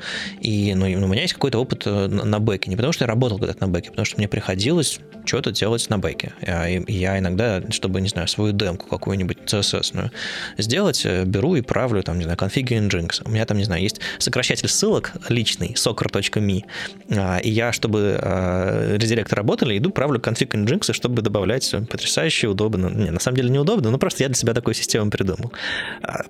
и 0.40 0.74
ну, 0.74 0.84
у 0.84 1.08
меня 1.08 1.22
есть 1.22 1.34
какой-то 1.34 1.58
опыт 1.58 1.84
э, 1.86 2.06
на 2.06 2.38
бэке, 2.38 2.68
не 2.68 2.76
потому 2.76 2.92
что 2.92 3.04
я 3.04 3.08
работал 3.08 3.38
когда-то 3.38 3.62
на 3.62 3.72
бэке, 3.72 3.90
потому 3.90 4.04
что 4.04 4.18
мне 4.18 4.28
приходилось 4.28 5.00
что-то 5.24 5.50
делать 5.50 5.88
на 5.88 5.98
бэке. 5.98 6.33
А, 6.42 6.66
я 6.66 7.18
иногда, 7.18 7.62
чтобы, 7.70 8.00
не 8.00 8.08
знаю, 8.08 8.28
свою 8.28 8.52
демку 8.52 8.86
какую-нибудь 8.86 9.38
CSS 9.46 10.10
сделать, 10.58 11.02
э, 11.04 11.24
беру 11.24 11.56
и 11.56 11.62
правлю, 11.62 12.02
там, 12.02 12.18
не 12.18 12.24
знаю, 12.24 12.38
конфиги 12.38 12.74
Nginx. 12.74 13.22
У 13.24 13.30
меня 13.30 13.44
там, 13.46 13.58
не 13.58 13.64
знаю, 13.64 13.82
есть 13.82 14.00
сокращатель 14.18 14.68
ссылок 14.68 15.12
личный, 15.28 15.74
soccer.me, 15.74 16.64
а, 17.10 17.38
и 17.38 17.50
я, 17.50 17.72
чтобы 17.72 18.18
а, 18.20 18.96
редиректоры 18.96 19.40
работали, 19.40 19.78
иду, 19.78 19.90
правлю 19.90 20.20
конфиг 20.20 20.54
Nginx, 20.54 20.92
чтобы 20.92 21.22
добавлять 21.22 21.74
потрясающе 21.90 22.48
удобно. 22.48 22.88
Не, 22.88 23.10
на 23.10 23.20
самом 23.20 23.36
деле 23.36 23.50
неудобно, 23.50 23.90
но 23.90 23.98
просто 23.98 24.22
я 24.22 24.28
для 24.28 24.36
себя 24.36 24.54
такую 24.54 24.74
систему 24.74 25.10
придумал. 25.10 25.52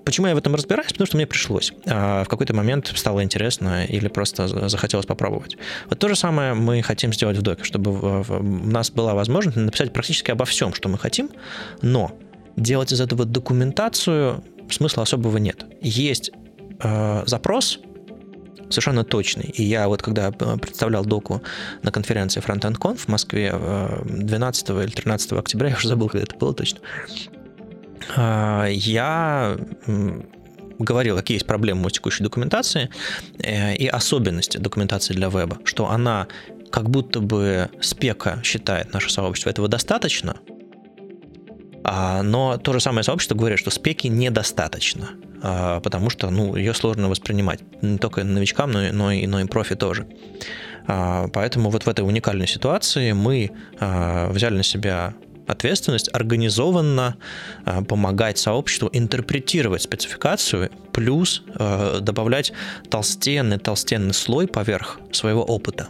Почему 0.05 0.27
я 0.27 0.35
в 0.35 0.39
этом 0.39 0.55
разбираюсь? 0.55 0.93
Потому 0.93 1.07
что 1.07 1.17
мне 1.17 1.27
пришлось. 1.27 1.73
В 1.85 2.27
какой-то 2.29 2.55
момент 2.55 2.93
стало 2.95 3.23
интересно 3.23 3.85
или 3.85 4.09
просто 4.09 4.69
захотелось 4.69 5.07
попробовать. 5.07 5.57
Вот 5.89 5.99
то 5.99 6.09
же 6.09 6.17
самое 6.17 6.55
мы 6.55 6.83
хотим 6.83 7.13
сделать 7.13 7.37
в 7.37 7.43
доке, 7.43 7.65
чтобы 7.65 8.21
у 8.21 8.43
нас 8.43 8.91
была 8.91 9.15
возможность 9.15 9.57
написать 9.57 9.93
практически 9.95 10.31
обо 10.31 10.45
всем, 10.45 10.75
что 10.75 10.89
мы 10.89 10.99
хотим, 10.99 11.31
но 11.81 12.13
делать 12.57 12.93
из 12.93 13.01
этого 13.01 13.25
документацию 13.25 14.45
смысла 14.71 15.05
особого 15.05 15.39
нет. 15.39 15.65
Есть 15.81 16.31
э, 16.83 17.23
запрос, 17.27 17.81
совершенно 18.71 19.05
точный. 19.05 19.45
И 19.45 19.63
я 19.63 19.89
вот 19.89 20.03
когда 20.03 20.29
э, 20.29 20.57
представлял 20.59 21.05
доку 21.05 21.43
на 21.83 21.91
конференции 21.91 22.43
Frontend 22.43 22.79
Conf 22.79 22.99
в 22.99 23.09
Москве 23.09 23.55
12 24.05 24.71
э, 24.71 24.85
или 24.85 24.91
13 24.91 25.33
октября, 25.33 25.69
я 25.71 25.77
уже 25.77 25.89
забыл, 25.89 26.09
когда 26.09 26.25
это 26.25 26.37
было 26.37 26.55
точно, 26.55 26.81
э, 28.17 28.69
я 28.73 29.57
говорил, 30.79 31.17
какие 31.17 31.37
есть 31.37 31.47
проблемы 31.47 31.87
у 31.87 31.91
текущей 31.91 32.25
документации 32.25 32.91
и 33.39 33.87
особенности 33.87 34.59
документации 34.59 35.15
для 35.15 35.29
веба, 35.29 35.59
что 35.65 35.89
она 35.89 36.27
как 36.75 36.91
будто 36.91 37.21
бы 37.21 37.71
спека 37.81 38.41
считает 38.43 38.93
наше 38.93 39.09
сообщество. 39.09 39.49
Этого 39.49 39.69
достаточно, 39.69 40.39
а, 41.85 42.25
но 42.25 42.59
то 42.59 42.73
же 42.73 42.81
самое 42.81 43.05
сообщество 43.05 43.37
говорит, 43.37 43.61
что 43.61 43.71
спеки 43.71 44.09
недостаточно, 44.09 45.11
а, 45.41 45.79
потому 45.79 46.11
что 46.11 46.31
ну, 46.31 46.57
ее 46.57 46.75
сложно 46.75 47.09
воспринимать. 47.09 47.61
Не 47.81 47.99
только 47.99 48.25
новичкам, 48.25 48.73
но, 48.73 48.81
но, 48.91 49.13
и, 49.13 49.25
но 49.29 49.41
и 49.41 49.45
профи 49.45 49.77
тоже. 49.77 50.09
А, 50.89 51.29
поэтому 51.33 51.71
вот 51.71 51.85
в 51.85 51.89
этой 51.89 52.01
уникальной 52.01 52.49
ситуации 52.49 53.13
мы 53.13 53.53
взяли 53.79 54.57
на 54.57 54.65
себя 54.65 55.15
ответственность 55.47 56.11
организованно 56.13 57.19
помогать 57.87 58.39
сообществу 58.39 58.91
интерпретировать 58.93 59.83
спецификацию, 59.83 60.71
плюс 60.93 61.45
добавлять 62.01 62.53
толстенный 62.91 63.59
толстенный 63.59 64.15
слой 64.15 64.49
поверх 64.49 64.99
своего 65.13 65.45
опыта 65.45 65.89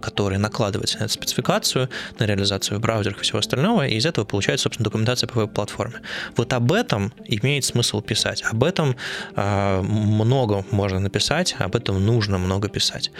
который 0.00 0.38
накладывается 0.38 0.98
на 0.98 1.04
эту 1.04 1.14
спецификацию, 1.14 1.88
на 2.18 2.24
реализацию 2.24 2.78
в 2.78 2.80
браузерах 2.80 3.18
и 3.18 3.22
всего 3.22 3.38
остального, 3.38 3.86
и 3.86 3.96
из 3.96 4.06
этого 4.06 4.24
получается, 4.24 4.64
собственно, 4.64 4.84
документация 4.84 5.26
по 5.26 5.40
веб-платформе. 5.40 6.00
Вот 6.36 6.52
об 6.52 6.72
этом 6.72 7.12
имеет 7.24 7.64
смысл 7.64 8.00
писать. 8.00 8.42
Об 8.50 8.64
этом 8.64 8.96
э, 9.36 9.80
много 9.82 10.64
можно 10.70 11.00
написать, 11.00 11.56
об 11.58 11.76
этом 11.76 12.04
нужно 12.04 12.38
много 12.38 12.68
писать. 12.68 13.10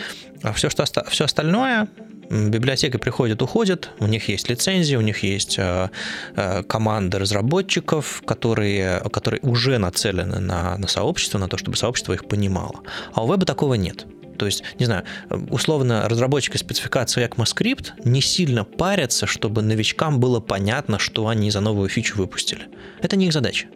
А 0.43 0.53
все, 0.53 0.71
что 0.71 0.85
все 1.09 1.25
остальное, 1.25 1.89
библиотека 2.31 2.99
приходит, 2.99 3.43
уходит, 3.43 3.91
у 4.01 4.07
них 4.07 4.29
есть 4.29 4.49
лицензии, 4.49 4.97
у 4.97 5.01
них 5.01 5.23
есть 5.23 5.57
э, 5.59 5.91
э, 6.37 6.63
команды 6.65 7.19
разработчиков, 7.19 8.23
которые, 8.27 9.01
которые 9.13 9.41
уже 9.43 9.79
нацелены 9.79 10.39
на, 10.39 10.77
на 10.77 10.89
сообщество, 10.89 11.39
на 11.39 11.49
то, 11.49 11.57
чтобы 11.57 11.77
сообщество 11.77 12.13
их 12.13 12.29
понимало. 12.29 12.81
А 13.15 13.25
у 13.25 13.33
веба 13.33 13.47
такого 13.47 13.75
нет. 13.75 14.07
То 14.39 14.47
есть, 14.47 14.63
не 14.79 14.87
знаю, 14.87 15.05
условно, 15.51 16.09
разработчик 16.09 16.57
спецификации 16.57 17.27
ECMAScript 17.29 18.05
не 18.05 18.21
сильно 18.21 18.65
парятся, 18.65 19.27
чтобы 19.27 19.63
новичкам 19.63 20.21
было 20.21 20.41
понятно, 20.41 20.99
что 20.99 21.29
они 21.29 21.51
за 21.51 21.61
новую 21.61 21.89
фичу 21.89 22.17
выпустили. 22.17 22.63
Это 23.03 23.17
не 23.17 23.27
их 23.27 23.33
задача. 23.33 23.69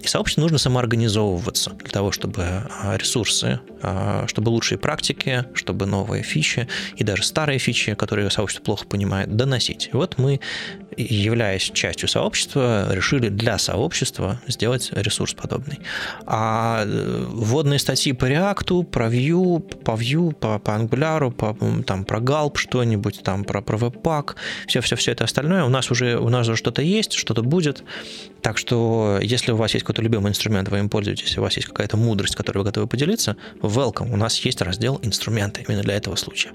И 0.00 0.06
сообществу 0.06 0.42
нужно 0.42 0.58
самоорганизовываться 0.58 1.70
для 1.70 1.90
того, 1.90 2.12
чтобы 2.12 2.44
а, 2.44 2.96
ресурсы, 2.96 3.60
а, 3.82 4.26
чтобы 4.28 4.50
лучшие 4.50 4.78
практики, 4.78 5.44
чтобы 5.54 5.86
новые 5.86 6.22
фичи 6.22 6.68
и 6.96 7.02
даже 7.02 7.24
старые 7.24 7.58
фичи, 7.58 7.94
которые 7.94 8.30
сообщество 8.30 8.64
плохо 8.64 8.86
понимает, 8.86 9.34
доносить. 9.34 9.90
И 9.92 9.96
вот 9.96 10.16
мы 10.18 10.40
являясь 10.96 11.62
частью 11.62 12.08
сообщества, 12.08 12.92
решили 12.92 13.28
для 13.28 13.58
сообщества 13.58 14.40
сделать 14.46 14.90
ресурс 14.92 15.34
подобный. 15.34 15.80
А 16.26 16.84
э, 16.84 17.24
вводные 17.28 17.78
статьи 17.78 18.12
по 18.12 18.26
React, 18.26 18.84
про 18.84 19.08
Vue, 19.08 19.60
по 19.60 19.92
Vue, 19.92 20.34
по, 20.34 20.58
по 20.58 20.70
Angular, 20.70 21.30
по, 21.30 21.56
там, 21.82 22.04
про 22.04 22.18
Gulp 22.20 22.56
что-нибудь, 22.56 23.22
там, 23.22 23.44
про, 23.44 23.62
про 23.62 23.78
Webpack, 23.78 24.34
все-все-все 24.66 25.12
это 25.12 25.24
остальное, 25.24 25.64
у 25.64 25.68
нас 25.68 25.90
уже, 25.90 26.18
у 26.18 26.28
нас 26.28 26.48
уже 26.48 26.56
что-то 26.56 26.82
есть, 26.82 27.12
что-то 27.12 27.42
будет. 27.42 27.84
Так 28.42 28.58
что, 28.58 29.18
если 29.20 29.52
у 29.52 29.56
вас 29.56 29.74
есть 29.74 29.84
какой-то 29.84 30.02
любимый 30.02 30.30
инструмент, 30.30 30.68
вы 30.68 30.78
им 30.78 30.88
пользуетесь, 30.88 31.36
у 31.38 31.42
вас 31.42 31.56
есть 31.56 31.68
какая-то 31.68 31.96
мудрость, 31.96 32.36
которой 32.36 32.58
вы 32.58 32.64
готовы 32.64 32.86
поделиться, 32.86 33.36
welcome, 33.60 34.12
у 34.12 34.16
нас 34.16 34.38
есть 34.40 34.62
раздел 34.62 34.98
инструменты 35.02 35.64
именно 35.66 35.82
для 35.82 35.94
этого 35.94 36.16
случая. 36.16 36.50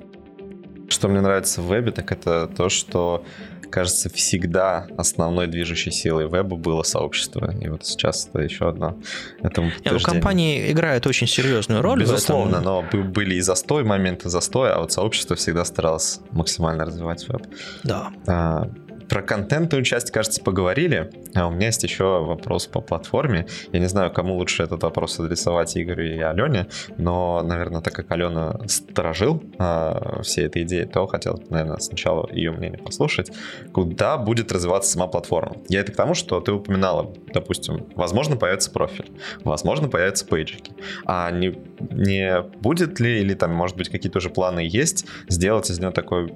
Что 0.90 1.08
мне 1.08 1.22
нравится 1.22 1.62
в 1.62 1.68
вебе, 1.68 1.92
так 1.92 2.12
это 2.12 2.48
то, 2.48 2.70
что 2.70 3.26
кажется, 3.74 4.08
всегда 4.10 4.86
основной 4.98 5.48
движущей 5.48 5.90
силой 5.90 6.30
веба 6.30 6.56
было 6.58 6.84
сообщество. 6.84 7.52
И 7.60 7.70
вот 7.70 7.86
сейчас 7.88 8.28
это 8.28 8.44
еще 8.44 8.70
одно 8.70 8.98
этому 9.42 9.68
Нет, 9.84 9.94
ну, 9.94 10.00
компании 10.00 10.72
играют 10.72 11.08
очень 11.08 11.26
серьезную 11.26 11.82
роль. 11.82 12.00
Безусловно, 12.00 12.62
но 12.62 12.84
были 12.84 13.36
и 13.36 13.42
застой, 13.42 13.84
моменты 13.84 14.30
застоя, 14.30 14.76
а 14.76 14.82
вот 14.82 14.92
сообщество 14.92 15.36
всегда 15.36 15.66
старалось 15.66 16.20
максимально 16.32 16.86
развивать 16.86 17.28
веб. 17.28 17.48
Да. 17.84 18.12
А, 18.28 18.70
про 19.14 19.22
контентную 19.22 19.84
часть, 19.84 20.10
кажется, 20.10 20.42
поговорили. 20.42 21.12
А 21.36 21.46
у 21.46 21.52
меня 21.52 21.68
есть 21.68 21.84
еще 21.84 22.24
вопрос 22.24 22.66
по 22.66 22.82
платформе. 22.82 23.46
Я 23.72 23.80
не 23.80 23.86
знаю, 23.86 24.12
кому 24.12 24.34
лучше 24.34 24.64
этот 24.64 24.82
вопрос 24.82 25.20
адресовать, 25.20 25.78
Игорю 25.78 26.16
и 26.16 26.20
Алене, 26.20 26.66
но, 26.98 27.44
наверное, 27.44 27.82
так 27.82 27.94
как 27.94 28.10
Алена 28.10 28.60
сторожил 28.68 29.44
а, 29.60 30.24
всей 30.24 30.48
этой 30.48 30.64
идеи, 30.64 30.86
то 30.86 31.06
хотел, 31.06 31.40
наверное, 31.52 31.78
сначала 31.78 32.28
ее 32.32 32.50
мнение 32.54 32.80
послушать. 32.80 33.32
Куда 33.72 34.18
будет 34.18 34.52
развиваться 34.52 34.94
сама 34.94 35.06
платформа? 35.06 35.58
Я 35.70 35.82
это 35.82 35.92
к 35.92 35.96
тому, 35.96 36.16
что 36.16 36.40
ты 36.40 36.52
упоминала, 36.52 37.14
допустим, 37.32 37.86
возможно, 37.96 38.36
появится 38.36 38.72
профиль, 38.72 39.12
возможно, 39.44 39.90
появятся 39.90 40.26
пейджики. 40.26 40.72
А 41.06 41.30
не, 41.30 41.56
не 41.92 42.42
будет 42.62 43.00
ли, 43.00 43.20
или 43.20 43.36
там, 43.36 43.54
может 43.54 43.78
быть, 43.78 43.90
какие-то 43.90 44.18
уже 44.18 44.32
планы 44.32 44.62
есть, 44.68 45.06
сделать 45.30 45.70
из 45.70 45.80
него 45.80 45.92
такой, 45.92 46.34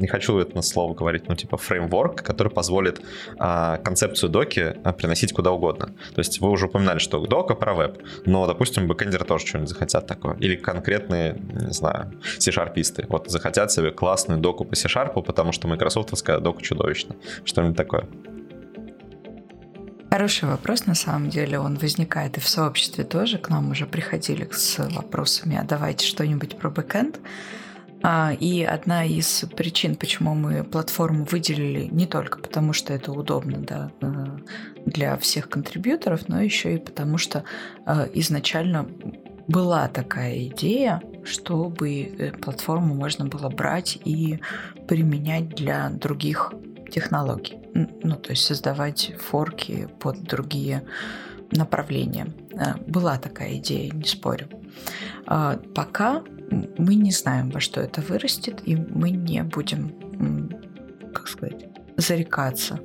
не 0.00 0.08
хочу 0.08 0.36
это 0.38 0.60
слово 0.62 0.94
говорить, 0.94 1.28
ну, 1.28 1.36
типа 1.36 1.56
фреймворк, 1.56 1.99
фреймворк, 2.00 2.22
который 2.22 2.48
позволит 2.50 3.00
а, 3.38 3.78
концепцию 3.78 4.30
доки 4.30 4.76
а, 4.84 4.92
приносить 4.92 5.32
куда 5.32 5.50
угодно. 5.50 5.86
То 6.14 6.20
есть 6.20 6.40
вы 6.40 6.50
уже 6.50 6.66
упоминали, 6.66 6.98
что 6.98 7.24
дока 7.26 7.54
про 7.54 7.74
веб, 7.74 8.02
но, 8.26 8.46
допустим, 8.46 8.88
бэкэндеры 8.88 9.24
тоже 9.24 9.46
что-нибудь 9.46 9.70
захотят 9.70 10.06
такое. 10.06 10.36
Или 10.36 10.56
конкретные, 10.56 11.34
не 11.38 11.72
знаю, 11.72 12.12
C-шарписты. 12.38 13.06
Вот 13.08 13.30
захотят 13.30 13.72
себе 13.72 13.90
классную 13.90 14.40
доку 14.40 14.64
по 14.64 14.74
C-шарпу, 14.74 15.22
потому 15.22 15.52
что 15.52 15.68
майкрософтовская 15.68 16.38
дока 16.38 16.62
чудовищна. 16.62 17.16
Что-нибудь 17.44 17.76
такое. 17.76 18.06
Хороший 20.10 20.48
вопрос, 20.48 20.86
на 20.86 20.94
самом 20.94 21.30
деле, 21.30 21.60
он 21.60 21.76
возникает 21.76 22.36
и 22.36 22.40
в 22.40 22.48
сообществе 22.48 23.04
тоже. 23.04 23.38
К 23.38 23.48
нам 23.48 23.70
уже 23.70 23.86
приходили 23.86 24.48
с 24.50 24.78
вопросами, 24.78 25.56
а 25.56 25.62
давайте 25.62 26.04
что-нибудь 26.04 26.58
про 26.58 26.68
бэкэнд. 26.68 27.20
А, 28.02 28.32
и 28.32 28.62
одна 28.62 29.04
из 29.04 29.44
причин, 29.56 29.94
почему 29.94 30.34
мы 30.34 30.64
платформу 30.64 31.24
выделили, 31.24 31.88
не 31.90 32.06
только 32.06 32.38
потому, 32.38 32.72
что 32.72 32.94
это 32.94 33.12
удобно 33.12 33.58
да, 33.58 33.92
э, 34.00 34.26
для 34.86 35.16
всех 35.18 35.50
контрибьюторов, 35.50 36.28
но 36.28 36.40
еще 36.40 36.74
и 36.74 36.78
потому, 36.78 37.18
что 37.18 37.44
э, 37.86 38.08
изначально 38.14 38.88
была 39.48 39.88
такая 39.88 40.46
идея, 40.46 41.02
чтобы 41.24 42.02
э, 42.02 42.32
платформу 42.32 42.94
можно 42.94 43.26
было 43.26 43.50
брать 43.50 43.98
и 44.04 44.40
применять 44.88 45.50
для 45.50 45.90
других 45.90 46.52
технологий. 46.90 47.58
Ну, 47.74 48.16
то 48.16 48.30
есть 48.30 48.44
создавать 48.44 49.12
форки 49.18 49.88
под 50.00 50.22
другие 50.22 50.84
направления. 51.52 52.28
Была 52.86 53.18
такая 53.18 53.56
идея, 53.56 53.92
не 53.92 54.04
спорю. 54.04 54.48
А, 55.26 55.56
пока 55.74 56.22
мы 56.50 56.94
не 56.94 57.12
знаем, 57.12 57.50
во 57.50 57.60
что 57.60 57.80
это 57.80 58.00
вырастет, 58.00 58.60
и 58.64 58.76
мы 58.76 59.10
не 59.10 59.42
будем, 59.42 60.50
как 61.14 61.28
сказать, 61.28 61.66
зарекаться, 61.96 62.80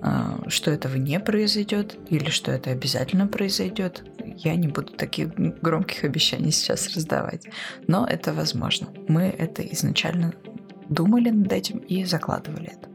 а, 0.00 0.38
что 0.48 0.70
этого 0.70 0.96
не 0.96 1.18
произойдет 1.18 1.96
или 2.08 2.30
что 2.30 2.52
это 2.52 2.70
обязательно 2.70 3.26
произойдет. 3.26 4.04
Я 4.36 4.54
не 4.54 4.68
буду 4.68 4.92
таких 4.92 5.34
громких 5.34 6.04
обещаний 6.04 6.52
сейчас 6.52 6.94
раздавать. 6.94 7.46
Но 7.86 8.06
это 8.06 8.32
возможно. 8.32 8.88
Мы 9.08 9.22
это 9.22 9.62
изначально 9.62 10.32
думали 10.88 11.30
над 11.30 11.52
этим 11.52 11.78
и 11.78 12.04
закладывали 12.04 12.72
это. 12.72 12.87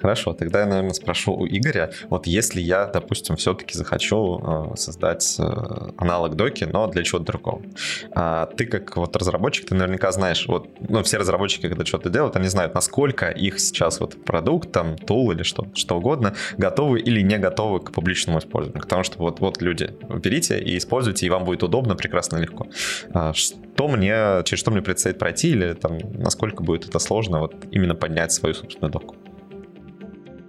Хорошо, 0.00 0.32
тогда 0.32 0.60
я, 0.60 0.66
наверное, 0.66 0.92
спрошу 0.92 1.34
у 1.34 1.46
Игоря, 1.46 1.92
вот 2.08 2.26
если 2.26 2.60
я, 2.60 2.86
допустим, 2.86 3.36
все-таки 3.36 3.76
захочу 3.76 4.72
э, 4.72 4.76
создать 4.76 5.36
э, 5.38 5.42
аналог 5.96 6.36
доки, 6.36 6.64
но 6.64 6.86
для 6.86 7.04
чего-то 7.04 7.24
другого. 7.24 7.62
А 8.12 8.46
ты 8.46 8.66
как 8.66 8.96
вот 8.96 9.16
разработчик, 9.16 9.68
ты 9.68 9.74
наверняка 9.74 10.12
знаешь, 10.12 10.46
вот, 10.48 10.68
ну, 10.80 11.02
все 11.02 11.18
разработчики, 11.18 11.68
когда 11.68 11.84
что-то 11.84 12.10
делают, 12.10 12.36
они 12.36 12.48
знают, 12.48 12.74
насколько 12.74 13.28
их 13.28 13.60
сейчас 13.60 14.00
вот 14.00 14.24
продукт, 14.24 14.72
там, 14.72 14.96
тул 14.96 15.32
или 15.32 15.42
что, 15.42 15.66
что 15.74 15.98
угодно, 15.98 16.34
готовы 16.56 17.00
или 17.00 17.20
не 17.20 17.38
готовы 17.38 17.80
к 17.80 17.92
публичному 17.92 18.38
использованию. 18.38 18.82
Потому 18.82 19.04
что 19.04 19.18
вот, 19.18 19.40
вот 19.40 19.62
люди, 19.62 19.90
берите 20.08 20.58
и 20.58 20.76
используйте, 20.78 21.26
и 21.26 21.30
вам 21.30 21.44
будет 21.44 21.62
удобно, 21.62 21.96
прекрасно, 21.96 22.38
легко. 22.38 22.66
А 23.12 23.32
что 23.32 23.88
мне, 23.88 24.42
через 24.44 24.60
что 24.60 24.70
мне 24.70 24.82
предстоит 24.82 25.18
пройти, 25.18 25.50
или 25.50 25.74
там, 25.74 25.98
насколько 26.14 26.62
будет 26.62 26.88
это 26.88 26.98
сложно, 26.98 27.40
вот 27.40 27.54
именно 27.70 27.94
поднять 27.94 28.32
свою 28.32 28.54
собственную 28.54 28.92
доку? 28.92 29.16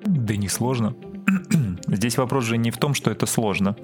Да 0.06 0.36
не 0.36 0.48
сложно. 0.48 0.96
Здесь 1.88 2.18
вопрос 2.18 2.46
же 2.46 2.58
не 2.58 2.72
в 2.72 2.78
том, 2.78 2.94
что 2.94 3.12
это 3.12 3.26
сложно, 3.26 3.76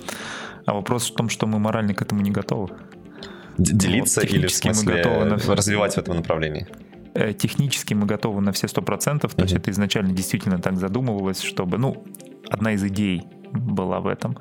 а 0.65 0.73
вопрос 0.73 1.09
в 1.09 1.15
том, 1.15 1.29
что 1.29 1.47
мы 1.47 1.59
морально 1.59 1.93
к 1.93 2.01
этому 2.01 2.21
не 2.21 2.31
готовы. 2.31 2.69
Делиться 3.57 4.21
вот, 4.21 4.29
или 4.29 4.47
в 4.47 4.53
смысле 4.53 4.91
мы 4.91 4.97
готовы 4.97 5.25
на... 5.25 5.55
развивать 5.55 5.95
в 5.95 5.97
этом 5.97 6.15
направлении? 6.15 6.67
Э, 7.13 7.33
технически 7.33 7.93
мы 7.93 8.05
готовы 8.05 8.41
на 8.41 8.51
все 8.51 8.67
сто 8.67 8.81
процентов, 8.81 9.33
то 9.35 9.43
есть 9.43 9.53
это 9.53 9.71
изначально 9.71 10.13
действительно 10.13 10.59
так 10.59 10.77
задумывалось, 10.77 11.41
чтобы, 11.41 11.77
ну, 11.77 12.05
одна 12.49 12.73
из 12.73 12.83
идей 12.83 13.23
была 13.51 13.99
в 13.99 14.07
этом, 14.07 14.37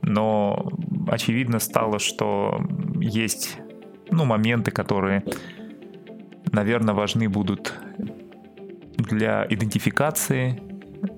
но 0.00 0.70
очевидно 1.08 1.58
стало, 1.58 1.98
что 1.98 2.64
есть, 3.00 3.58
ну, 4.10 4.24
моменты, 4.24 4.70
которые, 4.70 5.24
наверное, 6.50 6.94
важны 6.94 7.28
будут 7.28 7.74
для 8.96 9.46
идентификации 9.50 10.62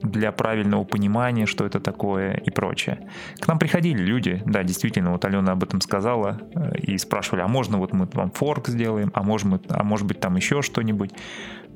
для 0.02 0.32
правильного 0.32 0.84
понимания, 0.84 1.46
что 1.46 1.64
это 1.64 1.80
такое 1.80 2.34
и 2.34 2.50
прочее. 2.50 3.08
К 3.40 3.48
нам 3.48 3.58
приходили 3.58 4.02
люди, 4.02 4.42
да, 4.46 4.62
действительно, 4.62 5.12
вот 5.12 5.24
Алена 5.24 5.52
об 5.52 5.62
этом 5.62 5.80
сказала, 5.80 6.40
э, 6.54 6.78
и 6.78 6.98
спрашивали, 6.98 7.42
а 7.42 7.48
можно 7.48 7.78
вот 7.78 7.92
мы 7.92 8.08
вам 8.12 8.30
форк 8.30 8.68
сделаем, 8.68 9.10
а, 9.14 9.22
можем, 9.22 9.60
а 9.68 9.82
может 9.82 10.06
быть 10.06 10.20
там 10.20 10.36
еще 10.36 10.62
что-нибудь. 10.62 11.12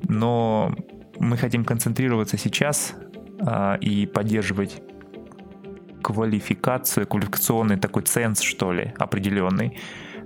Но 0.03 0.75
мы 1.19 1.37
хотим 1.37 1.65
концентрироваться 1.65 2.37
сейчас 2.37 2.93
а, 3.39 3.75
и 3.75 4.05
поддерживать 4.05 4.81
квалификацию, 6.01 7.07
квалификационный 7.07 7.77
такой 7.77 8.03
ценз, 8.03 8.41
что 8.41 8.73
ли, 8.73 8.93
определенный, 8.97 9.77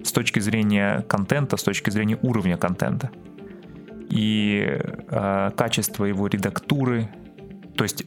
с 0.04 0.12
точки 0.12 0.40
зрения 0.40 1.02
контента, 1.08 1.58
с 1.58 1.64
точки 1.64 1.90
зрения 1.90 2.18
уровня 2.22 2.58
контента. 2.58 3.12
И 4.10 4.64
э, 4.68 5.52
качество 5.58 6.06
его 6.06 6.28
редактуры, 6.28 7.10
то 7.78 7.84
есть, 7.84 8.06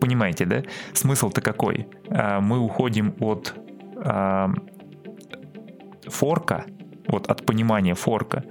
понимаете, 0.00 0.44
да? 0.44 0.62
Смысл-то 0.92 1.40
какой? 1.40 1.88
А, 2.10 2.40
мы 2.40 2.58
уходим 2.58 3.14
от 3.20 3.54
а, 3.96 4.52
форка, 6.06 6.66
вот 7.08 7.28
от 7.28 7.44
понимания 7.46 7.94
форка 7.94 8.44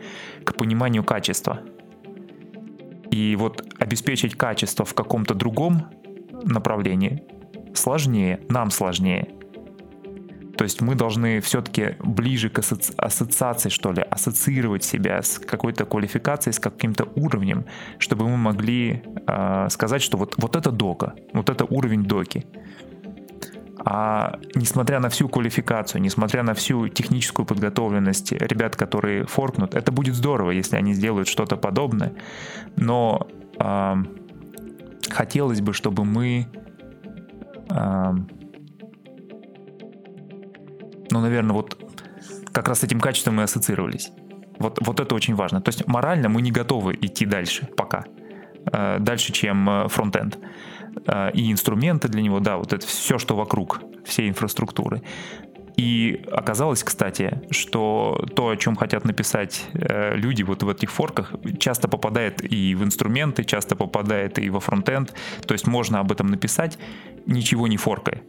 к 0.43 0.55
пониманию 0.55 1.03
качества. 1.03 1.61
И 3.11 3.36
вот 3.36 3.63
обеспечить 3.80 4.36
качество 4.36 4.86
в 4.86 4.93
каком-то 4.93 5.34
другом 5.34 5.88
направлении 6.43 7.24
сложнее, 7.74 8.39
нам 8.49 8.72
сложнее. 8.72 9.30
То 10.58 10.64
есть 10.64 10.82
мы 10.82 10.95
должны 10.95 11.41
все-таки 11.41 11.95
ближе 11.99 12.49
к 12.49 12.60
асоци- 12.60 12.93
ассоциации, 12.97 13.70
что 13.70 13.91
ли, 13.91 14.01
ассоциировать 14.01 14.84
себя 14.84 15.22
с 15.22 15.39
какой-то 15.39 15.86
квалификацией, 15.86 16.53
с 16.53 16.60
каким-то 16.60 17.08
уровнем, 17.16 17.66
чтобы 17.99 18.30
мы 18.30 18.38
могли 18.38 19.03
э, 19.28 19.68
сказать, 19.70 20.01
что 20.01 20.18
вот, 20.18 20.36
вот 20.38 20.56
это 20.56 20.72
дока, 20.72 21.14
вот 21.34 21.49
это 21.49 21.66
уровень 21.66 22.03
доки. 22.03 22.45
А 23.88 24.39
несмотря 24.56 24.99
на 24.99 25.10
всю 25.10 25.30
квалификацию, 25.30 26.01
несмотря 26.01 26.41
на 26.41 26.53
всю 26.53 26.88
техническую 26.88 27.45
подготовленность 27.45 28.32
ребят, 28.32 28.76
которые 28.76 29.26
форкнут, 29.26 29.76
это 29.76 29.91
будет 29.91 30.16
здорово, 30.16 30.51
если 30.51 30.78
они 30.78 30.93
сделают 30.93 31.28
что-то 31.28 31.58
подобное. 31.58 32.14
Но 32.78 33.28
э, 33.60 33.95
хотелось 35.10 35.62
бы, 35.62 35.74
чтобы 35.74 36.06
мы 36.06 36.47
э, 37.70 38.14
ну, 41.12 41.22
наверное, 41.22 41.53
вот 41.53 41.78
как 42.51 42.68
раз 42.68 42.80
с 42.80 42.84
этим 42.84 42.99
качеством 42.99 43.36
мы 43.36 43.43
ассоциировались. 43.43 44.12
Вот, 44.60 44.80
вот 44.82 44.99
это 44.99 45.16
очень 45.16 45.36
важно. 45.36 45.62
То 45.62 45.70
есть 45.70 45.88
морально 45.88 46.30
мы 46.30 46.41
не 46.41 46.51
готовы 46.51 46.97
идти 47.01 47.26
дальше 47.26 47.68
пока. 47.76 48.06
Э, 48.72 48.97
дальше, 48.99 49.34
чем 49.34 49.70
э, 49.70 49.88
фронтенд. 49.89 50.38
Э, 51.08 51.32
и 51.34 51.51
инструменты 51.51 52.08
для 52.08 52.22
него, 52.22 52.39
да, 52.39 52.58
вот 52.58 52.74
это 52.74 52.86
все, 52.86 53.18
что 53.18 53.36
вокруг, 53.36 53.82
все 54.06 54.28
инфраструктуры. 54.28 55.01
И 55.78 56.24
оказалось, 56.32 56.84
кстати, 56.84 57.41
что 57.51 58.26
то, 58.34 58.49
о 58.49 58.56
чем 58.56 58.76
хотят 58.76 59.03
написать 59.03 59.66
э, 59.74 60.16
люди 60.16 60.43
вот 60.43 60.64
в 60.64 60.70
этих 60.70 60.89
форках, 60.89 61.34
часто 61.60 61.88
попадает 61.88 62.41
и 62.49 62.76
в 62.76 62.84
инструменты, 62.84 63.43
часто 63.43 63.76
попадает 63.76 64.39
и 64.39 64.49
во 64.49 64.60
фронтенд. 64.60 65.14
То 65.45 65.53
есть 65.53 65.68
можно 65.68 65.99
об 65.99 66.12
этом 66.12 66.28
написать, 66.28 66.78
ничего 67.26 67.68
не 67.68 67.78
форкая. 67.78 68.22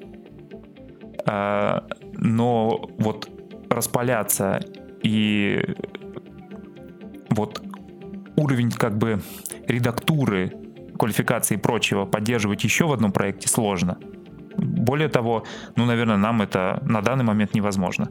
А, 1.27 1.87
но 2.15 2.89
вот 2.99 3.29
распаляться 3.69 4.61
и 5.03 5.63
вот 7.31 7.63
уровень 8.37 8.71
как 8.71 8.97
бы 8.97 9.21
редактуры, 9.67 10.53
квалификации 10.99 11.57
и 11.57 11.59
прочего 11.59 12.07
поддерживать 12.07 12.65
еще 12.65 12.87
в 12.87 12.93
одном 12.93 13.13
проекте 13.13 13.49
сложно. 13.49 13.99
Более 14.57 15.09
того, 15.09 15.45
ну, 15.77 15.85
наверное, 15.85 16.17
нам 16.17 16.41
это 16.41 16.81
на 16.83 17.03
данный 17.03 17.25
момент 17.25 17.55
невозможно. 17.55 18.07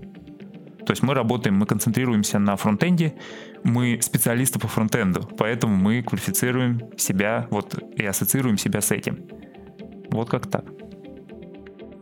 То 0.86 0.92
есть 0.92 1.02
мы 1.02 1.16
работаем, 1.16 1.56
мы 1.56 1.66
концентрируемся 1.66 2.38
на 2.38 2.56
фронтенде, 2.56 3.16
мы 3.64 4.00
специалисты 4.02 4.60
по 4.60 4.68
фронтенду, 4.68 5.28
поэтому 5.38 5.76
мы 5.76 6.04
квалифицируем 6.04 6.92
себя 6.96 7.48
вот 7.50 7.76
и 7.96 8.06
ассоциируем 8.06 8.60
себя 8.60 8.82
с 8.82 8.92
этим. 8.92 9.26
Вот 10.12 10.30
как 10.30 10.46
так. 10.46 10.66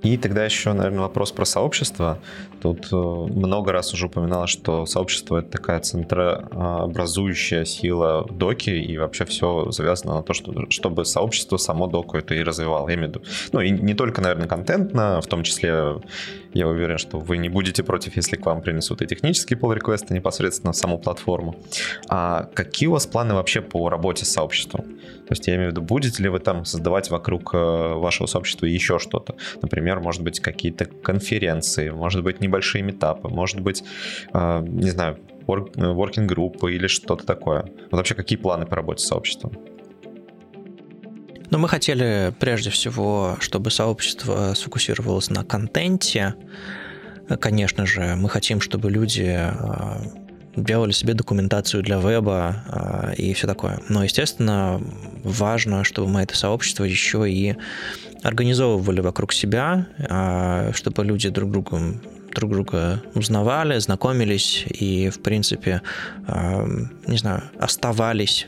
И 0.04 0.18
тогда 0.18 0.44
еще, 0.44 0.74
наверное, 0.74 1.02
вопрос 1.02 1.32
про 1.32 1.46
сообщество. 1.46 2.20
Тут 2.62 2.88
э, 2.92 2.96
много 2.96 3.72
раз 3.72 3.94
уже 3.94 4.08
упоминалось, 4.08 4.50
что 4.50 4.86
сообщество— 4.86 5.38
это 5.40 5.50
такая 5.50 5.80
центрообразующая 5.80 7.66
сила 7.66 8.28
доки, 8.30 8.70
и 8.70 8.98
вообще 8.98 9.26
все 9.26 9.72
завязано 9.72 10.16
на 10.16 10.24
то, 10.24 10.34
что, 10.34 10.70
чтобы 10.70 11.06
сообщество 11.06 11.58
само 11.58 11.88
доку 11.88 12.18
это 12.18 12.36
и 12.36 12.44
развивало. 12.44 12.90
Я 12.90 12.96
имею 12.96 13.08
в 13.08 13.16
виду, 13.16 13.26
ну 13.54 13.62
и 13.62 13.70
не 13.70 13.94
только, 13.94 14.22
наверное, 14.22 14.48
контентно, 14.48 15.22
в 15.22 15.28
том 15.28 15.44
числе 15.44 16.02
я 16.54 16.68
уверен, 16.68 16.98
что 16.98 17.20
вы 17.20 17.38
не 17.38 17.50
будете 17.50 17.84
против, 17.84 18.16
если 18.16 18.36
к 18.36 18.46
вам 18.46 18.62
принесут 18.62 19.02
и 19.02 19.08
технические 19.08 19.58
pull 19.58 19.74
реквесты 19.74 20.14
непосредственно 20.14 20.74
в 20.74 20.76
саму 20.76 21.00
платформу. 21.00 21.56
А 22.10 22.44
какие 22.54 22.88
у 22.88 22.92
вас 22.92 23.08
планы 23.08 23.34
вообще 23.34 23.62
по 23.62 23.90
работе 23.90 24.26
с 24.26 24.32
сообществом? 24.32 24.82
То 24.82 25.32
есть 25.32 25.48
я 25.48 25.56
имею 25.56 25.70
в 25.70 25.72
виду, 25.72 25.82
будете 25.82 26.22
ли 26.22 26.30
вы 26.30 26.40
там 26.40 26.66
создавать 26.66 27.10
вокруг 27.10 27.54
э, 27.54 27.94
вашего 27.96 28.28
сообщества 28.28 28.66
еще 28.66 29.00
что-то? 29.00 29.36
Например, 29.62 29.93
может 30.00 30.24
быть, 30.24 30.40
какие-то 30.40 30.86
конференции, 30.86 31.90
может 31.90 32.24
быть, 32.24 32.42
небольшие 32.42 32.84
метапы, 32.84 33.30
может 33.30 33.60
быть, 33.60 33.84
э, 34.34 34.66
не 34.68 34.90
знаю, 34.90 35.20
working 35.48 36.26
группы 36.26 36.74
или 36.74 36.88
что-то 36.88 37.26
такое. 37.26 37.64
Вот 37.92 37.98
вообще 37.98 38.16
какие 38.16 38.38
планы 38.38 38.66
по 38.66 38.76
работе 38.76 39.04
с 39.04 39.08
сообществом? 39.08 39.54
Но 41.50 41.60
мы 41.60 41.68
хотели 41.68 42.34
прежде 42.40 42.70
всего, 42.72 43.38
чтобы 43.40 43.70
сообщество 43.70 44.54
сфокусировалось 44.56 45.30
на 45.30 45.44
контенте. 45.44 46.34
Конечно 47.40 47.86
же, 47.86 48.16
мы 48.16 48.30
хотим, 48.30 48.60
чтобы 48.60 48.90
люди 48.90 49.40
делали 50.56 50.92
себе 50.92 51.14
документацию 51.14 51.84
для 51.84 52.00
веба 52.00 52.64
а, 52.68 53.14
и 53.18 53.34
все 53.34 53.48
такое. 53.48 53.80
Но, 53.90 54.04
естественно, 54.04 54.82
важно, 55.24 55.84
чтобы 55.84 56.08
мы 56.08 56.22
это 56.22 56.36
сообщество 56.36 56.84
еще 56.84 57.30
и 57.30 57.56
организовывали 58.22 59.02
вокруг 59.02 59.34
себя, 59.34 59.88
а, 60.10 60.72
чтобы 60.74 61.04
люди 61.04 61.30
друг 61.30 61.52
другу 61.52 61.80
друг 62.34 62.52
друга 62.52 63.04
узнавали, 63.14 63.78
знакомились 63.78 64.66
и, 64.68 65.10
в 65.10 65.22
принципе, 65.22 65.84
не 66.28 67.18
знаю, 67.18 67.44
оставались 67.60 68.48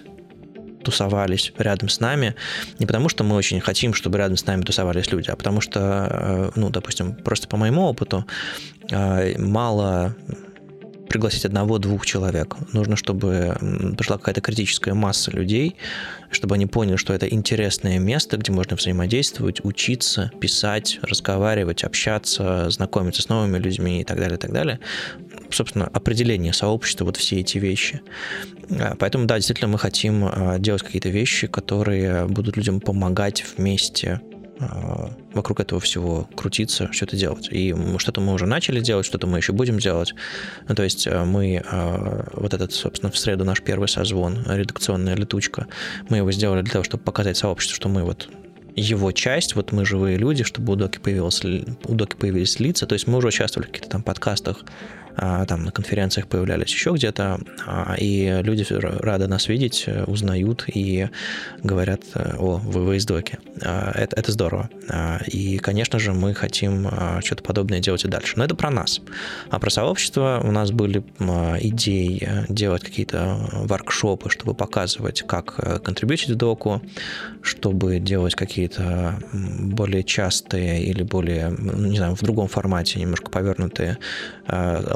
тусовались 0.86 1.52
рядом 1.58 1.90
с 1.90 2.00
нами, 2.00 2.36
не 2.80 2.86
потому 2.86 3.10
что 3.10 3.24
мы 3.24 3.36
очень 3.36 3.60
хотим, 3.60 3.94
чтобы 3.94 4.18
рядом 4.20 4.38
с 4.38 4.46
нами 4.46 4.62
тусовались 4.62 5.12
люди, 5.12 5.30
а 5.30 5.36
потому 5.36 5.60
что, 5.60 6.08
э, 6.10 6.52
ну, 6.56 6.70
допустим, 6.70 7.16
просто 7.16 7.48
по 7.48 7.58
моему 7.58 7.82
опыту, 7.82 8.26
э, 8.92 9.38
мало 9.40 10.16
пригласить 11.10 11.46
одного-двух 11.46 12.06
человек. 12.06 12.56
Нужно, 12.74 12.96
чтобы 12.96 13.56
пришла 13.98 14.18
какая-то 14.18 14.42
критическая 14.42 14.94
масса 14.94 15.32
людей, 15.32 15.76
чтобы 16.32 16.56
они 16.56 16.66
поняли, 16.66 16.98
что 16.98 17.14
это 17.14 17.28
интересное 17.28 18.00
место, 18.00 18.38
где 18.38 18.52
можно 18.52 18.76
взаимодействовать, 18.76 19.64
учиться, 19.64 20.32
писать, 20.40 21.00
разговаривать, 21.02 21.84
общаться, 21.84 22.70
знакомиться 22.70 23.22
с 23.22 23.30
новыми 23.30 23.58
людьми 23.58 24.02
и 24.02 24.04
так 24.04 24.18
далее, 24.18 24.38
и 24.38 24.40
так 24.40 24.52
далее. 24.52 24.80
Собственно, 25.50 25.86
определение 25.86 26.54
сообщества, 26.54 27.06
вот 27.06 27.18
все 27.18 27.40
эти 27.40 27.58
вещи. 27.58 28.02
А, 28.70 28.96
поэтому, 28.98 29.26
да, 29.26 29.36
действительно, 29.36 29.70
мы 29.70 29.80
хотим 29.80 30.26
а, 30.26 30.58
делать 30.60 30.84
какие-то 30.84 31.10
вещи, 31.10 31.48
которые 31.48 32.26
будут 32.26 32.58
людям 32.58 32.80
помогать 32.80 33.46
вместе 33.58 34.22
вокруг 35.34 35.60
этого 35.60 35.82
всего 35.82 36.30
крутиться, 36.36 36.92
что-то 36.92 37.18
делать. 37.18 37.50
И 37.52 37.76
что-то 37.98 38.22
мы 38.22 38.34
уже 38.34 38.46
начали 38.46 38.80
делать, 38.80 39.06
что-то 39.06 39.28
мы 39.28 39.38
еще 39.38 39.52
будем 39.52 39.80
делать. 39.80 40.14
Ну, 40.68 40.76
то 40.76 40.84
есть 40.84 41.08
э, 41.08 41.24
мы 41.26 41.62
э, 41.66 42.24
вот 42.34 42.54
этот, 42.54 42.72
собственно, 42.74 43.12
в 43.12 43.18
среду 43.18 43.44
наш 43.44 43.62
первый 43.62 43.90
созвон, 43.90 44.44
редакционная 44.48 45.16
летучка, 45.16 45.68
мы 46.10 46.18
его 46.18 46.32
сделали 46.32 46.62
для 46.62 46.72
того, 46.72 46.84
чтобы 46.84 47.04
показать 47.04 47.38
сообществу, 47.38 47.76
что 47.76 47.90
мы 47.90 48.04
вот 48.04 48.30
его 48.76 49.12
часть, 49.12 49.56
вот 49.56 49.72
мы 49.72 49.86
живые 49.86 50.18
люди, 50.18 50.44
чтобы 50.44 50.74
у 50.74 50.76
Доки, 50.76 51.00
появилось, 51.00 51.44
у 51.44 51.94
Доки 51.94 52.16
появились 52.16 52.60
лица, 52.60 52.86
то 52.86 52.94
есть 52.94 53.08
мы 53.08 53.18
уже 53.18 53.28
участвовали 53.28 53.68
в 53.68 53.72
каких-то 53.72 53.90
там 53.90 54.04
подкастах, 54.04 54.64
а, 54.64 55.05
там 55.16 55.64
на 55.64 55.72
конференциях 55.72 56.28
появлялись 56.28 56.70
еще 56.70 56.92
где-то, 56.92 57.40
а, 57.66 57.96
и 57.98 58.42
люди 58.42 58.66
рады 58.70 59.28
нас 59.28 59.48
видеть, 59.48 59.84
э, 59.88 60.04
узнают 60.06 60.66
и 60.68 61.10
говорят, 61.64 62.02
э, 62.16 62.36
о, 62.38 62.60
из 62.94 63.06
Доки. 63.06 63.40
А, 63.62 63.92
это, 63.96 64.16
это 64.16 64.32
здорово. 64.32 64.70
И, 65.28 65.58
конечно 65.58 66.00
же, 66.00 66.14
мы 66.14 66.34
хотим 66.34 66.88
что-то 67.22 67.44
подобное 67.44 67.80
делать 67.80 68.06
и 68.06 68.08
дальше. 68.08 68.34
Но 68.38 68.46
это 68.46 68.56
про 68.56 68.70
нас. 68.70 69.02
А 69.50 69.60
про 69.60 69.70
сообщество 69.70 70.42
у 70.44 70.52
нас 70.52 70.72
были 70.72 71.04
идеи 71.62 72.20
э, 72.22 72.46
делать 72.50 72.84
какие-то 72.84 73.38
воркшопы, 73.52 74.30
чтобы 74.30 74.54
показывать, 74.54 75.24
как 75.28 75.84
контрибьютить 75.84 76.30
в 76.30 76.36
доку, 76.36 76.82
чтобы 77.42 78.00
делать 78.00 78.36
какие-то 78.36 79.20
более 79.34 80.04
частые 80.04 80.84
или 80.84 81.04
более, 81.04 81.50
ну, 81.50 81.88
не 81.88 81.98
знаю, 81.98 82.16
в 82.16 82.22
другом 82.22 82.48
формате, 82.48 83.00
немножко 83.00 83.30
повернутые 83.30 83.98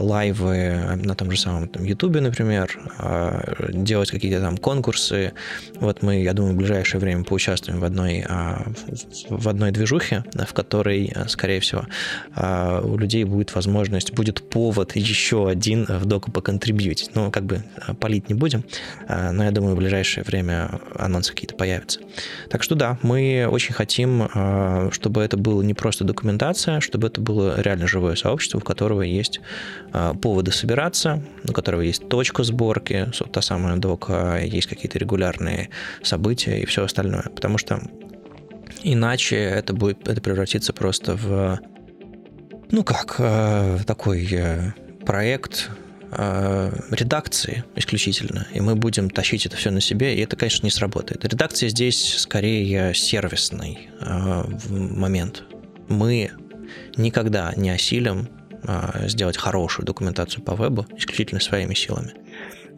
лайвы 0.10 0.96
на 0.96 1.16
том 1.16 1.32
же 1.32 1.40
самом 1.40 1.68
там, 1.68 1.84
YouTube, 1.84 2.20
например, 2.20 2.78
а, 2.98 3.70
делать 3.70 4.10
какие-то 4.10 4.42
там 4.42 4.58
конкурсы. 4.58 5.34
Вот 5.76 6.02
мы, 6.02 6.24
я 6.24 6.34
думаю, 6.34 6.54
в 6.54 6.58
ближайшее 6.58 7.00
время 7.00 7.24
поучаствуем 7.24 7.80
в 7.80 7.86
одной, 7.86 8.26
а, 8.28 8.66
в 9.30 9.48
одной 9.48 9.72
движухе, 9.72 10.24
в 10.34 10.54
которой, 10.54 11.14
скорее 11.28 11.60
всего, 11.60 11.86
а, 12.36 12.82
у 12.82 12.98
людей 12.98 13.24
будет 13.24 13.54
возможность, 13.54 14.14
будет 14.14 14.42
повод 14.50 14.96
еще 14.96 15.48
один 15.48 15.86
в 15.86 16.06
доку 16.06 16.32
поконтрибьютить. 16.32 17.12
Ну, 17.14 17.32
как 17.32 17.46
бы 17.46 17.64
палить 18.00 18.30
не 18.30 18.36
будем, 18.36 18.64
но 19.08 19.44
я 19.44 19.52
думаю, 19.52 19.76
в 19.76 19.78
ближайшее 19.78 20.24
время 20.24 20.80
анонсы 20.96 21.32
какие-то 21.32 21.56
появятся. 21.56 22.00
Так 22.50 22.64
что 22.64 22.76
да, 22.76 22.98
мы 23.04 23.48
очень 23.50 23.74
хотим, 23.74 24.28
чтобы 24.92 25.22
это 25.22 25.38
было 25.38 25.62
не 25.62 25.74
просто 25.74 26.04
документация, 26.04 26.80
чтобы 26.80 27.08
это 27.08 27.22
было 27.22 27.62
реально 27.62 27.88
живое 27.88 28.16
сообщество, 28.16 28.58
у 28.58 28.62
которого 28.62 29.02
есть 29.04 29.42
а, 30.00 30.14
поводы 30.14 30.52
собираться, 30.52 31.22
у 31.48 31.52
которого 31.52 31.82
есть 31.82 32.08
точка 32.08 32.44
сборки, 32.44 33.12
та 33.34 33.42
самая 33.42 33.76
дока, 33.76 34.40
есть 34.40 34.68
какие-то 34.68 34.98
регулярные 34.98 35.70
события 36.04 36.62
и 36.62 36.66
все 36.66 36.86
остальное. 36.86 37.24
Потому 37.36 37.58
что 37.58 37.82
иначе 38.82 39.36
это 39.36 39.74
будет 39.74 40.08
это 40.08 40.22
превратится 40.22 40.72
просто 40.72 41.16
в 41.16 41.60
ну 42.72 42.84
как 42.84 43.16
а, 43.20 43.80
такой 43.86 44.28
э, 44.32 44.72
проект 45.06 45.70
редакции 46.12 47.64
исключительно, 47.76 48.48
и 48.52 48.60
мы 48.62 48.76
будем 48.76 49.12
тащить 49.12 49.46
это 49.46 49.56
все 49.58 49.70
на 49.70 49.80
себе, 49.80 50.16
и 50.16 50.22
это, 50.22 50.36
конечно, 50.36 50.66
не 50.66 50.72
сработает. 50.72 51.24
Редакция 51.24 51.70
здесь 51.70 52.16
скорее 52.18 52.96
сервисный 52.96 53.92
момент. 54.72 55.44
Мы 55.88 56.32
никогда 56.98 57.54
не 57.56 57.70
осилим 57.70 58.28
сделать 59.06 59.38
хорошую 59.38 59.86
документацию 59.86 60.44
по 60.44 60.56
вебу 60.56 60.86
исключительно 60.98 61.42
своими 61.42 61.74
силами. 61.74 62.14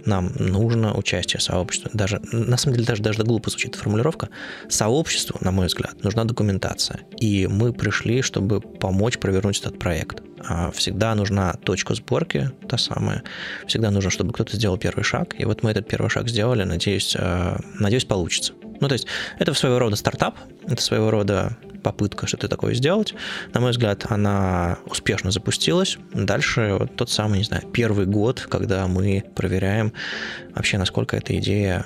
Нам 0.05 0.31
нужно 0.37 0.93
участие 0.93 1.39
сообщества. 1.39 1.91
Даже, 1.93 2.21
на 2.31 2.57
самом 2.57 2.75
деле, 2.75 2.87
даже, 2.87 3.01
даже 3.01 3.23
глупо 3.23 3.49
звучит 3.49 3.75
формулировка. 3.75 4.29
Сообществу, 4.69 5.37
на 5.41 5.51
мой 5.51 5.67
взгляд, 5.67 6.03
нужна 6.03 6.23
документация. 6.25 7.01
И 7.19 7.47
мы 7.47 7.73
пришли, 7.73 8.21
чтобы 8.21 8.61
помочь 8.61 9.17
провернуть 9.19 9.59
этот 9.59 9.79
проект. 9.79 10.23
А, 10.47 10.71
всегда 10.71 11.13
нужна 11.15 11.53
точка 11.53 11.93
сборки, 11.93 12.51
та 12.67 12.77
самая. 12.77 13.23
Всегда 13.67 13.91
нужно, 13.91 14.09
чтобы 14.09 14.33
кто-то 14.33 14.55
сделал 14.55 14.77
первый 14.77 15.03
шаг. 15.03 15.35
И 15.39 15.45
вот 15.45 15.63
мы 15.63 15.71
этот 15.71 15.87
первый 15.87 16.09
шаг 16.09 16.27
сделали. 16.29 16.63
Надеюсь, 16.63 17.15
а, 17.17 17.59
надеюсь 17.79 18.05
получится. 18.05 18.53
Ну, 18.81 18.87
то 18.87 18.93
есть 18.93 19.07
это 19.39 19.53
своего 19.53 19.79
рода 19.79 19.95
стартап, 19.95 20.35
это 20.67 20.81
своего 20.81 21.09
рода 21.11 21.55
попытка 21.83 22.27
что-то 22.27 22.47
такое 22.47 22.73
сделать. 22.73 23.13
На 23.53 23.61
мой 23.61 23.71
взгляд, 23.71 24.05
она 24.09 24.79
успешно 24.85 25.31
запустилась. 25.31 25.97
Дальше 26.13 26.77
вот 26.79 26.95
тот 26.95 27.09
самый, 27.09 27.39
не 27.39 27.43
знаю, 27.43 27.63
первый 27.71 28.05
год, 28.05 28.41
когда 28.49 28.87
мы 28.87 29.23
проверяем 29.35 29.93
вообще, 30.53 30.77
насколько 30.77 31.15
эта 31.15 31.37
идея 31.37 31.85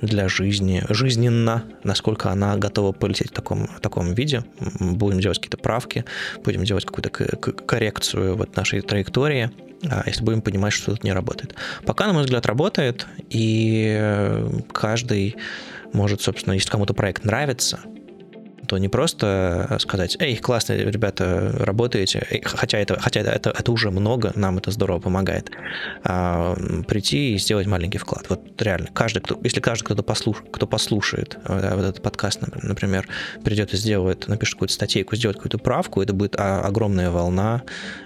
для 0.00 0.28
жизни, 0.28 0.82
жизненно, 0.88 1.64
насколько 1.84 2.30
она 2.30 2.56
готова 2.56 2.92
полететь 2.92 3.30
в 3.30 3.32
таком, 3.32 3.66
в 3.66 3.80
таком 3.80 4.14
виде. 4.14 4.44
Будем 4.80 5.20
делать 5.20 5.38
какие-то 5.38 5.58
правки, 5.58 6.04
будем 6.44 6.64
делать 6.64 6.84
какую-то 6.84 7.10
коррекцию 7.10 8.36
вот 8.36 8.56
нашей 8.56 8.80
траектории, 8.80 9.50
а, 9.88 10.02
если 10.06 10.22
будем 10.22 10.42
понимать, 10.42 10.72
что 10.72 10.92
тут 10.92 11.04
не 11.04 11.12
работает. 11.12 11.54
Пока, 11.84 12.06
на 12.06 12.12
мой 12.12 12.24
взгляд, 12.24 12.46
работает, 12.46 13.06
и 13.30 14.44
каждый 14.72 15.36
может, 15.92 16.20
собственно, 16.20 16.54
если 16.54 16.70
кому-то 16.70 16.94
проект 16.94 17.24
нравится, 17.24 17.80
то 18.66 18.78
не 18.78 18.88
просто 18.88 19.76
сказать, 19.80 20.16
эй, 20.20 20.36
классно, 20.36 20.74
ребята, 20.74 21.54
работаете, 21.58 22.26
хотя 22.44 22.78
это, 22.78 22.98
хотя 23.00 23.20
это, 23.20 23.50
это 23.50 23.72
уже 23.72 23.90
много, 23.90 24.32
нам 24.34 24.58
это 24.58 24.70
здорово 24.70 25.00
помогает, 25.00 25.50
а, 26.04 26.56
прийти 26.86 27.34
и 27.34 27.38
сделать 27.38 27.66
маленький 27.66 27.98
вклад. 27.98 28.26
Вот 28.28 28.40
реально, 28.60 28.88
каждый, 28.92 29.20
кто, 29.20 29.38
если 29.42 29.60
каждый, 29.60 29.84
кто, 29.84 30.02
послуш, 30.02 30.42
кто 30.52 30.66
послушает 30.66 31.38
э, 31.44 31.74
вот 31.74 31.84
этот 31.84 32.02
подкаст, 32.02 32.40
например, 32.62 33.08
придет 33.44 33.72
и 33.72 33.76
сделает, 33.76 34.28
напишет 34.28 34.54
какую-то 34.54 34.74
статейку, 34.74 35.16
сделает 35.16 35.36
какую-то 35.36 35.58
правку, 35.58 36.02
это 36.02 36.12
будет 36.12 36.34
огромная 36.38 37.10
волна, 37.10 37.62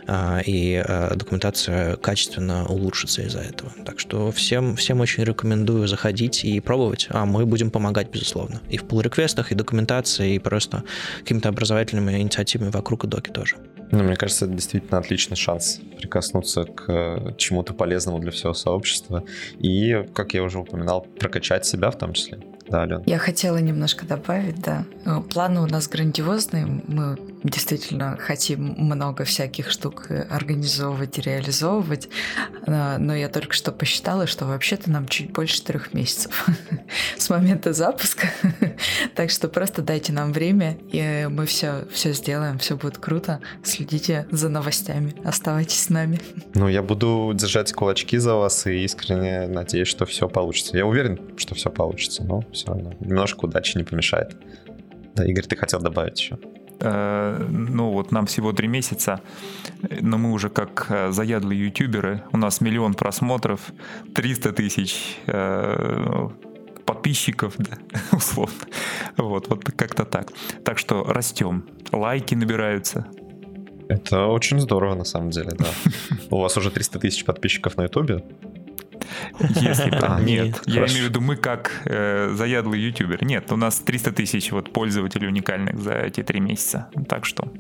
а, 0.07 0.41
и 0.45 0.83
э, 0.85 1.15
документация 1.15 1.97
качественно 1.97 2.67
улучшится 2.67 3.23
из-за 3.23 3.41
этого. 3.41 3.73
Так 3.85 4.01
что 4.01 4.31
всем, 4.33 4.77
всем 4.77 5.01
очень 5.01 5.25
рекомендую 5.25 5.87
заходить 5.87 6.45
и 6.45 6.61
пробовать, 6.61 7.07
а 7.11 7.25
мы 7.25 7.47
будем 7.47 7.71
помогать, 7.71 8.11
безусловно. 8.11 8.61
И 8.69 8.77
в 8.77 8.85
pull-реквестах, 8.85 9.53
и 9.53 9.55
документации, 9.55 10.35
и 10.35 10.39
просто 10.51 10.83
какими-то 11.21 11.49
образовательными 11.49 12.19
инициативами 12.19 12.71
вокруг 12.71 13.05
и 13.05 13.07
доки 13.07 13.31
тоже. 13.31 13.57
Ну, 13.93 14.05
мне 14.05 14.17
кажется, 14.17 14.45
это 14.45 14.55
действительно 14.55 14.99
отличный 14.99 15.37
шанс 15.37 15.81
прикоснуться 15.99 16.65
к 16.65 16.85
э, 16.89 17.35
чему-то 17.37 17.75
полезному 17.75 18.19
для 18.21 18.31
всего 18.31 18.55
сообщества 18.55 19.25
и, 19.59 20.05
как 20.15 20.35
я 20.35 20.43
уже 20.43 20.59
упоминал, 20.59 21.03
прокачать 21.19 21.67
себя 21.67 21.91
в 21.91 21.99
том 21.99 22.13
числе. 22.13 22.39
Да, 22.71 22.83
Ален. 22.83 23.03
Я 23.07 23.19
хотела 23.19 23.59
немножко 23.59 24.07
добавить, 24.07 24.61
да. 24.61 24.85
Э, 25.05 25.21
планы 25.21 25.61
у 25.61 25.67
нас 25.67 25.89
грандиозные. 25.89 26.67
Мы 26.67 27.19
действительно 27.43 28.17
хотим 28.17 28.75
много 28.79 29.25
всяких 29.25 29.71
штук 29.71 30.07
организовывать 30.31 31.19
и 31.19 31.23
реализовывать. 31.23 32.09
Э, 32.67 32.99
но 32.99 33.15
я 33.15 33.29
только 33.29 33.55
что 33.55 33.73
посчитала, 33.73 34.27
что 34.27 34.45
вообще-то 34.47 34.91
нам 34.91 35.09
чуть 35.09 35.33
больше 35.33 35.63
трех 35.63 35.95
месяцев 35.95 36.47
с 37.17 37.29
момента 37.31 37.73
запуска. 37.73 38.29
Так 39.15 39.31
что 39.31 39.49
просто 39.49 39.83
дайте 39.83 40.13
нам 40.13 40.33
время, 40.33 40.79
и 40.91 41.29
мы 41.31 41.45
все, 41.47 41.87
все 41.93 42.13
сделаем, 42.13 42.59
все 42.59 42.77
будет 42.77 42.99
круто. 42.99 43.41
Следите 43.63 44.27
за 44.31 44.49
новостями, 44.49 45.15
оставайтесь 45.25 45.83
с 45.83 45.89
нами. 45.91 46.21
Ну, 46.55 46.69
я 46.69 46.83
буду 46.83 47.33
держать 47.35 47.73
кулачки 47.73 48.19
за 48.19 48.35
вас 48.35 48.67
и 48.67 48.85
искренне 48.85 49.47
надеюсь, 49.47 49.89
что 49.89 50.05
все 50.05 50.29
получится. 50.29 50.77
Я 50.77 50.85
уверен, 50.85 51.19
что 51.37 51.55
все 51.55 51.71
получится, 51.71 52.23
но 52.23 52.45
все 52.53 52.60
равно. 52.69 52.93
Немножко 53.01 53.45
удачи 53.45 53.77
не 53.77 53.85
помешает. 53.85 54.37
Да, 55.15 55.25
Игорь, 55.25 55.45
ты 55.45 55.57
хотел 55.57 55.81
добавить 55.81 56.21
еще? 56.21 56.39
Э, 56.81 57.47
ну 57.49 57.91
вот 57.91 58.13
нам 58.13 58.27
всего 58.27 58.53
три 58.53 58.69
месяца, 58.69 59.21
но 60.01 60.19
мы 60.19 60.33
уже 60.33 60.49
как 60.49 60.87
э, 60.89 61.11
заядлые 61.13 61.67
ютуберы, 61.67 62.23
у 62.33 62.37
нас 62.37 62.61
миллион 62.61 62.95
просмотров, 62.95 63.73
300 64.15 64.53
тысяч 64.53 65.19
э, 65.27 66.29
подписчиков, 66.87 67.55
да, 67.59 67.79
условно. 68.17 68.67
Вот, 69.17 69.49
вот 69.49 69.65
как-то 69.65 70.05
так. 70.05 70.33
Так 70.65 70.79
что 70.79 71.05
растем, 71.05 71.69
лайки 71.93 72.35
набираются. 72.35 73.07
Это 73.89 74.27
очень 74.27 74.61
здорово, 74.61 74.95
на 74.95 75.05
самом 75.05 75.31
деле, 75.31 75.51
да. 75.59 75.67
У 76.31 76.39
вас 76.39 76.57
уже 76.57 76.71
300 76.71 76.99
тысяч 76.99 77.25
подписчиков 77.25 77.77
на 77.77 77.83
ютубе? 77.83 78.25
Если. 79.41 79.91
А, 80.03 80.21
нет, 80.21 80.63
я 80.67 80.87
имею 80.87 81.07
в 81.07 81.09
виду 81.09 81.21
мы 81.21 81.37
как 81.37 81.83
э, 81.85 82.31
заядлый 82.35 82.81
ютубер. 82.81 83.23
Нет, 83.25 83.53
у 83.53 83.57
нас 83.57 83.79
300 83.79 84.13
тысяч 84.13 84.51
вот 84.53 84.73
пользователей 84.73 85.29
уникальных 85.29 85.79
за 85.79 85.93
эти 85.93 86.23
три 86.23 86.41
месяца. 86.41 86.89
Так 87.09 87.25
что... 87.25 87.53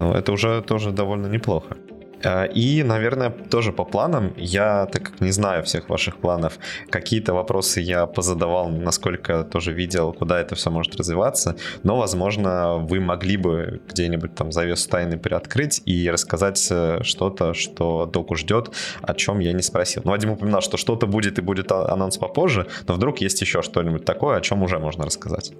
Ну, 0.00 0.12
это 0.12 0.32
уже 0.32 0.62
тоже 0.62 0.92
довольно 0.92 1.26
неплохо. 1.26 1.76
А, 2.24 2.44
и, 2.44 2.82
наверное, 2.82 3.30
тоже 3.30 3.72
по 3.72 3.84
планам, 3.84 4.32
я, 4.36 4.86
так 4.86 5.02
как 5.02 5.20
не 5.20 5.30
знаю 5.30 5.62
всех 5.64 5.88
ваших 5.88 6.18
планов, 6.18 6.58
какие-то 6.90 7.34
вопросы 7.34 7.80
я 7.80 8.06
позадавал, 8.06 8.68
насколько 8.68 9.44
тоже 9.44 9.72
видел, 9.72 10.12
куда 10.12 10.40
это 10.40 10.54
все 10.54 10.70
может 10.70 10.96
развиваться, 10.96 11.56
но, 11.82 11.96
возможно, 11.96 12.76
вы 12.76 13.00
могли 13.00 13.36
бы 13.36 13.80
где-нибудь 13.88 14.34
там 14.34 14.52
завес 14.52 14.86
тайны 14.86 15.18
приоткрыть 15.18 15.82
и 15.84 16.10
рассказать 16.10 16.66
э, 16.70 17.02
что-то, 17.02 17.54
что 17.54 18.06
доку 18.06 18.34
ждет, 18.36 18.70
о 19.02 19.14
чем 19.14 19.40
я 19.40 19.52
не 19.52 19.62
спросил. 19.62 20.02
Ну, 20.04 20.10
Вадим 20.10 20.30
упоминал, 20.30 20.62
что 20.62 20.76
что-то 20.76 21.06
будет 21.06 21.38
и 21.38 21.42
будет 21.42 21.70
а, 21.72 21.92
анонс 21.92 22.18
попозже, 22.18 22.66
но 22.86 22.94
вдруг 22.94 23.20
есть 23.20 23.40
еще 23.40 23.62
что-нибудь 23.62 24.04
такое, 24.04 24.36
о 24.36 24.40
чем 24.40 24.62
уже 24.62 24.78
можно 24.78 25.04
рассказать. 25.04 25.52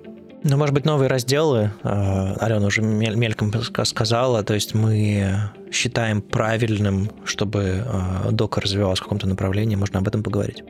Ну, 0.48 0.56
может 0.56 0.72
быть, 0.72 0.84
новые 0.84 1.08
разделы, 1.08 1.72
а, 1.82 2.36
Алена 2.38 2.66
уже 2.66 2.80
мельком 2.80 3.52
сказала, 3.84 4.44
то 4.44 4.54
есть 4.54 4.74
мы 4.74 5.50
считаем 5.72 6.22
правильным, 6.22 7.10
чтобы 7.24 7.82
а, 7.84 8.30
дока 8.30 8.60
развивалась 8.60 9.00
в 9.00 9.02
каком-то 9.02 9.26
направлении, 9.26 9.74
можно 9.74 9.98
об 9.98 10.06
этом 10.06 10.22
поговорить. 10.22 10.62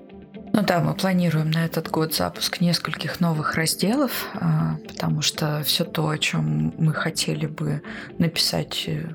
Ну 0.55 0.63
да, 0.63 0.81
мы 0.81 0.95
планируем 0.95 1.51
на 1.51 1.67
этот 1.67 1.91
год 1.91 2.15
запуск 2.15 2.63
нескольких 2.63 3.21
новых 3.21 3.57
разделов, 3.57 4.13
а, 4.41 4.79
потому 4.89 5.21
что 5.21 5.63
все 5.67 5.85
то, 5.85 6.09
о 6.09 6.17
чем 6.17 6.73
мы 6.79 6.95
хотели 6.95 7.45
бы 7.45 7.83
написать 8.19 8.85
э, 8.87 9.11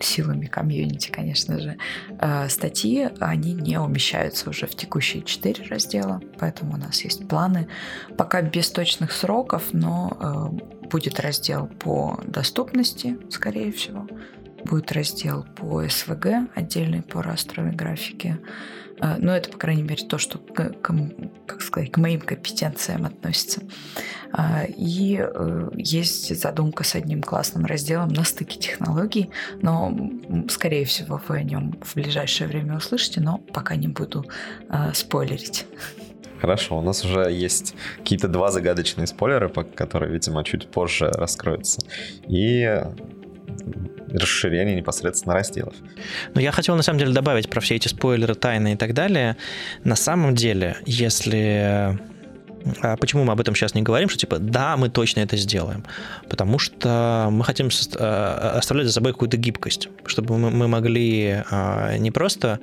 силами 0.00 0.46
комьюнити, 0.46 1.10
конечно 1.10 1.58
же, 1.58 1.76
э, 2.18 2.48
статьи, 2.48 3.08
они 3.20 3.52
не 3.54 3.78
умещаются 3.78 4.50
уже 4.50 4.66
в 4.66 4.74
текущие 4.74 5.22
четыре 5.22 5.64
раздела, 5.64 6.20
поэтому 6.38 6.74
у 6.74 6.76
нас 6.76 7.02
есть 7.02 7.28
планы, 7.28 7.68
пока 8.16 8.42
без 8.42 8.70
точных 8.70 9.12
сроков, 9.12 9.72
но 9.72 10.16
э, 10.20 10.86
будет 10.88 11.20
раздел 11.20 11.66
по 11.66 12.20
доступности, 12.26 13.18
скорее 13.30 13.72
всего, 13.72 14.06
будет 14.64 14.92
раздел 14.92 15.44
по 15.56 15.82
СВГ, 15.88 16.50
отдельный 16.54 17.02
по 17.02 17.22
растровой 17.22 17.72
графике, 17.72 18.38
но 19.18 19.36
это, 19.36 19.50
по 19.50 19.58
крайней 19.58 19.82
мере, 19.82 20.04
то, 20.06 20.18
что 20.18 20.38
к, 20.38 20.70
к, 20.80 20.94
как 21.46 21.62
сказать, 21.62 21.90
к 21.90 21.98
моим 21.98 22.20
компетенциям 22.20 23.06
относится. 23.06 23.62
А, 24.32 24.64
и 24.64 25.18
э, 25.20 25.70
есть 25.74 26.40
задумка 26.40 26.84
с 26.84 26.94
одним 26.94 27.22
классным 27.22 27.64
разделом 27.64 28.08
на 28.08 28.24
стыке 28.24 28.58
технологий, 28.58 29.30
но, 29.60 29.96
скорее 30.48 30.84
всего, 30.84 31.20
вы 31.28 31.38
о 31.38 31.42
нем 31.42 31.76
в 31.82 31.94
ближайшее 31.94 32.48
время 32.48 32.76
услышите, 32.76 33.20
но 33.20 33.38
пока 33.38 33.76
не 33.76 33.88
буду 33.88 34.24
а, 34.68 34.92
спойлерить. 34.94 35.66
Хорошо, 36.40 36.78
у 36.78 36.82
нас 36.82 37.04
уже 37.04 37.30
есть 37.30 37.74
какие-то 37.98 38.28
два 38.28 38.50
загадочные 38.50 39.06
спойлера, 39.06 39.48
которые, 39.48 40.12
видимо, 40.12 40.42
чуть 40.42 40.68
позже 40.68 41.10
раскроются. 41.10 41.80
И 42.26 42.82
расширение 44.12 44.76
непосредственно 44.76 45.34
разделов. 45.34 45.74
Но 46.34 46.40
я 46.40 46.52
хотел 46.52 46.76
на 46.76 46.82
самом 46.82 46.98
деле 46.98 47.12
добавить 47.12 47.48
про 47.48 47.60
все 47.60 47.76
эти 47.76 47.88
спойлеры, 47.88 48.34
тайны 48.34 48.74
и 48.74 48.76
так 48.76 48.94
далее. 48.94 49.36
На 49.84 49.96
самом 49.96 50.34
деле, 50.34 50.76
если 50.86 51.98
а 52.82 52.96
почему 52.96 53.24
мы 53.24 53.32
об 53.32 53.40
этом 53.40 53.54
сейчас 53.54 53.74
не 53.74 53.82
говорим, 53.82 54.08
что 54.08 54.18
типа 54.18 54.38
да, 54.38 54.76
мы 54.76 54.88
точно 54.88 55.20
это 55.20 55.36
сделаем? 55.36 55.84
Потому 56.28 56.58
что 56.58 57.28
мы 57.30 57.44
хотим 57.44 57.68
а, 57.96 58.56
оставлять 58.58 58.86
за 58.86 58.92
собой 58.92 59.12
какую-то 59.12 59.36
гибкость, 59.36 59.88
чтобы 60.06 60.38
мы 60.38 60.68
могли 60.68 61.42
а, 61.50 61.96
не 61.96 62.10
просто 62.10 62.60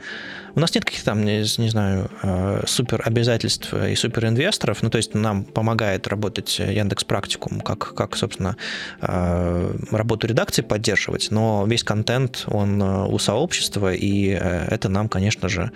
у 0.57 0.59
нас 0.59 0.73
нет 0.73 0.85
каких-то 0.85 1.05
там, 1.05 1.23
не, 1.23 1.41
не 1.61 1.69
знаю, 1.69 2.09
э, 2.23 2.63
супер 2.65 3.03
обязательств 3.05 3.71
и 3.75 3.93
супер 3.93 4.25
инвесторов. 4.25 4.81
Ну, 4.81 4.89
то 4.89 4.97
есть 4.97 5.13
нам 5.13 5.43
помогает 5.43 6.07
работать 6.07 6.57
Яндекс 6.57 7.03
Практикум, 7.03 7.61
как, 7.61 7.93
как 7.93 8.15
собственно, 8.15 8.57
э, 8.99 9.75
работу 9.91 10.25
редакции 10.25 10.63
поддерживать, 10.63 11.27
но 11.29 11.63
весь 11.67 11.83
контент, 11.83 12.45
он 12.47 12.81
э, 12.81 13.05
у 13.05 13.19
сообщества, 13.19 13.93
и 13.93 14.29
это 14.29 14.89
нам, 14.89 15.09
конечно 15.09 15.47
же, 15.47 15.71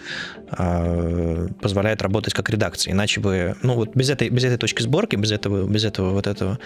позволяет 0.52 2.02
работать 2.02 2.34
как 2.34 2.49
редакция. 2.49 2.91
Иначе 2.93 3.22
бы, 3.22 3.56
ну, 3.64 3.76
вот 3.76 3.95
без 3.95 4.10
этой, 4.10 4.30
без 4.30 4.43
этой 4.43 4.58
точки 4.58 4.82
сборки, 4.82 5.16
без 5.16 5.32
этого, 5.32 5.68
без 5.68 5.86
этого 5.86 6.12
вот 6.12 6.28
этого 6.28 6.60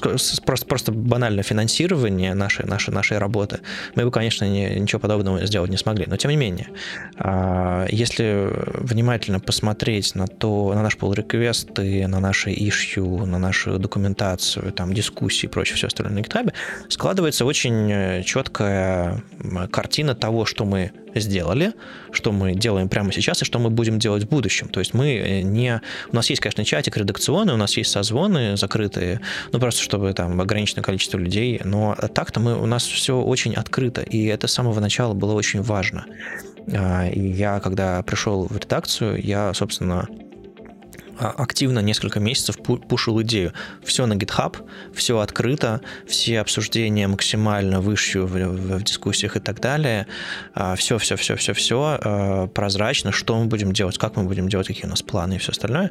просто, 0.00 0.66
просто 0.66 0.92
банальное 0.92 1.42
финансирование 1.42 2.34
нашей, 2.34 2.66
нашей, 2.66 2.92
нашей 2.92 3.18
работы, 3.18 3.60
мы 3.94 4.04
бы, 4.04 4.10
конечно, 4.10 4.44
не, 4.44 4.80
ничего 4.80 5.00
подобного 5.00 5.44
сделать 5.46 5.70
не 5.70 5.76
смогли. 5.76 6.06
Но 6.06 6.16
тем 6.16 6.30
не 6.30 6.36
менее, 6.36 6.68
а, 7.16 7.86
если 7.88 8.50
внимательно 8.78 9.40
посмотреть 9.40 10.14
на 10.14 10.26
то, 10.26 10.72
на 10.74 10.82
наш 10.82 10.96
pull 10.96 11.14
и 11.14 12.06
на 12.06 12.20
наши 12.20 12.50
issue, 12.50 13.24
на 13.24 13.38
нашу 13.38 13.78
документацию, 13.78 14.72
там, 14.72 14.92
дискуссии 14.92 15.46
и 15.46 15.48
прочее, 15.48 15.76
все 15.76 15.86
остальное 15.86 16.14
на 16.14 16.20
GitHub, 16.20 16.52
складывается 16.88 17.44
очень 17.44 18.24
четкая 18.24 19.22
картина 19.70 20.14
того, 20.14 20.44
что 20.44 20.64
мы 20.64 20.92
сделали, 21.14 21.72
что 22.12 22.32
мы 22.32 22.54
делаем 22.54 22.88
прямо 22.88 23.12
сейчас 23.12 23.42
и 23.42 23.44
что 23.44 23.58
мы 23.58 23.70
будем 23.70 23.98
делать 23.98 24.24
в 24.24 24.28
будущем. 24.28 24.68
То 24.68 24.80
есть 24.80 24.94
мы 24.94 25.14
э, 25.14 25.40
не... 25.42 25.80
У 26.12 26.16
нас 26.16 26.30
есть, 26.30 26.40
конечно, 26.40 26.64
чатик 26.64 26.96
редакционный, 26.96 27.54
у 27.54 27.56
нас 27.56 27.76
есть 27.76 27.90
созвоны 27.90 28.56
закрытые, 28.56 29.20
ну 29.52 29.58
просто 29.58 29.82
чтобы 29.82 30.12
там 30.12 30.40
ограниченное 30.40 30.82
количество 30.82 31.18
людей, 31.18 31.60
но 31.64 31.96
так-то 32.14 32.40
мы, 32.40 32.60
у 32.60 32.66
нас 32.66 32.84
все 32.84 33.20
очень 33.20 33.54
открыто, 33.54 34.02
и 34.02 34.24
это 34.26 34.46
с 34.46 34.52
самого 34.52 34.80
начала 34.80 35.14
было 35.14 35.32
очень 35.32 35.62
важно. 35.62 36.06
А, 36.72 37.08
и 37.08 37.20
я, 37.20 37.60
когда 37.60 38.02
пришел 38.02 38.46
в 38.48 38.56
редакцию, 38.56 39.20
я, 39.22 39.52
собственно, 39.54 40.08
активно 41.18 41.80
несколько 41.80 42.20
месяцев 42.20 42.56
пушил 42.58 43.20
идею. 43.22 43.52
Все 43.82 44.06
на 44.06 44.14
GitHub, 44.14 44.56
все 44.94 45.18
открыто, 45.18 45.80
все 46.06 46.40
обсуждения 46.40 47.08
максимально 47.08 47.80
выше 47.80 48.20
в, 48.20 48.32
в, 48.32 48.78
в 48.78 48.82
дискуссиях 48.82 49.36
и 49.36 49.40
так 49.40 49.60
далее. 49.60 50.06
Все, 50.76 50.98
все, 50.98 51.16
все, 51.16 51.36
все, 51.36 51.52
все 51.52 52.50
прозрачно, 52.54 53.12
что 53.12 53.38
мы 53.38 53.46
будем 53.46 53.72
делать, 53.72 53.98
как 53.98 54.16
мы 54.16 54.24
будем 54.24 54.48
делать, 54.48 54.66
какие 54.66 54.86
у 54.86 54.90
нас 54.90 55.02
планы 55.02 55.34
и 55.34 55.38
все 55.38 55.52
остальное. 55.52 55.90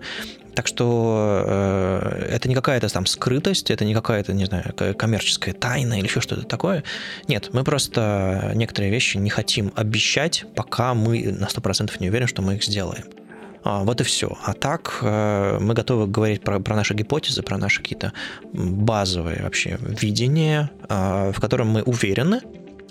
Так 0.56 0.68
что 0.68 1.44
э, 1.46 2.30
это 2.32 2.48
не 2.48 2.56
какая-то 2.56 2.88
там 2.90 3.06
скрытость, 3.06 3.72
это 3.72 3.86
не 3.86 3.94
какая-то, 3.94 4.34
не 4.34 4.46
знаю, 4.46 4.74
коммерческая 4.98 5.54
тайна 5.54 5.98
или 5.98 6.06
еще 6.06 6.22
что-то 6.22 6.44
такое. 6.44 6.84
Нет, 7.28 7.50
мы 7.54 7.64
просто 7.64 8.52
некоторые 8.54 8.92
вещи 8.92 9.18
не 9.18 9.30
хотим 9.30 9.72
обещать, 9.76 10.46
пока 10.56 10.94
мы 10.94 11.24
на 11.32 11.46
100% 11.46 11.92
не 12.00 12.10
уверены, 12.10 12.28
что 12.28 12.42
мы 12.42 12.56
их 12.56 12.64
сделаем. 12.64 13.04
А, 13.64 13.84
вот 13.84 14.02
и 14.02 14.04
все. 14.04 14.38
А 14.44 14.54
так 14.54 15.00
э, 15.02 15.58
мы 15.60 15.74
готовы 15.74 16.08
говорить 16.08 16.44
про, 16.44 16.60
про 16.60 16.76
наши 16.76 16.94
гипотезы, 16.94 17.44
про 17.44 17.58
наши 17.58 17.82
какие-то 17.82 18.14
базовые 18.52 19.44
вообще 19.44 19.78
видения, 19.80 20.70
э, 20.90 21.32
в 21.34 21.40
котором 21.40 21.70
мы 21.70 21.82
уверены, 21.84 22.42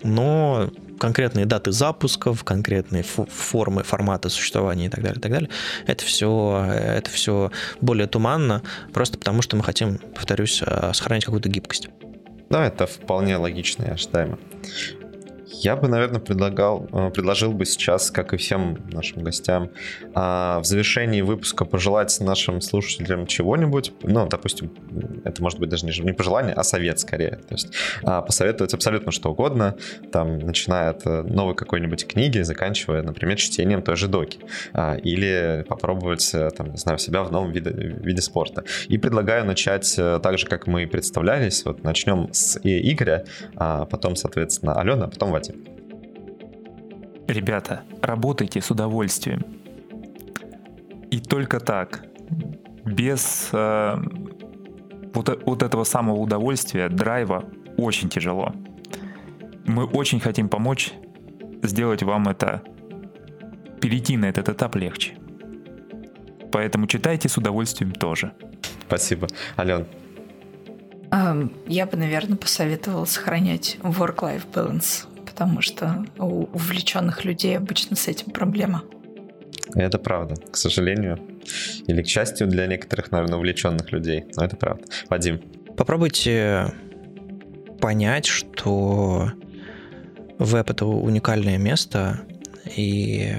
но 0.03 0.71
конкретные 0.99 1.47
даты 1.47 1.73
запусков, 1.73 2.45
конкретные 2.45 3.03
формы, 3.03 3.83
форматы 3.83 4.31
существования 4.31 4.87
и 4.87 4.89
так 4.89 5.03
далее, 5.03 5.19
и 5.19 5.21
так 5.21 5.33
далее, 5.33 5.51
это 5.87 6.05
все, 6.05 6.65
это 6.73 7.11
все 7.11 7.51
более 7.81 8.07
туманно, 8.07 8.63
просто 8.93 9.19
потому 9.19 9.43
что 9.43 9.57
мы 9.57 9.65
хотим, 9.65 9.99
повторюсь, 9.99 10.63
э, 10.65 10.93
сохранить 10.95 11.25
какую-то 11.25 11.49
гибкость. 11.49 11.89
Да, 12.49 12.67
это 12.67 12.87
вполне 12.87 13.37
логично 13.37 13.85
и 13.85 13.91
ожидаемо. 13.91 14.39
Я 15.53 15.77
бы, 15.77 15.89
наверное, 15.89 16.21
предлагал, 16.21 16.89
э, 16.93 17.11
предложил 17.11 17.53
бы 17.53 17.67
сейчас, 17.67 18.11
как 18.11 18.33
и 18.33 18.37
всем 18.37 18.79
нашим 18.91 19.23
гостям, 19.23 19.71
а, 20.15 20.61
в 20.61 20.65
завершении 20.65 21.21
выпуска 21.21 21.65
пожелать 21.65 22.19
нашим 22.21 22.61
слушателям 22.61 23.27
чего-нибудь. 23.27 23.93
Ну, 24.03 24.27
допустим, 24.29 24.73
это 25.25 25.43
может 25.43 25.59
быть 25.59 25.69
даже 25.69 25.87
не 25.87 26.13
пожелание, 26.13 26.55
а 26.55 26.63
совет 26.63 27.01
скорее. 27.01 27.37
То 27.49 27.55
есть 27.55 27.73
а, 28.03 28.23
посоветовать 28.23 28.75
абсолютно 28.75 29.13
что 29.13 29.31
угодно, 29.31 29.77
там, 30.11 30.39
начиная 30.39 30.91
от 30.91 31.07
э, 31.07 31.23
новой 31.23 31.55
какой-нибудь 31.55 32.07
книги, 32.07 32.41
заканчивая, 32.41 33.03
например, 33.03 33.37
чтением 33.37 33.83
той 33.83 33.97
же 33.97 34.09
доки. 34.09 34.39
А, 34.73 34.95
или 34.97 35.65
попробовать, 35.69 36.31
э, 36.35 36.51
там, 36.51 36.71
не 36.71 36.79
знаю, 36.79 36.99
себя 36.99 37.23
в 37.23 37.31
новом 37.31 37.53
виде, 37.53 37.71
виде 37.71 38.23
спорта. 38.23 38.65
И 38.89 38.99
предлагаю 38.99 39.45
начать 39.45 39.95
так 39.97 40.39
же, 40.39 40.47
как 40.47 40.67
мы 40.67 40.87
представлялись. 40.87 41.65
Вот 41.65 41.85
начнем 41.85 42.29
с 42.33 42.59
Игоря, 42.63 43.25
потом, 43.55 44.17
соответственно, 44.17 44.75
Алена, 44.75 45.07
а 45.07 45.09
потом 45.09 45.33
Вадим. 45.43 45.65
Ребята, 47.27 47.83
работайте 48.03 48.61
с 48.61 48.71
удовольствием. 48.71 49.45
И 51.11 51.21
только 51.21 51.61
так, 51.61 52.05
без 52.85 53.51
э, 53.53 53.97
вот, 55.15 55.43
вот 55.45 55.63
этого 55.63 55.85
самого 55.85 56.17
удовольствия, 56.17 56.89
драйва, 56.89 57.45
очень 57.77 58.09
тяжело. 58.09 58.55
Мы 59.67 59.85
очень 59.85 60.21
хотим 60.21 60.49
помочь 60.49 60.93
сделать 61.63 62.03
вам 62.03 62.29
это, 62.29 62.63
перейти 63.81 64.17
на 64.17 64.27
этот 64.27 64.49
этап 64.49 64.77
легче. 64.77 65.17
Поэтому 66.51 66.87
читайте 66.87 67.29
с 67.29 67.37
удовольствием 67.37 67.93
тоже. 67.93 68.33
Спасибо. 68.87 69.29
Ален, 69.59 69.87
я 71.67 71.87
бы, 71.87 71.97
наверное, 71.97 72.37
посоветовала 72.37 73.05
сохранять 73.05 73.79
work-life 73.83 74.45
balance 74.53 75.07
потому 75.43 75.61
что 75.61 76.07
у 76.19 76.45
увлеченных 76.53 77.25
людей 77.25 77.57
обычно 77.57 77.97
с 77.97 78.07
этим 78.07 78.31
проблема. 78.31 78.85
Это 79.75 79.99
правда, 79.99 80.37
к 80.37 80.57
сожалению. 80.57 81.19
Или 81.89 82.03
к 82.03 82.07
счастью 82.07 82.47
для 82.47 82.67
некоторых, 82.69 83.11
наверное, 83.11 83.39
увлеченных 83.39 83.91
людей. 83.91 84.25
Но 84.37 84.45
это 84.45 84.57
правда. 84.57 84.85
Вадим. 85.09 85.41
Попробуйте 85.77 86.73
понять, 87.81 88.27
что 88.27 89.33
веб— 90.39 90.71
это 90.71 90.87
уникальное 90.87 91.59
место, 91.59 92.21
и 92.77 93.35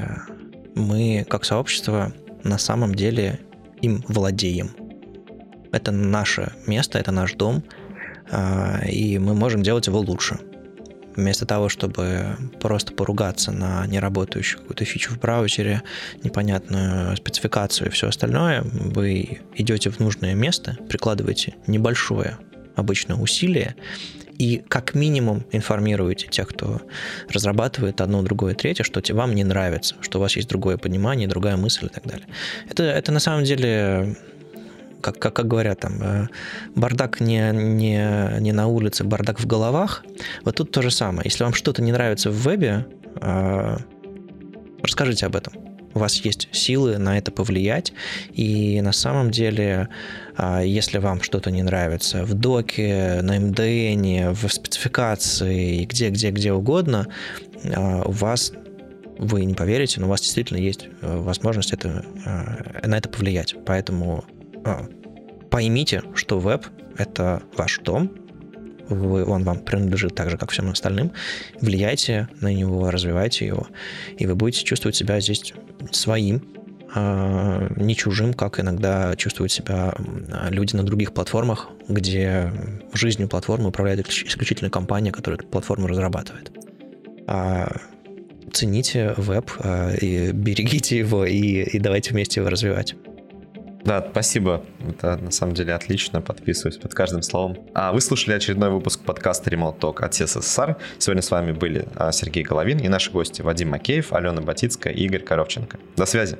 мы, 0.75 1.25
как 1.29 1.45
сообщество, 1.45 2.11
на 2.43 2.57
самом 2.57 2.95
деле 2.95 3.39
им 3.81 4.03
владеем. 4.09 4.71
Это 5.71 5.91
наше 5.91 6.51
место, 6.67 6.99
это 6.99 7.13
наш 7.13 7.33
дом, 7.35 7.63
а, 8.29 8.81
и 8.85 9.17
мы 9.19 9.35
можем 9.35 9.63
делать 9.63 9.87
его 9.87 9.99
лучше— 9.99 10.39
Вместо 11.15 11.45
того, 11.45 11.69
чтобы 11.69 12.37
просто 12.59 12.93
поругаться 12.93 13.51
на 13.51 13.85
неработающую 13.87 14.59
какую-то 14.59 14.85
фичу 14.85 15.11
в 15.11 15.19
браузере, 15.19 15.83
непонятную 16.23 17.15
спецификацию 17.17 17.87
и 17.87 17.91
все 17.91 18.07
остальное, 18.07 18.63
вы 18.63 19.41
идете 19.55 19.89
в 19.89 19.99
нужное 19.99 20.33
место, 20.33 20.77
прикладываете 20.89 21.55
небольшое 21.67 22.37
обычное 22.75 23.15
усилие 23.15 23.75
и 24.37 24.63
как 24.67 24.95
минимум 24.95 25.45
информируете 25.51 26.27
тех, 26.27 26.47
кто 26.47 26.81
разрабатывает 27.29 28.01
одно, 28.01 28.21
другое, 28.23 28.55
третье, 28.55 28.83
что 28.83 29.01
вам 29.13 29.35
не 29.35 29.43
нравится, 29.43 29.95
что 30.01 30.17
у 30.17 30.21
вас 30.21 30.35
есть 30.35 30.49
другое 30.49 30.77
понимание, 30.77 31.27
другая 31.27 31.57
мысль 31.57 31.85
и 31.85 31.89
так 31.89 32.05
далее. 32.05 32.25
Это, 32.69 32.83
это 32.83 33.11
на 33.11 33.19
самом 33.19 33.43
деле 33.43 34.17
как, 35.03 35.19
как, 35.19 35.35
как 35.35 35.47
говорят 35.47 35.81
там, 35.81 36.01
э, 36.01 36.27
бардак 36.75 37.19
не, 37.19 37.51
не, 37.51 38.39
не 38.39 38.51
на 38.53 38.67
улице, 38.67 39.03
бардак 39.03 39.39
в 39.39 39.45
головах. 39.45 40.03
Вот 40.45 40.55
тут 40.55 40.71
то 40.71 40.81
же 40.81 40.89
самое. 40.89 41.23
Если 41.25 41.43
вам 41.43 41.53
что-то 41.53 41.81
не 41.83 41.91
нравится 41.91 42.31
в 42.31 42.35
вебе, 42.35 42.87
э, 43.21 43.77
расскажите 44.81 45.25
об 45.25 45.35
этом. 45.35 45.53
У 45.93 45.99
вас 45.99 46.15
есть 46.25 46.47
силы 46.51 46.97
на 46.97 47.19
это 47.19 47.31
повлиять, 47.31 47.93
и 48.31 48.81
на 48.81 48.93
самом 48.93 49.29
деле, 49.29 49.89
э, 50.37 50.61
если 50.65 50.97
вам 50.97 51.21
что-то 51.21 51.51
не 51.51 51.61
нравится 51.61 52.23
в 52.23 52.33
доке, 52.33 53.19
на 53.21 53.37
MDN, 53.37 54.33
в 54.33 54.51
спецификации, 54.51 55.83
где, 55.83 56.09
где, 56.09 56.31
где 56.31 56.53
угодно, 56.53 57.07
у 57.65 58.11
вас 58.11 58.53
вы 59.19 59.45
не 59.45 59.53
поверите, 59.53 59.99
но 59.99 60.07
у 60.07 60.09
вас 60.09 60.21
действительно 60.21 60.57
есть 60.57 60.89
возможность 61.01 61.71
это, 61.71 62.03
на 62.83 62.97
это 62.97 63.07
повлиять. 63.07 63.55
Поэтому 63.65 64.25
а, 64.65 64.87
поймите, 65.49 66.03
что 66.15 66.39
веб— 66.39 66.65
это 66.97 67.43
ваш 67.55 67.79
дом, 67.79 68.11
вы, 68.89 69.25
он 69.25 69.43
вам 69.43 69.59
принадлежит 69.59 70.15
так 70.15 70.29
же, 70.29 70.37
как 70.37 70.51
всем 70.51 70.69
остальным. 70.69 71.11
Влияйте 71.61 72.27
на 72.41 72.53
него, 72.53 72.91
развивайте 72.91 73.45
его, 73.45 73.67
и 74.17 74.25
вы 74.25 74.35
будете 74.35 74.63
чувствовать 74.65 74.95
себя 74.95 75.19
здесь 75.19 75.53
своим, 75.91 76.43
а 76.95 77.71
не 77.75 77.95
чужим, 77.95 78.33
как 78.33 78.59
иногда 78.59 79.15
чувствуют 79.15 79.51
себя 79.51 79.95
люди 80.49 80.75
на 80.75 80.83
других 80.83 81.13
платформах, 81.13 81.69
где 81.87 82.51
жизнью 82.93 83.27
платформы 83.27 83.69
управляет 83.69 84.07
исключительно 84.07 84.69
компания, 84.69 85.11
которая 85.11 85.39
эту 85.39 85.47
платформу 85.47 85.87
разрабатывает. 85.87 86.51
А 87.25 87.77
цените 88.51 89.15
веб 89.17 89.51
а, 89.59 89.93
и 89.95 90.31
берегите 90.31 90.97
его, 90.97 91.25
и, 91.25 91.63
и 91.63 91.79
давайте 91.79 92.11
вместе 92.11 92.41
его 92.41 92.49
развивать. 92.49 92.95
Да, 93.85 94.05
спасибо. 94.09 94.63
Это 94.87 95.17
на 95.17 95.31
самом 95.31 95.53
деле 95.53 95.73
отлично. 95.73 96.21
Подписываюсь 96.21 96.77
под 96.77 96.93
каждым 96.93 97.21
словом. 97.21 97.57
А 97.73 97.91
вы 97.91 98.01
слушали 98.01 98.33
очередной 98.33 98.69
выпуск 98.69 99.01
подкаста 99.01 99.49
Remote 99.49 99.79
Talk 99.79 100.03
от 100.03 100.13
СССР. 100.13 100.77
Сегодня 100.99 101.21
с 101.21 101.31
вами 101.31 101.51
были 101.51 101.85
а, 101.95 102.11
Сергей 102.11 102.43
Головин 102.43 102.79
и 102.79 102.87
наши 102.87 103.11
гости 103.11 103.41
Вадим 103.41 103.69
Макеев, 103.69 104.13
Алена 104.13 104.41
Батицкая 104.41 104.93
и 104.93 105.03
Игорь 105.05 105.23
Коровченко. 105.23 105.77
До 105.97 106.05
связи. 106.05 106.37